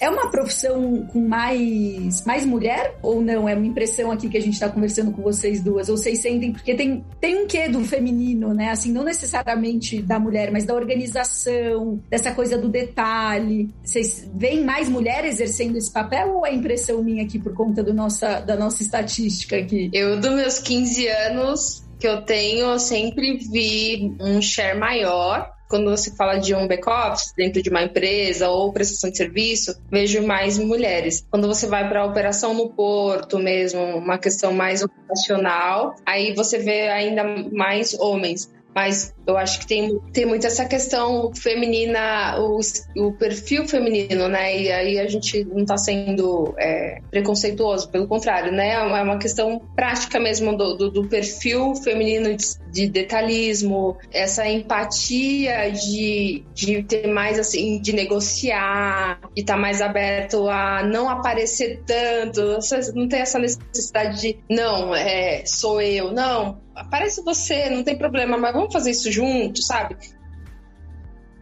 É 0.02 0.10
uma 0.10 0.32
profissão 0.32 1.06
com 1.14 1.22
mais, 1.28 2.26
mais 2.26 2.44
mulher 2.44 2.98
ou 3.04 3.22
não? 3.22 3.48
É 3.48 3.54
uma 3.54 3.68
impressão 3.68 4.12
aqui 4.12 4.28
que 4.28 4.38
a 4.38 4.42
gente 4.42 4.56
está 4.56 4.68
conversando 4.68 5.12
com 5.12 5.22
vocês 5.22 5.62
duas. 5.62 5.90
Ou 5.90 5.96
vocês 5.96 6.20
sentem, 6.20 6.52
porque 6.52 6.74
tem, 6.74 7.06
tem 7.20 7.44
um 7.44 7.46
quê 7.46 7.70
do 7.70 7.86
feminino, 7.86 8.52
né? 8.52 8.72
Assim, 8.72 8.92
não 8.92 9.04
necessariamente 9.04 10.02
da 10.02 10.20
mulher, 10.20 10.52
mas 10.52 10.66
da 10.66 10.74
organização, 10.74 12.02
dessa 12.10 12.32
coisa 12.32 12.58
do 12.58 12.68
detalhe. 12.68 13.70
Vocês 13.84 14.28
veem 14.34 14.64
mais 14.64 14.90
mulheres 14.90 15.36
exercendo 15.36 15.78
esse 15.78 15.94
papel 15.94 16.34
ou 16.34 16.48
é 16.48 16.52
impressão 16.52 17.04
minha 17.04 17.24
aqui 17.24 17.38
por 17.38 17.54
conta 17.54 17.84
do 17.84 17.94
nossa, 17.94 18.40
da 18.40 18.56
nossa 18.56 18.82
estatística 18.82 19.56
aqui? 19.56 19.92
Eu, 19.94 20.20
dos 20.20 20.34
meus 20.34 20.58
15 20.58 21.08
anos 21.08 21.84
que 22.00 22.08
eu 22.08 22.24
tenho, 22.24 22.72
eu 22.72 22.80
sempre 22.80 23.38
vi 23.38 24.16
um 24.20 24.42
share 24.42 24.80
maior 24.80 25.48
quando 25.72 25.90
você 25.90 26.14
fala 26.14 26.38
de 26.38 26.54
um 26.54 26.68
back-office 26.68 27.34
dentro 27.36 27.64
de 27.64 27.70
uma 27.70 27.82
empresa 27.82 28.50
ou 28.50 28.74
prestação 28.74 29.10
de 29.10 29.16
serviço, 29.16 29.74
vejo 29.90 30.22
mais 30.22 30.60
mulheres. 30.60 31.26
Quando 31.32 31.48
você 31.48 31.66
vai 31.66 31.88
para 31.88 32.02
a 32.02 32.06
operação 32.06 32.54
no 32.54 32.70
porto 32.70 33.40
mesmo, 33.40 33.82
uma 33.82 34.18
questão 34.18 34.52
mais 34.52 34.84
operacional, 34.84 35.96
aí 36.06 36.34
você 36.36 36.58
vê 36.58 36.90
ainda 36.90 37.24
mais 37.52 37.98
homens. 37.98 38.52
Mas 38.74 39.14
eu 39.28 39.38
acho 39.38 39.60
que 39.60 39.68
tem, 39.68 40.00
tem 40.14 40.26
muito 40.26 40.48
essa 40.48 40.66
questão 40.66 41.34
feminina, 41.36 42.40
o, 42.40 42.60
o 42.98 43.12
perfil 43.14 43.68
feminino, 43.68 44.30
né? 44.30 44.58
E 44.58 44.72
aí 44.72 45.00
a 45.00 45.08
gente 45.08 45.44
não 45.44 45.62
está 45.62 45.78
sendo 45.78 46.54
é, 46.58 47.00
preconceituoso, 47.10 47.90
pelo 47.90 48.08
contrário, 48.08 48.52
né? 48.52 48.74
É 48.74 49.04
uma 49.04 49.18
questão 49.18 49.60
prática 49.76 50.20
mesmo 50.20 50.56
do, 50.56 50.76
do, 50.76 50.90
do 50.90 51.08
perfil 51.10 51.76
feminino 51.76 52.34
de, 52.72 52.88
detalhismo, 52.88 53.98
essa 54.12 54.48
empatia 54.48 55.72
de, 55.72 56.44
de 56.54 56.84
ter 56.84 57.08
mais 57.08 57.38
assim, 57.38 57.80
de 57.82 57.94
negociar, 57.94 59.20
de 59.36 59.42
estar 59.42 59.56
tá 59.56 59.60
mais 59.60 59.82
aberto 59.82 60.48
a 60.50 60.84
não 60.84 61.10
aparecer 61.10 61.82
tanto. 61.86 62.58
Não 62.96 63.08
tem 63.08 63.22
essa 63.22 63.38
necessidade 63.38 64.22
de, 64.22 64.40
não, 64.50 64.96
é, 64.96 65.44
sou 65.46 65.82
eu, 65.82 66.12
não 66.12 66.60
aparece 66.82 67.24
você, 67.24 67.70
não 67.70 67.84
tem 67.84 67.98
problema, 67.98 68.38
mas 68.38 68.54
vamos 68.54 68.74
fazer 68.74 68.92
isso 68.92 69.12
junto, 69.12 69.62
sabe? 69.62 69.96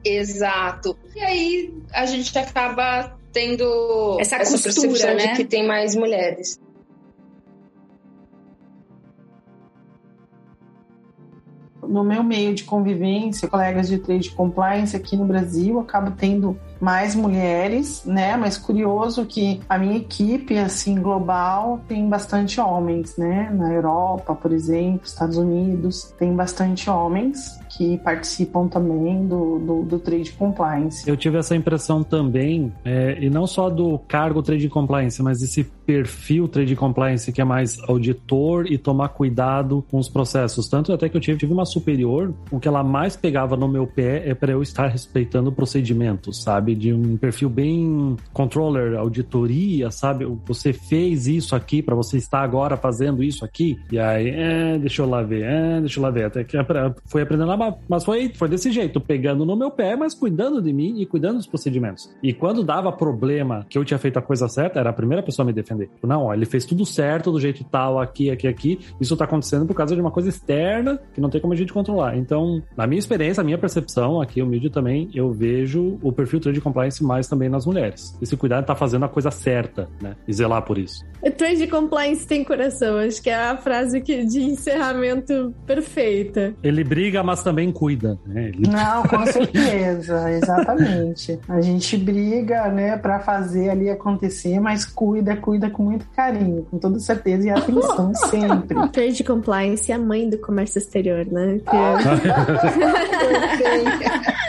Exato. 0.03 0.97
E 1.15 1.19
aí 1.19 1.73
a 1.93 2.05
gente 2.05 2.37
acaba 2.37 3.17
tendo 3.31 4.17
essa, 4.19 4.37
essa 4.37 4.51
costura, 4.53 4.87
percepção 4.87 5.15
né? 5.15 5.27
de 5.27 5.37
que 5.37 5.45
tem 5.45 5.65
mais 5.67 5.95
mulheres. 5.95 6.59
No 11.89 12.03
meu 12.03 12.23
meio 12.23 12.53
de 12.53 12.63
convivência, 12.63 13.47
colegas 13.47 13.87
de 13.87 13.97
trade 13.97 14.29
compliance 14.29 14.95
aqui 14.95 15.17
no 15.17 15.25
Brasil, 15.25 15.79
acabo 15.79 16.11
tendo 16.11 16.55
mais 16.79 17.15
mulheres, 17.15 18.03
né? 18.05 18.37
Mas 18.37 18.57
curioso 18.57 19.25
que 19.25 19.59
a 19.67 19.77
minha 19.77 19.97
equipe, 19.97 20.57
assim, 20.57 21.01
global, 21.01 21.81
tem 21.87 22.07
bastante 22.07 22.59
homens, 22.59 23.17
né? 23.17 23.49
Na 23.53 23.73
Europa, 23.73 24.33
por 24.35 24.51
exemplo, 24.51 25.01
Estados 25.03 25.37
Unidos, 25.37 26.13
tem 26.17 26.33
bastante 26.35 26.89
homens 26.89 27.59
que 27.69 27.97
participam 27.99 28.67
também 28.67 29.27
do, 29.27 29.59
do, 29.59 29.83
do 29.83 29.99
Trade 29.99 30.31
Compliance. 30.33 31.07
Eu 31.07 31.15
tive 31.15 31.37
essa 31.37 31.55
impressão 31.55 32.03
também, 32.03 32.73
é, 32.83 33.17
e 33.21 33.29
não 33.29 33.45
só 33.45 33.69
do 33.69 33.99
cargo 33.99 34.41
Trade 34.41 34.67
Compliance, 34.69 35.21
mas 35.21 35.41
esse 35.41 35.63
perfil 35.63 36.47
Trade 36.47 36.75
Compliance 36.75 37.31
que 37.31 37.41
é 37.41 37.43
mais 37.43 37.79
auditor 37.87 38.67
e 38.71 38.77
tomar 38.77 39.09
cuidado 39.09 39.83
com 39.89 39.97
os 39.97 40.09
processos. 40.09 40.67
Tanto 40.67 40.91
até 40.93 41.09
que 41.09 41.17
eu 41.17 41.21
tive, 41.21 41.37
tive 41.39 41.53
uma 41.53 41.65
superior, 41.65 42.33
o 42.51 42.59
que 42.59 42.67
ela 42.67 42.83
mais 42.83 43.15
pegava 43.15 43.55
no 43.55 43.67
meu 43.67 43.87
pé 43.87 44.27
é 44.29 44.33
para 44.33 44.51
eu 44.51 44.61
estar 44.61 44.87
respeitando 44.87 45.51
procedimentos, 45.51 46.43
sabe? 46.43 46.68
Sabe? 46.69 46.75
De 46.75 46.93
um 46.93 47.17
perfil 47.17 47.49
bem 47.49 48.15
controller, 48.33 48.97
auditoria, 48.97 49.91
sabe? 49.91 50.25
Você 50.45 50.73
fez 50.73 51.27
isso 51.27 51.55
aqui 51.55 51.81
para 51.81 51.95
você 51.95 52.17
estar 52.17 52.41
agora 52.41 52.77
fazendo 52.77 53.23
isso 53.23 53.43
aqui. 53.43 53.77
E 53.91 53.99
aí, 53.99 54.29
é, 54.29 54.77
deixa 54.77 55.01
eu 55.01 55.09
lá 55.09 55.21
ver, 55.21 55.43
é, 55.43 55.79
deixa 55.79 55.99
eu 55.99 56.03
lá 56.03 56.09
ver. 56.09 56.25
Até 56.25 56.43
que 56.43 56.57
foi 57.05 57.21
aprendendo 57.21 57.47
lá, 57.47 57.75
mas 57.87 58.03
foi, 58.03 58.31
foi 58.35 58.49
desse 58.49 58.71
jeito, 58.71 58.99
pegando 58.99 59.45
no 59.45 59.55
meu 59.55 59.71
pé, 59.71 59.95
mas 59.95 60.13
cuidando 60.13 60.61
de 60.61 60.73
mim 60.73 60.99
e 61.01 61.05
cuidando 61.05 61.37
dos 61.37 61.47
procedimentos. 61.47 62.09
E 62.21 62.33
quando 62.33 62.63
dava 62.63 62.91
problema 62.91 63.65
que 63.69 63.77
eu 63.77 63.85
tinha 63.85 63.97
feito 63.97 64.17
a 64.17 64.21
coisa 64.21 64.47
certa, 64.47 64.79
era 64.79 64.89
a 64.89 64.93
primeira 64.93 65.23
pessoa 65.23 65.43
a 65.43 65.47
me 65.47 65.53
defender. 65.53 65.89
Não, 66.03 66.25
ó, 66.25 66.33
ele 66.33 66.45
fez 66.45 66.65
tudo 66.65 66.85
certo, 66.85 67.31
do 67.31 67.39
jeito 67.39 67.63
tal, 67.63 67.99
aqui, 67.99 68.29
aqui, 68.29 68.47
aqui. 68.47 68.79
Isso 68.99 69.15
tá 69.15 69.25
acontecendo 69.25 69.65
por 69.65 69.75
causa 69.75 69.95
de 69.95 70.01
uma 70.01 70.11
coisa 70.11 70.29
externa 70.29 70.99
que 71.13 71.21
não 71.21 71.29
tem 71.29 71.39
como 71.39 71.53
a 71.53 71.55
gente 71.55 71.73
controlar. 71.73 72.17
Então, 72.17 72.61
na 72.75 72.85
minha 72.87 72.99
experiência, 72.99 73.41
a 73.41 73.43
minha 73.43 73.57
percepção, 73.57 74.21
aqui, 74.21 74.41
mídia 74.49 74.69
também, 74.69 75.09
eu 75.13 75.31
vejo 75.31 75.97
o 76.01 76.11
perfil 76.11 76.39
de 76.59 76.63
compliance 76.63 77.03
mais 77.03 77.27
também 77.27 77.49
nas 77.49 77.65
mulheres. 77.65 78.15
Esse 78.21 78.37
cuidado 78.37 78.65
tá 78.65 78.75
fazendo 78.75 79.05
a 79.05 79.09
coisa 79.09 79.31
certa, 79.31 79.89
né? 80.01 80.15
E 80.27 80.33
zelar 80.33 80.61
por 80.61 80.77
isso. 80.77 81.03
O 81.21 81.31
trade 81.31 81.67
compliance 81.67 82.27
tem 82.27 82.43
coração, 82.43 82.97
acho 82.97 83.21
que 83.21 83.29
é 83.29 83.35
a 83.35 83.57
frase 83.57 84.01
que, 84.01 84.25
de 84.25 84.41
encerramento 84.41 85.53
perfeita. 85.65 86.53
Ele 86.61 86.83
briga, 86.83 87.23
mas 87.23 87.41
também 87.41 87.71
cuida, 87.71 88.19
né? 88.25 88.49
Ele... 88.49 88.69
Não, 88.69 89.03
com 89.03 89.25
certeza, 89.31 90.31
exatamente. 90.31 91.39
A 91.47 91.61
gente 91.61 91.97
briga, 91.97 92.67
né, 92.69 92.97
para 92.97 93.19
fazer 93.19 93.69
ali 93.69 93.89
acontecer, 93.89 94.59
mas 94.59 94.85
cuida, 94.85 95.35
cuida 95.35 95.69
com 95.69 95.83
muito 95.83 96.05
carinho, 96.09 96.65
com 96.69 96.77
toda 96.77 96.99
certeza 96.99 97.47
e 97.47 97.49
atenção 97.49 98.13
sempre. 98.29 98.87
Trade 98.89 99.23
compliance 99.23 99.91
é 99.91 99.95
a 99.95 99.99
mãe 99.99 100.29
do 100.29 100.37
comércio 100.37 100.77
exterior, 100.77 101.25
né? 101.25 101.59
Que... 101.59 101.69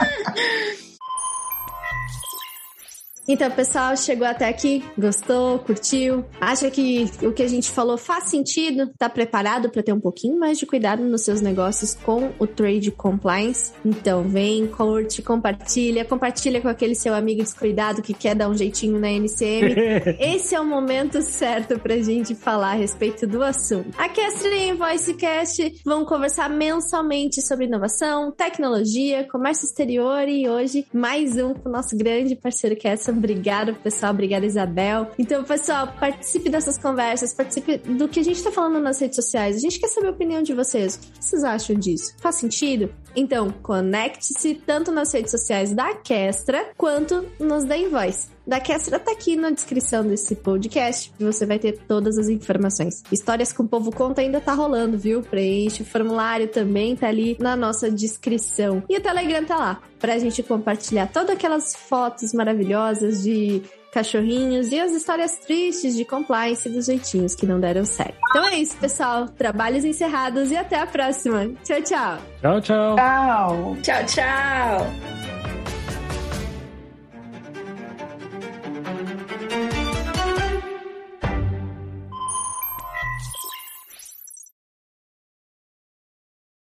Então, 3.32 3.48
pessoal, 3.48 3.96
chegou 3.96 4.26
até 4.26 4.48
aqui, 4.48 4.82
gostou, 4.98 5.60
curtiu? 5.60 6.24
Acha 6.40 6.68
que 6.68 7.08
o 7.22 7.32
que 7.32 7.44
a 7.44 7.48
gente 7.48 7.70
falou 7.70 7.96
faz 7.96 8.24
sentido? 8.24 8.90
Tá 8.98 9.08
preparado 9.08 9.70
para 9.70 9.84
ter 9.84 9.92
um 9.92 10.00
pouquinho 10.00 10.36
mais 10.36 10.58
de 10.58 10.66
cuidado 10.66 11.04
nos 11.04 11.22
seus 11.22 11.40
negócios 11.40 11.94
com 11.94 12.32
o 12.40 12.46
Trade 12.48 12.90
Compliance? 12.90 13.70
Então, 13.84 14.24
vem, 14.24 14.66
curte, 14.66 15.22
compartilha, 15.22 16.04
compartilha 16.04 16.60
com 16.60 16.66
aquele 16.66 16.96
seu 16.96 17.14
amigo 17.14 17.40
descuidado 17.40 18.02
que 18.02 18.12
quer 18.12 18.34
dar 18.34 18.48
um 18.48 18.54
jeitinho 18.56 18.98
na 18.98 19.12
NCM. 19.12 19.76
Esse 20.18 20.56
é 20.56 20.60
o 20.60 20.66
momento 20.66 21.22
certo 21.22 21.78
pra 21.78 21.98
gente 21.98 22.34
falar 22.34 22.72
a 22.72 22.78
respeito 22.78 23.28
do 23.28 23.44
assunto. 23.44 23.90
A 23.96 24.08
Kestria 24.08 24.72
e 24.72 24.74
VoiceCast 24.74 25.82
vão 25.84 26.04
conversar 26.04 26.50
mensalmente 26.50 27.40
sobre 27.46 27.66
inovação, 27.66 28.32
tecnologia, 28.32 29.22
comércio 29.30 29.66
exterior 29.66 30.26
e 30.26 30.48
hoje 30.48 30.84
mais 30.92 31.36
um 31.36 31.54
com 31.54 31.68
o 31.68 31.72
nosso 31.72 31.96
grande 31.96 32.34
parceiro 32.34 32.74
Kestria 32.74 33.19
Obrigado, 33.20 33.74
pessoal. 33.74 34.12
Obrigada, 34.14 34.46
Isabel. 34.46 35.10
Então, 35.18 35.44
pessoal, 35.44 35.88
participe 36.00 36.48
dessas 36.48 36.78
conversas, 36.78 37.34
participe 37.34 37.76
do 37.76 38.08
que 38.08 38.18
a 38.18 38.22
gente 38.22 38.42
tá 38.42 38.50
falando 38.50 38.80
nas 38.80 38.98
redes 38.98 39.16
sociais. 39.16 39.56
A 39.56 39.58
gente 39.58 39.78
quer 39.78 39.88
saber 39.88 40.06
a 40.06 40.10
opinião 40.10 40.42
de 40.42 40.54
vocês. 40.54 40.94
O 40.96 41.00
que 41.00 41.24
vocês 41.24 41.44
acham 41.44 41.76
disso? 41.76 42.14
Faz 42.18 42.36
sentido? 42.36 42.90
Então, 43.14 43.50
conecte-se 43.62 44.54
tanto 44.54 44.90
nas 44.92 45.12
redes 45.12 45.30
sociais 45.30 45.72
da 45.72 45.94
Kestra 45.94 46.70
quanto 46.76 47.26
nos 47.38 47.64
da 47.64 47.76
Invoice 47.76 48.40
da 48.50 48.58
Kestra 48.58 48.98
tá 48.98 49.12
aqui 49.12 49.36
na 49.36 49.50
descrição 49.50 50.04
desse 50.04 50.34
podcast 50.34 51.12
você 51.20 51.46
vai 51.46 51.56
ter 51.56 51.78
todas 51.86 52.18
as 52.18 52.28
informações. 52.28 53.04
Histórias 53.12 53.52
com 53.52 53.62
o 53.62 53.68
Povo 53.68 53.92
Conta 53.92 54.22
ainda 54.22 54.40
tá 54.40 54.52
rolando, 54.52 54.98
viu? 54.98 55.22
Preenche 55.22 55.82
o 55.82 55.86
formulário 55.86 56.48
também 56.48 56.96
tá 56.96 57.06
ali 57.06 57.36
na 57.38 57.54
nossa 57.54 57.88
descrição. 57.88 58.82
E 58.88 58.96
o 58.96 59.00
Telegram 59.00 59.44
tá 59.44 59.56
lá 59.56 59.80
pra 60.00 60.18
gente 60.18 60.42
compartilhar 60.42 61.06
todas 61.06 61.30
aquelas 61.30 61.76
fotos 61.76 62.32
maravilhosas 62.32 63.22
de 63.22 63.62
cachorrinhos 63.90 64.72
e 64.72 64.78
as 64.78 64.92
histórias 64.92 65.36
tristes 65.38 65.96
de 65.96 66.04
compliance 66.04 66.68
dos 66.68 66.86
jeitinhos 66.86 67.34
que 67.34 67.46
não 67.46 67.60
deram 67.60 67.84
certo. 67.84 68.16
Então 68.30 68.46
é 68.46 68.56
isso, 68.56 68.76
pessoal. 68.76 69.26
Trabalhos 69.26 69.84
encerrados 69.84 70.50
e 70.50 70.56
até 70.56 70.78
a 70.78 70.86
próxima. 70.86 71.50
Tchau, 71.64 71.82
tchau. 71.82 72.18
Tchau, 72.40 72.60
tchau. 72.60 72.96
Tchau. 72.96 73.76
Tchau, 73.82 74.06
tchau. 74.06 75.39